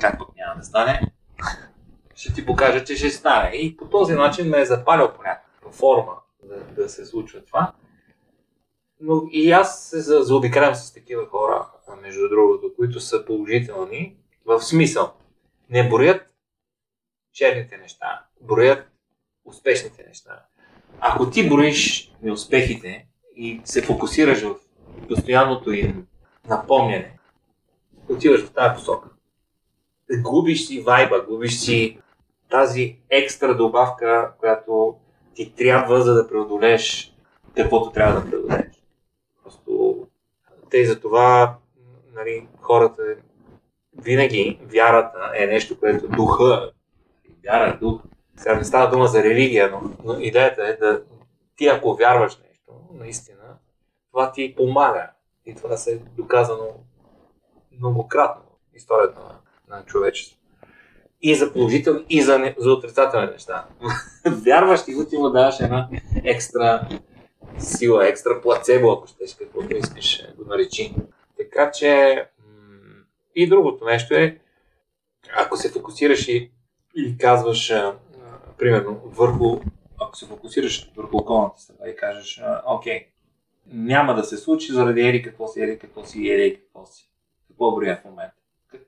как, 0.00 0.18
пък 0.18 0.28
няма 0.36 0.54
да 0.58 0.64
стане, 0.64 1.00
ще 2.14 2.34
ти 2.34 2.46
покажа, 2.46 2.84
че 2.84 2.96
ще 2.96 3.10
стане. 3.10 3.50
И 3.56 3.76
по 3.76 3.84
този 3.84 4.14
начин 4.14 4.48
ме 4.48 4.60
е 4.60 4.64
запалил 4.64 5.12
по 5.12 5.22
някаква 5.22 5.72
форма 5.72 6.12
да, 6.42 6.82
да 6.82 6.88
се 6.88 7.06
случва 7.06 7.44
това. 7.44 7.72
Но 9.00 9.22
и 9.30 9.50
аз 9.50 9.82
се 9.82 10.00
заобикалям 10.00 10.74
с 10.74 10.92
такива 10.92 11.26
хора, 11.26 11.66
между 12.02 12.28
другото, 12.28 12.72
които 12.76 13.00
са 13.00 13.24
положителни, 13.24 14.16
в 14.46 14.60
смисъл. 14.60 15.12
Не 15.70 15.88
броят 15.88 16.27
черните 17.38 17.76
неща, 17.76 18.24
броят 18.40 18.86
успешните 19.44 20.04
неща. 20.08 20.44
Ако 21.00 21.30
ти 21.30 21.48
броиш 21.48 22.12
неуспехите 22.22 23.06
и 23.36 23.60
се 23.64 23.82
фокусираш 23.82 24.42
в 24.42 24.54
постоянното 25.08 25.72
им 25.72 26.06
напомняне, 26.48 27.18
отиваш 28.08 28.44
в 28.44 28.52
тази 28.52 28.74
посока. 28.74 29.08
Губиш 30.22 30.66
си 30.66 30.80
вайба, 30.80 31.24
губиш 31.28 31.58
си 31.58 31.98
тази 32.50 32.96
екстра 33.10 33.54
добавка, 33.54 34.32
която 34.38 34.96
ти 35.34 35.54
трябва, 35.54 36.02
за 36.02 36.14
да 36.14 36.28
преодолееш 36.28 37.14
каквото 37.56 37.90
трябва 37.90 38.20
да 38.20 38.30
преодолееш. 38.30 38.82
Просто 39.42 39.96
те 40.70 40.86
за 40.86 41.00
това 41.00 41.56
нали, 42.14 42.48
хората 42.60 43.02
винаги 44.02 44.60
вярата 44.62 45.32
е 45.34 45.46
нещо, 45.46 45.80
което 45.80 46.08
духа, 46.08 46.70
вяра, 47.48 47.78
дух. 47.80 48.02
Сега 48.36 48.54
не 48.54 48.64
става 48.64 48.90
дума 48.90 49.06
за 49.06 49.22
религия, 49.22 49.70
но, 49.70 49.80
но 50.04 50.20
идеята 50.20 50.62
е 50.62 50.76
да 50.76 51.02
ти 51.56 51.66
ако 51.66 51.94
вярваш 51.94 52.38
нещо, 52.48 52.72
наистина, 52.94 53.58
това 54.10 54.32
ти 54.32 54.54
помага. 54.56 55.10
И 55.46 55.54
това 55.54 55.76
се 55.76 55.92
е 55.92 55.98
доказано 55.98 56.66
многократно 57.78 58.42
в 58.72 58.76
историята 58.76 59.20
на, 59.20 59.38
на 59.76 59.84
човечеството 59.84 60.38
и 61.22 61.34
за 61.34 61.52
положителни, 61.52 62.04
и 62.08 62.22
за, 62.22 62.54
за 62.58 62.72
отрицателни 62.72 63.26
неща. 63.26 63.66
Вярваш 64.26 64.84
ти 64.84 64.94
го, 64.94 65.04
ти 65.04 65.16
му 65.16 65.30
даваш 65.30 65.60
една 65.60 65.88
екстра 66.24 66.88
сила, 67.58 68.08
екстра 68.08 68.40
плацебо, 68.42 68.90
ако 68.90 69.06
щеш, 69.06 69.34
каквото 69.34 69.76
искаш 69.76 70.22
го 70.36 70.44
наречи. 70.44 70.94
Така 71.36 71.70
че 71.70 72.24
и 73.34 73.48
другото 73.48 73.84
нещо 73.84 74.14
е, 74.14 74.38
ако 75.36 75.56
се 75.56 75.72
фокусираш 75.72 76.28
и, 76.28 76.50
и 76.98 77.18
казваш, 77.18 77.70
а, 77.70 77.94
примерно, 78.58 79.00
върху, 79.04 79.60
ако 80.00 80.16
се 80.16 80.26
фокусираш 80.26 80.92
върху 80.96 81.16
околната 81.16 81.60
среда 81.60 81.88
и 81.88 81.96
кажеш, 81.96 82.40
а, 82.44 82.62
окей, 82.66 83.06
няма 83.66 84.14
да 84.14 84.24
се 84.24 84.36
случи 84.36 84.72
заради 84.72 85.00
ери 85.00 85.22
какво 85.22 85.48
си, 85.48 85.62
ери 85.62 85.78
какво 85.78 86.04
си, 86.04 86.28
ери 86.28 86.60
какво 86.60 86.86
си. 86.86 87.10
Какво 87.48 87.74
броя 87.74 88.00
в 88.02 88.04
момента? 88.04 88.34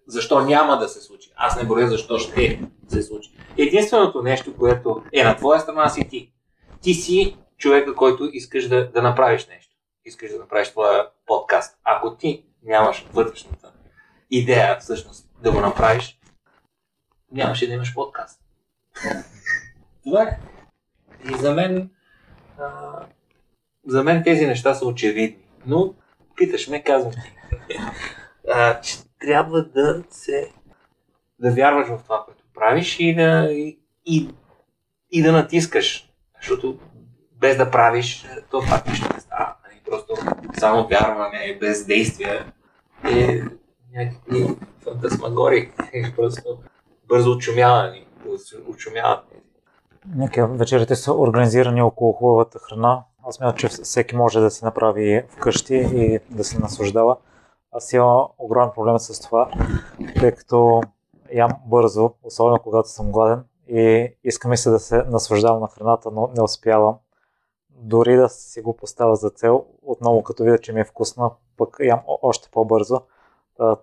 защо 0.06 0.40
няма 0.40 0.78
да 0.78 0.88
се 0.88 1.00
случи. 1.00 1.30
Аз 1.36 1.56
не 1.56 1.66
боря 1.66 1.88
защо 1.88 2.18
ще 2.18 2.60
се 2.88 3.02
случи. 3.02 3.30
Единственото 3.58 4.22
нещо, 4.22 4.56
което 4.56 5.02
е 5.12 5.24
на 5.24 5.36
твоя 5.36 5.60
страна 5.60 5.88
си 5.88 6.08
ти. 6.08 6.32
Ти 6.80 6.94
си 6.94 7.36
човека, 7.58 7.94
който 7.94 8.30
искаш 8.32 8.68
да, 8.68 8.90
да 8.90 9.02
направиш 9.02 9.46
нещо. 9.46 9.76
Искаш 10.04 10.30
да 10.30 10.38
направиш 10.38 10.70
твоя 10.70 11.06
подкаст. 11.26 11.78
Ако 11.84 12.16
ти 12.16 12.44
нямаш 12.62 13.06
вътрешната 13.12 13.72
идея 14.30 14.76
всъщност 14.80 15.28
да 15.42 15.52
го 15.52 15.60
направиш, 15.60 16.19
нямаше 17.32 17.66
да 17.66 17.74
имаш 17.74 17.94
подкаст. 17.94 18.40
Това 20.04 20.22
е. 20.22 20.38
И 21.30 21.38
за 21.38 21.54
мен, 21.54 21.90
а, 22.58 22.66
за 23.86 24.04
мен 24.04 24.22
тези 24.24 24.46
неща 24.46 24.74
са 24.74 24.86
очевидни. 24.86 25.38
Но 25.66 25.94
питаш 26.36 26.68
ме, 26.68 26.82
казвам 26.82 27.12
ти. 27.12 27.32
А, 28.52 28.80
че 28.80 28.96
трябва 29.18 29.62
да 29.62 30.02
се 30.10 30.52
да 31.38 31.50
вярваш 31.50 31.88
в 31.88 32.02
това, 32.02 32.24
което 32.24 32.44
правиш 32.54 32.96
и 33.00 33.14
да, 33.14 33.48
и, 33.52 33.78
и, 34.06 34.28
и 35.10 35.22
да 35.22 35.32
натискаш. 35.32 36.10
Защото 36.40 36.78
без 37.32 37.56
да 37.56 37.70
правиш, 37.70 38.26
то 38.50 38.62
пак 38.68 38.86
нищо 38.86 39.08
не 39.14 39.20
става. 39.20 39.54
Нали? 39.64 39.80
Просто 39.90 40.14
само 40.58 40.88
вярване 40.88 41.58
без 41.60 41.86
действия 41.86 42.52
е 43.04 43.40
някакви 43.92 44.46
фантасмагори. 44.84 45.72
Просто 46.16 46.58
бързо 47.10 47.30
очумяване. 47.30 48.06
Очумяват. 48.68 49.24
Нека 50.16 50.46
вечерите 50.46 50.96
са 50.96 51.12
организирани 51.12 51.82
около 51.82 52.12
хубавата 52.12 52.58
храна. 52.58 53.04
Аз 53.28 53.34
смятам, 53.34 53.56
че 53.56 53.68
всеки 53.68 54.16
може 54.16 54.40
да 54.40 54.50
си 54.50 54.64
направи 54.64 55.24
вкъщи 55.28 55.74
и 55.74 56.18
да 56.30 56.44
се 56.44 56.58
наслаждава. 56.58 57.16
Аз 57.72 57.92
имам 57.92 58.26
огромен 58.38 58.70
проблем 58.74 58.98
с 58.98 59.20
това, 59.20 59.50
тъй 60.20 60.32
като 60.32 60.82
ям 61.32 61.50
бързо, 61.66 62.10
особено 62.22 62.58
когато 62.58 62.88
съм 62.88 63.12
гладен 63.12 63.44
и 63.68 64.12
искам 64.24 64.56
се 64.56 64.70
да 64.70 64.78
се 64.78 65.02
наслаждавам 65.02 65.60
на 65.60 65.68
храната, 65.68 66.10
но 66.12 66.30
не 66.36 66.42
успявам. 66.42 66.96
Дори 67.70 68.16
да 68.16 68.28
си 68.28 68.60
го 68.60 68.76
поставя 68.76 69.16
за 69.16 69.30
цел, 69.30 69.64
отново 69.82 70.22
като 70.22 70.44
видя, 70.44 70.58
че 70.58 70.72
ми 70.72 70.80
е 70.80 70.84
вкусна, 70.84 71.30
пък 71.56 71.76
ям 71.80 72.00
още 72.06 72.48
по-бързо. 72.52 73.00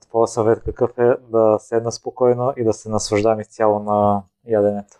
Твоя 0.02 0.28
съвет 0.28 0.64
какъв 0.66 0.98
е 0.98 1.16
да 1.30 1.58
седна 1.60 1.92
спокойно 1.92 2.54
и 2.58 2.64
да 2.64 2.74
се 2.74 2.90
наслаждавам 2.90 3.40
изцяло 3.40 3.80
на 3.80 4.24
яденето? 4.48 4.98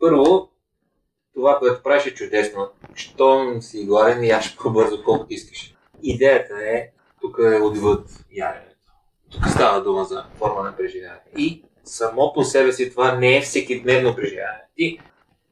Първо, 0.00 0.48
това, 1.34 1.58
което 1.58 1.82
правиш 1.82 2.06
е 2.06 2.14
чудесно. 2.14 2.68
Щом 2.94 3.62
си 3.62 3.84
гладен, 3.86 4.24
яш 4.24 4.56
по-бързо, 4.56 5.04
колкото 5.04 5.32
искаш. 5.32 5.74
Идеята 6.02 6.54
е 6.54 6.90
тук 7.20 7.38
е 7.38 7.62
отвъд 7.62 8.08
яденето. 8.32 8.76
Тук 9.30 9.48
става 9.48 9.82
дума 9.82 10.04
за 10.04 10.24
форма 10.34 10.62
на 10.62 10.76
преживяване. 10.76 11.20
И 11.36 11.64
само 11.84 12.32
по 12.32 12.44
себе 12.44 12.72
си 12.72 12.90
това 12.90 13.14
не 13.14 13.36
е 13.36 13.40
всеки 13.40 13.82
дневно 13.82 14.16
преживяване. 14.16 14.62
Ти 14.76 14.98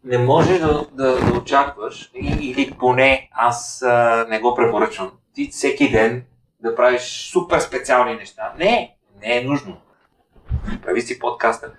не 0.05 0.19
можеш 0.19 0.59
да, 0.59 0.87
да, 0.93 1.33
да 1.33 1.39
очакваш, 1.39 2.11
или 2.15 2.77
поне 2.79 3.29
аз 3.33 3.83
а, 3.83 4.27
не 4.31 4.41
го 4.41 4.55
препоръчвам, 4.55 5.13
ти 5.35 5.49
всеки 5.49 5.91
ден 5.91 6.25
да 6.65 6.75
правиш 6.75 7.03
супер 7.03 7.61
специални 7.61 8.15
неща. 8.15 8.55
Не, 8.59 8.97
не 9.21 9.37
е 9.37 9.45
нужно. 9.45 9.81
Прави 10.83 11.03
си 11.03 11.19
подкаста. 11.19 11.73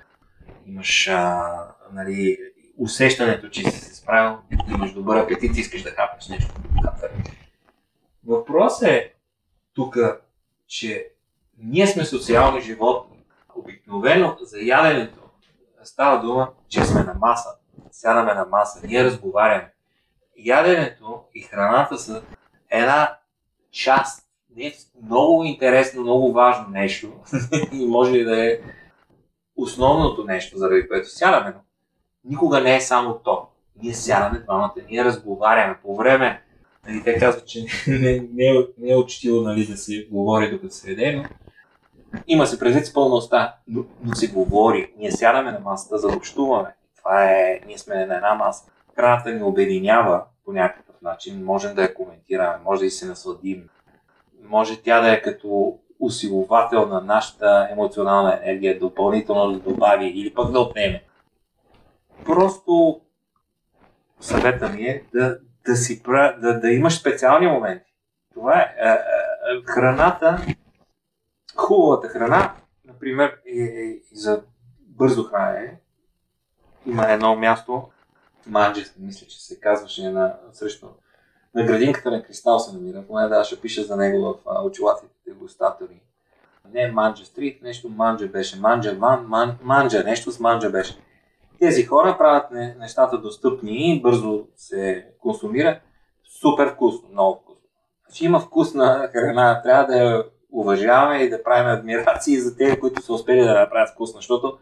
Имаш 0.65 1.07
а, 1.07 1.51
нали, 1.91 2.37
усещането, 2.77 3.49
че 3.49 3.71
си 3.71 3.79
се 3.79 3.95
справил, 3.95 4.37
имаш 4.69 4.93
добър 4.93 5.17
апетит, 5.17 5.57
искаш 5.57 5.83
да 5.83 5.89
хапнеш 5.89 6.27
нещо. 6.27 6.53
Въпрос 8.25 8.81
е 8.81 9.13
тук, 9.73 9.97
че 10.67 11.07
ние 11.57 11.87
сме 11.87 12.05
социални 12.05 12.61
животни. 12.61 13.17
Обикновено 13.55 14.37
за 14.41 14.59
яденето 14.59 15.29
става 15.83 16.21
дума, 16.21 16.51
че 16.69 16.85
сме 16.85 17.03
на 17.03 17.13
маса. 17.13 17.49
Сядаме 17.91 18.33
на 18.33 18.45
маса, 18.45 18.87
ние 18.87 19.03
разговаряме. 19.03 19.73
Яденето 20.37 21.23
и 21.35 21.41
храната 21.41 21.97
са 21.97 22.23
една 22.69 23.17
част, 23.71 24.24
не 24.55 24.73
много 25.03 25.43
интересно, 25.43 26.01
много 26.01 26.33
важно 26.33 26.65
нещо 26.69 27.11
и 27.71 27.85
може 27.85 28.23
да 28.23 28.45
е 28.45 28.59
основното 29.55 30.23
нещо, 30.23 30.57
заради 30.57 30.87
което 30.87 31.09
сядаме, 31.09 31.53
но 31.55 31.61
никога 32.31 32.61
не 32.61 32.75
е 32.75 32.81
само 32.81 33.19
то. 33.23 33.47
Ние 33.83 33.93
сядаме 33.93 34.39
двамата, 34.39 34.73
ние 34.89 35.05
разговаряме 35.05 35.77
по 35.83 35.95
време 35.95 36.45
Нали, 36.87 37.03
те 37.03 37.19
казват, 37.19 37.47
че 37.47 37.65
не, 37.87 38.27
не, 38.33 38.45
е, 38.45 38.67
не 38.77 38.91
е 38.91 38.95
учтиво 38.95 39.41
нали, 39.41 39.65
да 39.65 39.77
се 39.77 40.07
говори 40.11 40.51
докато 40.51 40.73
се 40.73 40.91
еде, 40.91 41.15
но 41.15 41.23
има 42.27 42.47
се 42.47 42.59
предвид 42.59 42.85
с 42.85 42.93
пълна 42.93 43.49
но, 43.67 43.85
но 44.03 44.15
се 44.15 44.27
говори. 44.27 44.93
Ние 44.97 45.11
сядаме 45.11 45.51
на 45.51 45.59
масата 45.59 45.97
за 45.97 46.07
да 46.07 46.17
общуваме. 46.17 46.75
Това 46.97 47.31
е, 47.31 47.61
ние 47.67 47.77
сме 47.77 48.05
на 48.05 48.15
една 48.15 48.35
маса. 48.35 48.71
Храната 48.95 49.31
ни 49.31 49.43
обединява 49.43 50.23
по 50.45 50.53
някакъв 50.53 51.01
начин, 51.01 51.43
можем 51.43 51.75
да 51.75 51.81
я 51.81 51.93
коментираме, 51.93 52.63
може 52.63 52.79
да 52.79 52.85
и 52.85 52.89
се 52.89 53.05
насладим. 53.05 53.69
Може 54.47 54.81
тя 54.81 55.01
да 55.01 55.13
е 55.13 55.21
като 55.21 55.79
усиловател 55.99 56.85
на 56.85 57.01
нашата 57.01 57.67
емоционална 57.71 58.39
енергия, 58.43 58.79
допълнително 58.79 59.51
да 59.51 59.59
добави 59.59 60.05
или 60.05 60.33
пък 60.33 60.51
да 60.51 60.59
отнеме. 60.59 61.03
Просто 62.25 63.01
съвета 64.19 64.69
ми 64.69 64.81
е 64.81 65.03
да, 65.13 65.39
да, 65.65 65.75
си, 65.75 66.03
да, 66.41 66.59
да 66.59 66.71
имаш 66.71 66.99
специални 66.99 67.47
моменти. 67.47 67.93
Това 68.33 68.59
е. 68.59 68.75
А, 68.81 68.89
а, 68.89 68.97
храната, 69.65 70.45
хубавата 71.55 72.07
храна, 72.07 72.55
например, 72.85 73.37
е, 73.45 73.61
е, 73.61 73.99
за 74.13 74.43
бързо 74.79 75.23
хранене. 75.23 75.79
Има 76.85 77.11
едно 77.11 77.35
място, 77.35 77.89
Манджи, 78.47 78.85
мисля, 78.99 79.27
че 79.27 79.45
се 79.45 79.59
казваше 79.59 80.09
на, 80.09 80.35
срещу 80.51 80.87
на 81.55 81.63
градинката 81.63 82.11
на 82.11 82.23
Кристал 82.23 82.59
се 82.59 82.73
намира. 82.73 83.01
В 83.01 83.09
момента 83.09 83.43
ще 83.43 83.61
пише 83.61 83.83
за 83.83 83.97
него 83.97 84.21
в 84.45 84.65
очилатите 84.65 85.13
дегустатори. 85.27 86.01
Не 86.73 86.91
Манджа 86.91 87.25
Стрит, 87.25 87.61
нещо 87.61 87.89
Манджа 87.89 88.27
беше. 88.27 88.59
Манджа 88.59 88.95
Ван, 88.95 89.25
ман, 89.27 89.57
Манджа, 89.61 90.03
нещо 90.03 90.31
с 90.31 90.39
Манджа 90.39 90.69
беше. 90.69 90.97
Тези 91.59 91.85
хора 91.85 92.15
правят 92.17 92.51
нещата 92.79 93.17
достъпни 93.17 93.95
и 93.95 94.01
бързо 94.01 94.47
се 94.55 95.07
консумира. 95.19 95.79
Супер 96.41 96.73
вкусно, 96.73 97.09
много 97.11 97.39
вкусно. 97.41 97.61
Значи 98.07 98.25
има 98.25 98.39
вкусна 98.39 99.09
храна, 99.11 99.61
трябва 99.63 99.85
да 99.85 99.97
я 99.97 100.23
уважаваме 100.51 101.17
и 101.17 101.29
да 101.29 101.43
правим 101.43 101.79
адмирации 101.79 102.39
за 102.39 102.57
тези, 102.57 102.79
които 102.79 103.01
са 103.01 103.13
успели 103.13 103.39
да 103.39 103.59
направят 103.59 103.89
вкусно, 103.89 104.15
защото 104.17 104.57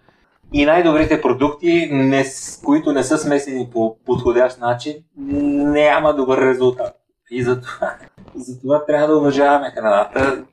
и 0.54 0.66
най-добрите 0.66 1.22
продукти, 1.22 1.89
не, 1.91 2.26
които 2.66 2.91
не 2.91 3.04
са 3.04 3.18
смесени 3.18 3.70
по 3.72 3.97
подходящ 4.06 4.60
начин, 4.60 4.93
няма 5.18 6.16
добър 6.16 6.41
резултат. 6.41 6.95
И 7.32 7.43
затова, 7.43 7.95
затова 8.36 8.86
трябва 8.86 9.08
да 9.08 9.18
уважаваме 9.18 9.72
храната, 9.72 10.45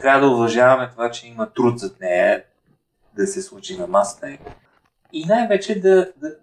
трябва 0.00 0.20
да 0.20 0.34
уважаваме 0.34 0.88
това, 0.90 1.10
че 1.10 1.26
има 1.26 1.52
труд 1.52 1.78
зад 1.78 2.00
нея 2.00 2.42
да 3.16 3.26
се 3.26 3.42
случи 3.42 3.78
на 3.78 3.86
масата 3.86 4.38
и 5.12 5.24
най-вече 5.24 5.80
да, 5.80 6.12
да, 6.16 6.34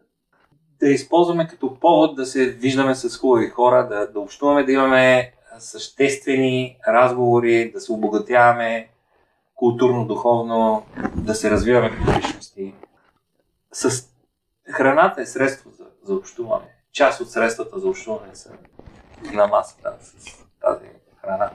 да 0.79 0.89
използваме 0.89 1.47
като 1.47 1.79
повод 1.79 2.15
да 2.15 2.25
се 2.25 2.49
виждаме 2.49 2.95
с 2.95 3.17
хубави 3.17 3.49
хора, 3.49 3.87
да, 3.87 4.11
да 4.11 4.19
общуваме, 4.19 4.63
да 4.63 4.71
имаме 4.71 5.31
съществени 5.59 6.77
разговори, 6.87 7.71
да 7.71 7.81
се 7.81 7.91
обогатяваме 7.91 8.89
културно-духовно, 9.55 10.83
да 11.15 11.35
се 11.35 11.51
развиваме 11.51 11.89
като 11.89 12.17
личности 12.17 12.73
с 13.75 14.09
храната 14.71 15.21
е 15.21 15.25
средство 15.25 15.71
за, 15.71 15.85
за 16.03 16.15
общуване. 16.15 16.65
Част 16.91 17.21
от 17.21 17.31
средствата 17.31 17.79
за 17.79 17.87
общуване 17.87 18.35
са 18.35 18.51
на 19.33 19.47
масата 19.47 19.93
с 20.01 20.37
тази 20.61 20.85
храна. 21.21 21.51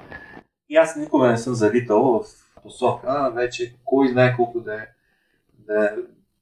И 0.69 0.77
аз 0.77 0.97
никога 0.97 1.29
не 1.29 1.37
съм 1.37 1.55
залитал 1.55 2.03
в 2.03 2.25
посока, 2.63 3.33
вече 3.35 3.77
кой 3.85 4.09
знае 4.09 4.37
колко 4.37 4.61
да, 4.61 4.75
е, 4.75 4.87
да, 5.59 5.97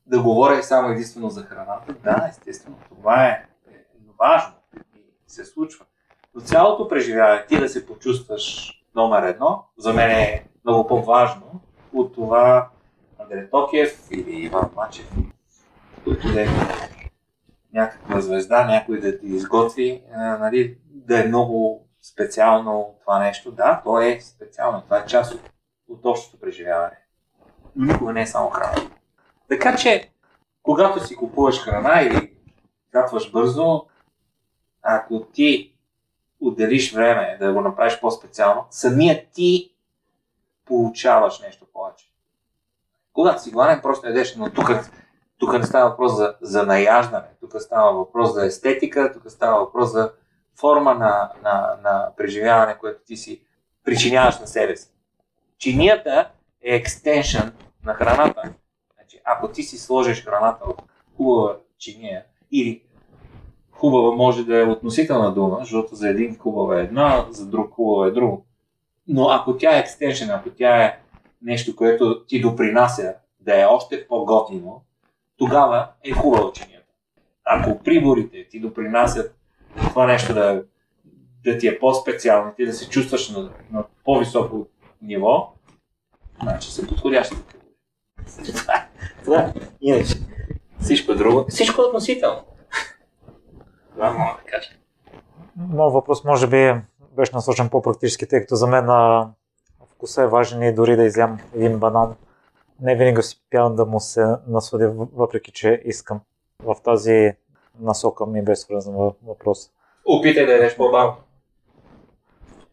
да 0.06 0.22
говоря 0.22 0.62
само 0.62 0.88
единствено 0.88 1.30
за 1.30 1.42
храната. 1.42 1.92
Да, 1.92 2.26
естествено, 2.30 2.76
това 2.88 3.26
е, 3.26 3.46
е 3.70 3.84
важно 4.18 4.54
и 4.96 5.00
се 5.26 5.44
случва. 5.44 5.86
Но 6.34 6.40
цялото 6.40 6.88
преживяване, 6.88 7.46
ти 7.46 7.60
да 7.60 7.68
се 7.68 7.86
почувстваш 7.86 8.74
номер 8.94 9.22
едно, 9.22 9.64
за 9.78 9.92
мен 9.92 10.10
е 10.10 10.48
много 10.64 10.86
по-важно 10.88 11.60
от 11.94 12.14
това 12.14 12.68
Андрей 13.18 13.50
Токиев 13.50 14.08
или 14.10 14.30
Иван 14.30 14.70
Мачев 14.76 15.10
който 16.04 16.32
да 16.32 16.42
е 16.42 16.46
някаква 17.72 18.20
звезда, 18.20 18.66
някой 18.66 19.00
да 19.00 19.18
ти 19.18 19.26
изготви, 19.26 20.02
а, 20.14 20.38
нали, 20.38 20.78
да 20.84 21.24
е 21.24 21.28
много 21.28 21.86
специално 22.02 22.94
това 23.00 23.18
нещо. 23.18 23.52
Да, 23.52 23.80
то 23.84 24.00
е 24.00 24.20
специално, 24.20 24.82
това 24.82 24.98
е 24.98 25.06
част 25.06 25.34
от, 25.34 25.40
от 25.88 26.00
общото 26.04 26.40
преживяване. 26.40 26.98
Но 27.76 27.92
никога 27.92 28.12
не 28.12 28.22
е 28.22 28.26
само 28.26 28.50
храна. 28.50 28.90
Така 29.48 29.76
че, 29.76 30.10
когато 30.62 31.06
си 31.06 31.16
купуваш 31.16 31.60
храна 31.60 32.02
или 32.02 32.32
катваш 32.92 33.32
бързо, 33.32 33.86
ако 34.82 35.20
ти 35.20 35.74
отделиш 36.40 36.94
време 36.94 37.36
да 37.40 37.52
го 37.52 37.60
направиш 37.60 38.00
по-специално, 38.00 38.66
самият 38.70 39.28
ти 39.32 39.74
получаваш 40.64 41.40
нещо 41.40 41.66
повече. 41.72 42.12
Когато 43.12 43.42
си 43.42 43.50
гладен, 43.50 43.80
просто 43.82 44.06
ядеш, 44.06 44.36
но 44.36 44.50
тук 44.50 44.70
тук 45.38 45.52
не 45.52 45.64
става 45.64 45.90
въпрос 45.90 46.16
за, 46.16 46.34
за 46.40 46.62
наяждане, 46.62 47.26
тук 47.40 47.54
става 47.58 47.92
въпрос 47.92 48.34
за 48.34 48.46
естетика, 48.46 49.12
тук 49.12 49.30
става 49.30 49.60
въпрос 49.60 49.92
за 49.92 50.12
форма 50.60 50.94
на, 50.94 51.32
на, 51.42 51.76
на 51.82 52.12
преживяване, 52.16 52.78
което 52.78 53.00
ти 53.06 53.16
си 53.16 53.42
причиняваш 53.84 54.38
на 54.38 54.46
себе 54.46 54.76
си. 54.76 54.88
Чинията 55.58 56.30
е 56.62 56.74
екстеншън 56.74 57.52
на 57.84 57.94
храната. 57.94 58.42
Значи, 58.94 59.20
ако 59.24 59.48
ти 59.48 59.62
си 59.62 59.78
сложиш 59.78 60.24
храната 60.24 60.64
в 60.64 60.74
хубава 61.16 61.56
чиния 61.78 62.24
или 62.52 62.82
хубава 63.70 64.16
може 64.16 64.44
да 64.44 64.58
е 64.58 64.64
относителна 64.64 65.34
дума, 65.34 65.56
защото 65.60 65.94
за 65.94 66.08
един 66.08 66.38
хубава 66.38 66.80
е 66.80 66.82
една, 66.82 67.26
за 67.30 67.46
друг 67.46 67.74
хубава 67.74 68.06
е 68.06 68.10
друго. 68.10 68.46
Но 69.06 69.28
ако 69.28 69.56
тя 69.56 69.76
е 69.76 69.80
екстеншън, 69.80 70.30
ако 70.30 70.50
тя 70.50 70.84
е 70.84 70.98
нещо, 71.42 71.76
което 71.76 72.24
ти 72.26 72.40
допринася 72.40 73.14
да 73.40 73.60
е 73.62 73.64
още 73.64 74.08
по-готино, 74.08 74.82
тогава 75.38 75.88
е 76.04 76.12
хубава 76.12 76.44
ученията. 76.44 76.86
Ако 77.44 77.82
приборите 77.82 78.48
ти 78.50 78.60
допринасят 78.60 79.34
това 79.76 80.06
нещо 80.06 80.34
да, 80.34 80.62
да 81.44 81.58
ти 81.58 81.68
е 81.68 81.78
по-специално, 81.78 82.52
ти 82.56 82.66
да 82.66 82.72
се 82.72 82.88
чувстваш 82.88 83.30
на, 83.30 83.50
на 83.72 83.84
по-високо 84.04 84.66
ниво, 85.02 85.52
значи 86.42 86.72
са 86.72 86.86
подходящи 86.86 87.36
е, 88.38 88.52
това 89.24 89.40
е. 89.40 89.52
Иначе 89.80 90.14
всичко 90.80 91.14
друго. 91.14 91.46
Всичко 91.48 91.82
е 91.82 91.84
относително. 91.84 92.44
Това 93.94 94.12
мога 94.12 94.36
да 94.44 94.50
кажа. 94.50 94.70
Моят 95.56 95.92
въпрос 95.92 96.24
може 96.24 96.46
би 96.46 96.74
беше 97.16 97.34
насочен 97.34 97.68
по-практически, 97.68 98.28
тъй 98.28 98.40
като 98.40 98.54
за 98.54 98.66
мен 98.66 98.86
вкуса 99.94 100.22
е 100.22 100.26
важен 100.26 100.62
и 100.62 100.74
дори 100.74 100.96
да 100.96 101.04
изям 101.04 101.38
един 101.54 101.78
банан 101.78 102.14
не 102.80 102.96
винаги 102.96 103.18
успявам 103.18 103.76
да 103.76 103.86
му 103.86 104.00
се 104.00 104.26
насладя, 104.46 104.92
въпреки 105.14 105.52
че 105.52 105.82
искам. 105.84 106.20
В 106.62 106.76
тази 106.84 107.32
насока 107.80 108.26
ми 108.26 108.44
бе 108.44 108.56
свързан 108.56 108.94
въпрос. 109.26 109.70
Опитай 110.04 110.46
да 110.46 110.52
ядеш 110.52 110.76
по-бавно. 110.76 111.16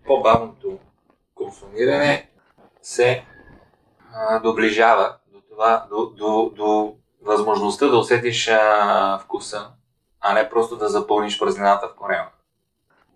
По-бавното 0.05 0.79
консумиране 1.35 2.29
се 2.81 3.25
а, 4.13 4.39
доближава 4.39 5.17
до 5.33 5.41
това, 5.49 5.87
до, 5.89 6.05
до, 6.05 6.51
до 6.55 6.95
възможността 7.21 7.87
да 7.87 7.97
усетиш 7.97 8.47
а, 8.47 9.19
вкуса, 9.19 9.67
а 10.21 10.33
не 10.33 10.49
просто 10.49 10.77
да 10.77 10.89
запълниш 10.89 11.39
празнината 11.39 11.87
в 11.87 11.95
корема. 11.95 12.27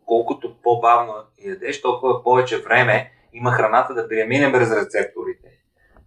Колкото 0.06 0.56
по-бавно 0.64 1.14
ядеш, 1.46 1.82
толкова 1.82 2.24
повече 2.24 2.62
време 2.62 3.12
има 3.34 3.52
храната 3.52 3.94
да 3.94 4.08
премине 4.08 4.52
през 4.52 4.72
рецепторите 4.72 5.49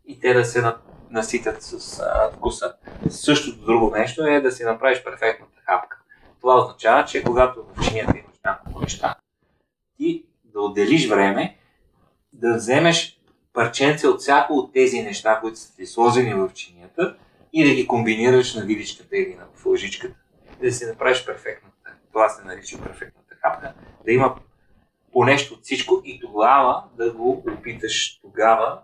и 0.06 0.20
те 0.20 0.34
да 0.34 0.44
се 0.44 0.72
наситят 1.10 1.62
с 1.62 2.00
а, 2.00 2.30
вкуса. 2.36 2.74
Същото 3.08 3.64
друго 3.64 3.90
нещо 3.96 4.26
е 4.26 4.40
да 4.40 4.52
си 4.52 4.64
направиш 4.64 5.04
перфектната 5.04 5.60
хапка. 5.66 5.98
Това 6.40 6.58
означава, 6.58 7.04
че 7.04 7.22
когато 7.22 7.62
в 7.62 7.88
чинията 7.88 8.18
имаш 8.18 8.36
няколко 8.44 8.80
неща, 8.80 9.14
ти 9.96 10.24
да 10.44 10.60
отделиш 10.60 11.08
време, 11.08 11.56
да 12.32 12.54
вземеш 12.54 13.20
парченце 13.52 14.08
от 14.08 14.20
всяко 14.20 14.52
от 14.52 14.72
тези 14.72 15.02
неща, 15.02 15.40
които 15.40 15.58
са 15.58 15.76
ти 15.76 15.86
сложени 15.86 16.34
в 16.34 16.50
чинията 16.54 17.16
и 17.52 17.68
да 17.68 17.74
ги 17.74 17.86
комбинираш 17.86 18.54
на 18.54 18.64
виличката 18.64 19.16
или 19.16 19.34
на 19.34 19.46
лъжичката. 19.66 20.14
Да 20.60 20.72
си 20.72 20.86
направиш 20.86 21.26
перфектната. 21.26 21.90
Това 22.12 22.28
се 22.28 22.44
нарича 22.44 22.78
перфектната 22.82 23.34
хапка. 23.34 23.74
Да 24.04 24.12
има 24.12 24.34
по 25.12 25.24
нещо 25.24 25.54
от 25.54 25.62
всичко 25.62 26.02
и 26.04 26.20
тогава 26.20 26.84
да 26.96 27.12
го 27.12 27.44
опиташ 27.58 28.20
тогава 28.22 28.80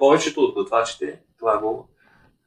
повечето 0.00 0.40
от 0.40 0.54
готвачите 0.54 1.18
това 1.38 1.58
го 1.58 1.88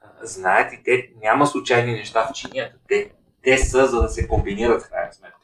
а, 0.01 0.07
знаят 0.21 0.73
и 0.73 0.83
те 0.83 1.09
няма 1.21 1.47
случайни 1.47 1.91
неща 1.91 2.27
в 2.27 2.33
чинията. 2.33 2.75
Те, 2.87 3.11
те 3.43 3.57
са 3.57 3.87
за 3.87 4.01
да 4.01 4.09
се 4.09 4.27
комбинират 4.27 4.81
в 4.81 4.89
крайна 4.89 5.13
сметка. 5.13 5.37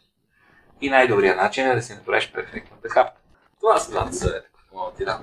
И 0.81 0.89
най-добрият 0.89 1.37
начин 1.37 1.67
е 1.67 1.75
да 1.75 1.81
си 1.81 1.93
направиш 1.93 2.31
перфектната 2.33 2.89
хапка. 2.89 3.21
Това 3.59 3.77
са 3.77 3.91
двата 3.91 4.13
съвета, 4.13 4.47
които 4.53 4.75
мога 4.75 4.91
да 4.91 4.97
ти 4.97 5.05
дам. 5.05 5.21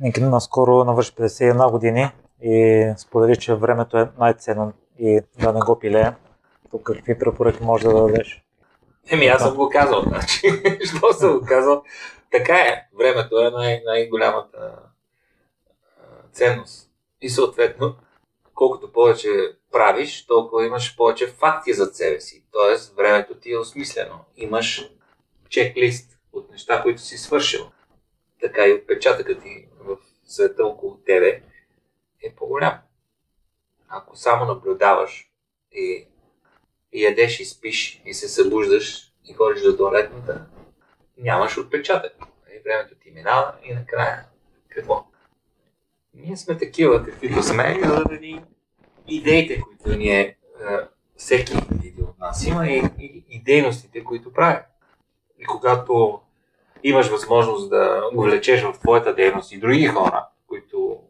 Ники 0.00 0.20
наскоро 0.20 0.84
навърши 0.84 1.12
51 1.12 1.70
години 1.70 2.10
и 2.42 2.92
сподели, 2.96 3.36
че 3.36 3.54
времето 3.54 3.98
е 3.98 4.10
най-ценно 4.18 4.72
и 4.98 5.20
да 5.38 5.52
не 5.52 5.60
го 5.60 5.78
пилее. 5.78 6.12
Тук 6.70 6.82
какви 6.82 7.18
препоръки 7.18 7.62
може 7.62 7.84
да 7.84 7.94
дадеш? 7.94 8.42
Еми, 9.10 9.26
аз 9.26 9.42
съм 9.42 9.54
го 9.54 9.68
казал, 9.68 10.02
значи. 10.02 10.40
Що 10.96 11.12
съм 11.12 11.38
го 11.38 11.46
казал? 11.46 11.82
Така 12.32 12.54
е. 12.54 12.88
Времето 12.98 13.38
е 13.38 13.50
най- 13.50 13.82
най-голямата 13.86 14.78
ценност. 16.36 16.90
И 17.20 17.28
съответно, 17.30 17.96
колкото 18.54 18.92
повече 18.92 19.28
правиш, 19.72 20.26
толкова 20.26 20.66
имаш 20.66 20.96
повече 20.96 21.26
факти 21.26 21.72
за 21.72 21.86
себе 21.86 22.20
си. 22.20 22.44
Тоест, 22.52 22.96
времето 22.96 23.34
ти 23.34 23.52
е 23.52 23.58
осмислено. 23.58 24.24
Имаш 24.36 24.90
чеклист 25.48 26.18
от 26.32 26.50
неща, 26.50 26.82
които 26.82 27.00
си 27.00 27.18
свършил. 27.18 27.70
Така 28.40 28.66
и 28.66 28.72
отпечатъкът 28.72 29.42
ти 29.42 29.68
в 29.80 29.96
света 30.24 30.66
около 30.66 30.96
тебе 30.96 31.42
е 32.22 32.34
по-голям. 32.36 32.78
Ако 33.88 34.16
само 34.16 34.44
наблюдаваш 34.44 35.30
и, 35.72 36.08
и 36.92 37.04
ядеш 37.04 37.40
и 37.40 37.44
спиш 37.44 38.02
и 38.04 38.14
се 38.14 38.28
събуждаш 38.28 39.12
и 39.24 39.34
ходиш 39.34 39.62
до 39.62 39.76
туалетната, 39.76 40.46
нямаш 41.18 41.58
отпечатък. 41.58 42.12
И 42.56 42.58
времето 42.64 42.94
ти 42.94 43.10
минава 43.10 43.54
и 43.64 43.74
накрая 43.74 44.24
какво? 44.68 45.06
Ние 46.16 46.36
сме 46.36 46.58
такива, 46.58 47.04
каквито 47.04 47.42
сме, 47.42 47.80
заради 47.84 48.40
идеите, 49.06 49.60
които 49.60 49.98
ние, 49.98 50.20
е, 50.20 50.36
всеки 51.16 51.52
един 51.84 52.04
от 52.04 52.18
нас 52.18 52.46
има 52.46 52.68
и, 52.68 52.82
и, 52.98 53.24
и 53.28 53.42
дейностите, 53.42 54.04
които 54.04 54.32
прави. 54.32 54.58
И 55.38 55.44
когато 55.44 56.20
имаш 56.82 57.08
възможност 57.08 57.70
да 57.70 58.10
увлечеш 58.14 58.62
в 58.62 58.72
твоята 58.72 59.14
дейност 59.14 59.52
и 59.52 59.58
други 59.58 59.86
хора, 59.86 60.26
които 60.46 61.00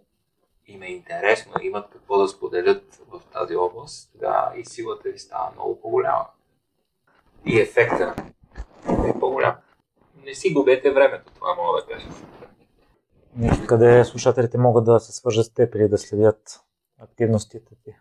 им 0.67 0.83
е 0.83 0.87
интересно, 0.87 1.53
имат 1.63 1.91
какво 1.93 2.19
да 2.19 2.29
споделят 2.29 3.01
в 3.09 3.21
тази 3.33 3.57
област, 3.57 4.11
тогава 4.13 4.53
и 4.57 4.65
силата 4.65 5.09
ви 5.09 5.19
става 5.19 5.51
много 5.55 5.81
по-голяма. 5.81 6.27
И 7.47 7.61
ефекта 7.61 8.15
е 9.09 9.21
по-голям. 9.21 9.55
Не 10.25 10.35
си 10.35 10.53
губете 10.53 10.91
времето, 10.91 11.33
това 11.35 11.55
мога 11.55 11.81
да 11.81 11.87
кажа. 11.95 12.09
Къде 13.69 14.05
слушателите 14.05 14.59
могат 14.59 14.85
да 14.85 15.01
се 15.01 15.13
свържат 15.13 15.47
с 15.47 15.55
теб 15.55 15.75
или 15.75 15.89
да 15.89 15.99
следят 15.99 16.61
активностите 16.99 17.75
ти? 17.85 17.95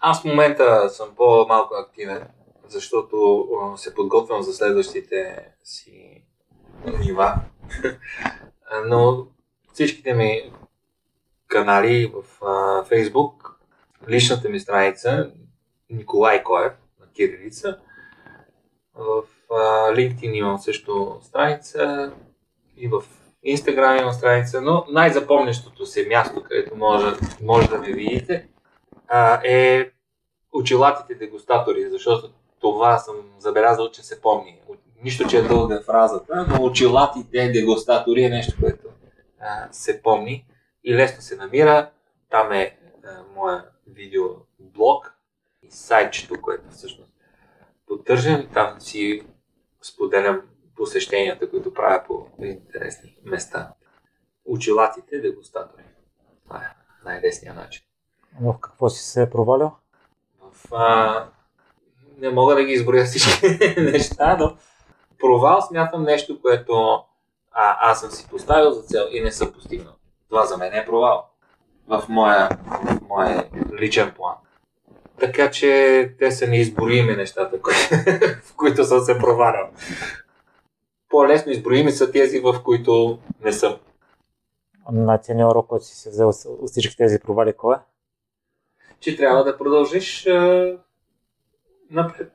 Аз 0.00 0.20
в 0.20 0.24
момента 0.24 0.88
съм 0.90 1.08
по-малко 1.16 1.74
активен, 1.74 2.28
защото 2.68 3.46
се 3.76 3.94
подготвям 3.94 4.42
за 4.42 4.52
следващите 4.52 5.48
си 5.64 6.24
нива. 7.00 7.34
Но 8.86 9.26
всичките 9.72 10.14
ми 10.14 10.52
канали 11.46 12.12
в 12.14 12.40
Facebook, 12.90 13.50
личната 14.08 14.48
ми 14.48 14.60
страница 14.60 15.30
Николай 15.90 16.42
Коев 16.42 16.72
на 17.00 17.06
Кирилица, 17.12 17.78
в 18.94 19.22
LinkedIn 19.90 20.32
имам 20.32 20.58
също 20.58 21.18
страница 21.22 22.12
и 22.76 22.88
в 22.88 23.02
Instagram 23.56 24.00
имам 24.00 24.12
страница, 24.12 24.60
но 24.60 24.84
най-запомнящото 24.88 25.86
се 25.86 26.06
място, 26.08 26.42
където 26.42 26.76
може, 26.76 27.16
може 27.42 27.68
да 27.68 27.78
ме 27.78 27.92
видите, 27.92 28.48
е 29.44 29.90
очилатите 30.52 31.14
дегустатори, 31.14 31.90
защото 31.90 32.30
това 32.60 32.98
съм 32.98 33.14
забелязал, 33.38 33.90
че 33.90 34.02
се 34.02 34.20
помни. 34.20 34.60
Нищо, 35.02 35.28
че 35.28 35.38
е 35.38 35.42
дълга 35.42 35.82
фразата, 35.82 36.46
но 36.48 36.64
очилатите 36.64 37.48
дегустатори 37.48 38.22
е 38.22 38.28
нещо, 38.28 38.56
което 38.60 38.88
а, 39.40 39.68
се 39.72 40.02
помни 40.02 40.46
и 40.84 40.94
лесно 40.94 41.22
се 41.22 41.36
намира. 41.36 41.90
Там 42.30 42.52
е 42.52 42.76
а, 43.04 43.08
моя 43.36 43.64
видеоблог 43.86 45.14
и 45.62 45.70
сайтчето, 45.70 46.34
което 46.42 46.70
всъщност 46.70 47.12
поддържам. 47.86 48.48
Там 48.54 48.80
си 48.80 49.22
споделям 49.82 50.42
посещенията, 50.78 51.50
които 51.50 51.74
правя 51.74 52.02
по 52.06 52.26
интересни 52.42 53.16
места. 53.24 53.72
Очилатите 54.44 55.20
дегустатори. 55.20 55.82
Това 56.44 56.56
е 56.56 56.74
най-лесният 57.04 57.56
начин. 57.56 57.82
В 58.40 58.54
какво 58.60 58.88
си 58.88 59.04
се 59.04 59.22
е 59.22 59.30
провалял? 59.30 59.76
В, 60.40 60.74
а, 60.74 61.24
не 62.18 62.30
мога 62.30 62.54
да 62.54 62.64
ги 62.64 62.72
изброя 62.72 63.04
всички 63.04 63.46
неща, 63.80 64.36
но 64.40 64.56
провал 65.18 65.62
смятам 65.62 66.02
нещо, 66.02 66.40
което 66.42 67.04
а, 67.52 67.90
аз 67.90 68.00
съм 68.00 68.10
си 68.10 68.28
поставил 68.30 68.70
за 68.70 68.82
цел 68.82 69.06
и 69.12 69.20
не 69.20 69.32
съм 69.32 69.52
постигнал. 69.52 69.94
Това 70.28 70.46
за 70.46 70.56
мен 70.56 70.74
е 70.74 70.86
провал 70.86 71.30
в 71.88 72.04
моя, 72.08 72.48
в 72.66 73.00
моя 73.08 73.48
личен 73.80 74.12
план. 74.16 74.34
Така 75.20 75.50
че 75.50 76.14
те 76.18 76.32
са 76.32 76.46
неизброими 76.46 77.16
нещата, 77.16 77.62
кои, 77.62 77.74
в 78.44 78.56
които 78.56 78.84
съм 78.84 79.00
се 79.00 79.18
провалял. 79.18 79.70
По-лесно 81.08 81.52
изброими 81.52 81.92
са 81.92 82.12
тези, 82.12 82.40
в 82.40 82.62
които 82.64 83.18
не 83.40 83.52
съм. 83.52 83.76
Най-ценният 84.92 85.50
урок, 85.50 85.66
който 85.66 85.84
си 85.84 85.96
се 85.96 86.10
взел 86.10 86.28
от 86.46 86.70
всички 86.70 86.96
тези 86.96 87.20
провали, 87.20 87.52
кой 87.52 87.74
е? 87.74 87.78
Че 89.00 89.16
трябва 89.16 89.44
да 89.44 89.58
продължиш 89.58 90.26
а, 90.26 90.78
напред. 91.90 92.32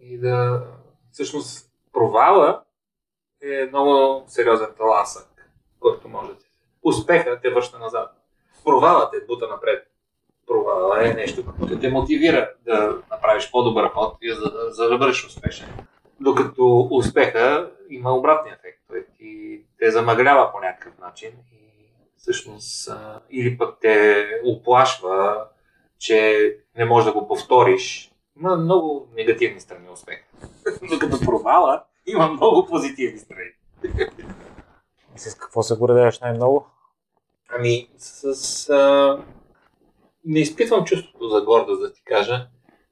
И 0.00 0.18
да, 0.18 0.64
всъщност, 1.12 1.70
провала 1.92 2.62
е 3.42 3.66
много 3.66 4.24
сериозен 4.26 4.68
таласък, 4.78 5.28
който 5.80 6.08
може 6.08 6.28
да 6.28 6.48
Успеха 6.82 7.40
те 7.42 7.50
връща 7.50 7.78
назад. 7.78 8.14
Провалът 8.64 9.14
е 9.14 9.26
бута 9.26 9.48
напред. 9.48 9.86
Провала 10.46 11.08
е 11.08 11.14
нещо, 11.14 11.44
което 11.58 11.78
те 11.78 11.90
мотивира 11.90 12.50
да 12.64 13.02
направиш 13.10 13.50
по-добър 13.50 13.88
ход 13.88 14.16
и 14.22 14.34
за, 14.34 14.50
да, 14.50 14.70
за 14.70 14.88
да 14.88 14.98
бъдеш 14.98 15.26
успешен. 15.26 15.68
Докато 16.20 16.88
успеха 16.90 17.70
има 17.90 18.14
обратния 18.14 18.54
ефект. 18.54 18.78
Той 18.88 19.06
ти 19.18 19.62
те 19.78 19.90
замъглява 19.90 20.52
по 20.52 20.60
някакъв 20.60 20.98
начин 20.98 21.30
и 21.52 21.92
всъщност 22.16 22.90
или 23.30 23.58
пък 23.58 23.78
те 23.80 24.26
оплашва, 24.44 25.46
че 25.98 26.56
не 26.76 26.84
можеш 26.84 27.04
да 27.04 27.20
го 27.20 27.28
повториш. 27.28 28.12
Има 28.40 28.56
много 28.56 29.08
негативни 29.16 29.60
страни 29.60 29.90
успех. 29.90 30.24
Докато 30.90 31.20
провала 31.20 31.84
има 32.06 32.28
много 32.28 32.66
позитивни 32.66 33.18
страни. 33.18 33.50
С 35.16 35.34
какво 35.34 35.62
се 35.62 35.76
гордееш 35.76 36.20
най-много? 36.20 36.66
Ами, 37.48 37.88
с... 37.98 38.70
А... 38.70 39.18
Не 40.24 40.40
изпитвам 40.40 40.84
чувството 40.84 41.28
за 41.28 41.40
гордост, 41.40 41.80
да 41.80 41.92
ти 41.92 42.02
кажа, 42.04 42.48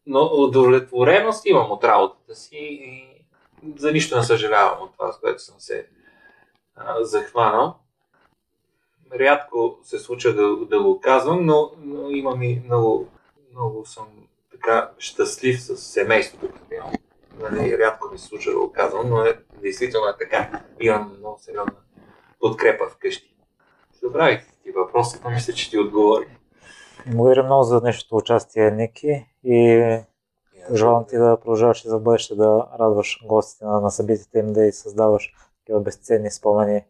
но 0.07 0.31
удовлетвореност 0.33 1.47
имам 1.47 1.71
от 1.71 1.85
работата 1.85 2.35
си 2.35 2.57
и 2.57 3.16
за 3.77 3.93
нищо 3.93 4.17
не 4.17 4.23
съжалявам 4.23 4.83
от 4.83 4.93
това, 4.93 5.13
с 5.13 5.21
което 5.21 5.43
съм 5.43 5.55
се 5.59 5.87
а, 6.77 7.05
захванал. 7.05 7.75
Рядко 9.15 9.79
се 9.83 9.99
случва 9.99 10.33
да, 10.33 10.57
да 10.67 10.83
го 10.83 11.01
казвам, 11.01 11.47
но, 11.47 11.73
но 11.79 12.11
имам 12.11 12.43
и 12.43 12.63
много, 12.65 13.09
много 13.53 13.87
съм 13.87 14.07
така 14.51 14.91
щастлив 14.99 15.63
с 15.63 15.77
семейството, 15.77 16.49
имам. 16.77 16.93
Нали, 17.41 17.79
рядко 17.79 18.09
ми 18.13 18.19
се 18.19 18.27
случва 18.27 18.53
да 18.53 18.59
го 18.59 18.73
казвам, 18.73 19.09
но 19.09 19.25
е, 19.25 19.39
действително 19.61 20.09
е 20.09 20.17
така. 20.19 20.63
Имам 20.81 21.17
много 21.19 21.39
сериозна 21.41 21.73
подкрепа 22.41 22.85
вкъщи. 22.89 23.35
Забравих 24.03 24.47
ти 24.63 24.71
въпроса, 24.71 25.21
но 25.25 25.31
мисля, 25.31 25.53
че 25.53 25.71
ти 25.71 25.79
отговори. 25.79 26.27
Благодаря 27.07 27.43
много 27.43 27.63
за 27.63 27.81
днешното 27.81 28.17
участие, 28.17 28.71
Ники. 28.71 29.27
И 29.45 29.99
пожелавам 30.69 31.05
ти 31.09 31.17
да 31.17 31.37
продължаваш 31.41 31.85
и 31.85 31.89
за 31.89 31.99
бъдеще 31.99 32.35
да 32.35 32.67
радваш 32.81 33.21
гостите 33.25 33.65
на, 33.65 33.81
на 33.81 33.91
събитията 33.91 34.39
им, 34.39 34.53
да 34.53 34.65
и 34.65 34.73
създаваш 34.73 35.33
такива 35.59 35.81
безценни 35.81 36.31
спомени 36.31 36.85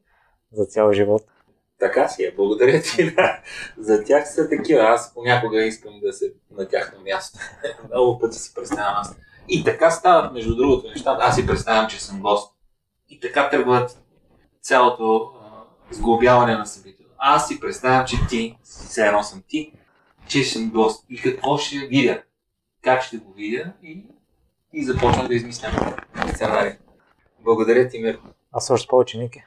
за 0.52 0.64
цял 0.64 0.92
живот. 0.92 1.22
Така 1.78 2.08
си 2.08 2.24
е. 2.24 2.34
Благодаря 2.36 2.82
ти. 2.82 3.14
Да. 3.16 3.40
За 3.78 4.04
тях 4.04 4.28
са 4.34 4.48
такива. 4.48 4.82
Аз 4.82 5.14
понякога 5.14 5.64
искам 5.64 6.00
да 6.02 6.12
се 6.12 6.32
на 6.50 6.68
тяхно 6.68 7.02
място. 7.02 7.38
Много 7.88 8.18
пъти 8.18 8.38
си 8.38 8.54
представям 8.54 8.94
аз. 8.96 9.16
И 9.48 9.64
така 9.64 9.90
стават, 9.90 10.32
между 10.32 10.56
другото, 10.56 10.88
нещата. 10.88 11.24
Аз 11.24 11.34
си 11.34 11.46
представям, 11.46 11.88
че 11.88 12.04
съм 12.04 12.20
гост. 12.20 12.54
И 13.08 13.20
така 13.20 13.50
тръгват 13.50 13.98
цялото 14.60 15.30
а, 15.42 15.94
сглобяване 15.94 16.56
на 16.56 16.66
събитието. 16.66 17.12
Аз 17.18 17.48
си 17.48 17.60
представям, 17.60 18.06
че 18.06 18.16
ти, 18.28 18.58
все 18.62 19.06
едно 19.06 19.22
съм 19.22 19.42
ти, 19.48 19.72
че 20.26 20.44
съм 20.44 20.70
гост. 20.70 21.04
И 21.10 21.20
какво 21.20 21.58
ще 21.58 21.76
видя? 21.76 22.22
Как 22.86 23.02
ще 23.02 23.16
го 23.16 23.32
видя? 23.36 23.72
И, 23.82 24.04
и 24.72 24.84
започвам 24.84 25.26
да 25.26 25.34
измислям 25.34 25.72
сценарий. 26.34 26.72
Благодаря 27.44 27.88
ти, 27.88 27.98
Мирко. 27.98 28.28
Аз 28.52 28.70
още 28.70 28.88
повече, 28.88 29.18
Ники. 29.18 29.44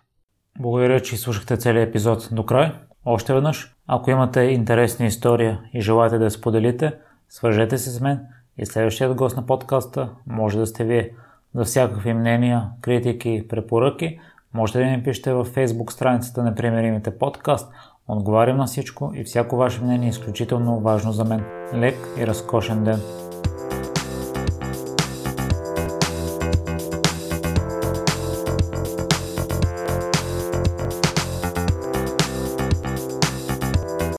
Благодаря, 0.59 0.99
че 1.01 1.17
слушахте 1.17 1.57
целият 1.57 1.89
епизод 1.89 2.29
до 2.31 2.45
край. 2.45 2.71
Още 3.05 3.33
веднъж, 3.33 3.75
ако 3.87 4.11
имате 4.11 4.41
интересна 4.41 5.05
история 5.05 5.61
и 5.73 5.81
желаете 5.81 6.17
да 6.17 6.23
я 6.23 6.31
споделите, 6.31 6.93
свържете 7.29 7.77
се 7.77 7.89
с 7.89 8.01
мен 8.01 8.19
и 8.57 8.65
следващият 8.65 9.15
гост 9.15 9.37
на 9.37 9.45
подкаста 9.45 10.09
може 10.27 10.59
да 10.59 10.67
сте 10.67 10.83
вие. 10.83 11.15
За 11.55 11.63
всякакви 11.63 12.13
мнения, 12.13 12.69
критики, 12.81 13.45
препоръки, 13.49 14.19
можете 14.53 14.79
да 14.79 14.85
ми 14.85 15.03
пишете 15.03 15.33
във 15.33 15.55
Facebook 15.55 15.91
страницата 15.91 16.43
на 16.43 16.55
Примеримите 16.55 17.17
подкаст. 17.17 17.71
Отговарям 18.07 18.57
на 18.57 18.65
всичко 18.65 19.11
и 19.15 19.23
всяко 19.23 19.55
ваше 19.55 19.81
мнение 19.81 20.07
е 20.07 20.09
изключително 20.09 20.79
важно 20.79 21.11
за 21.11 21.23
мен. 21.25 21.45
Лек 21.73 21.97
и 22.17 22.27
разкошен 22.27 22.83
ден! 22.83 23.28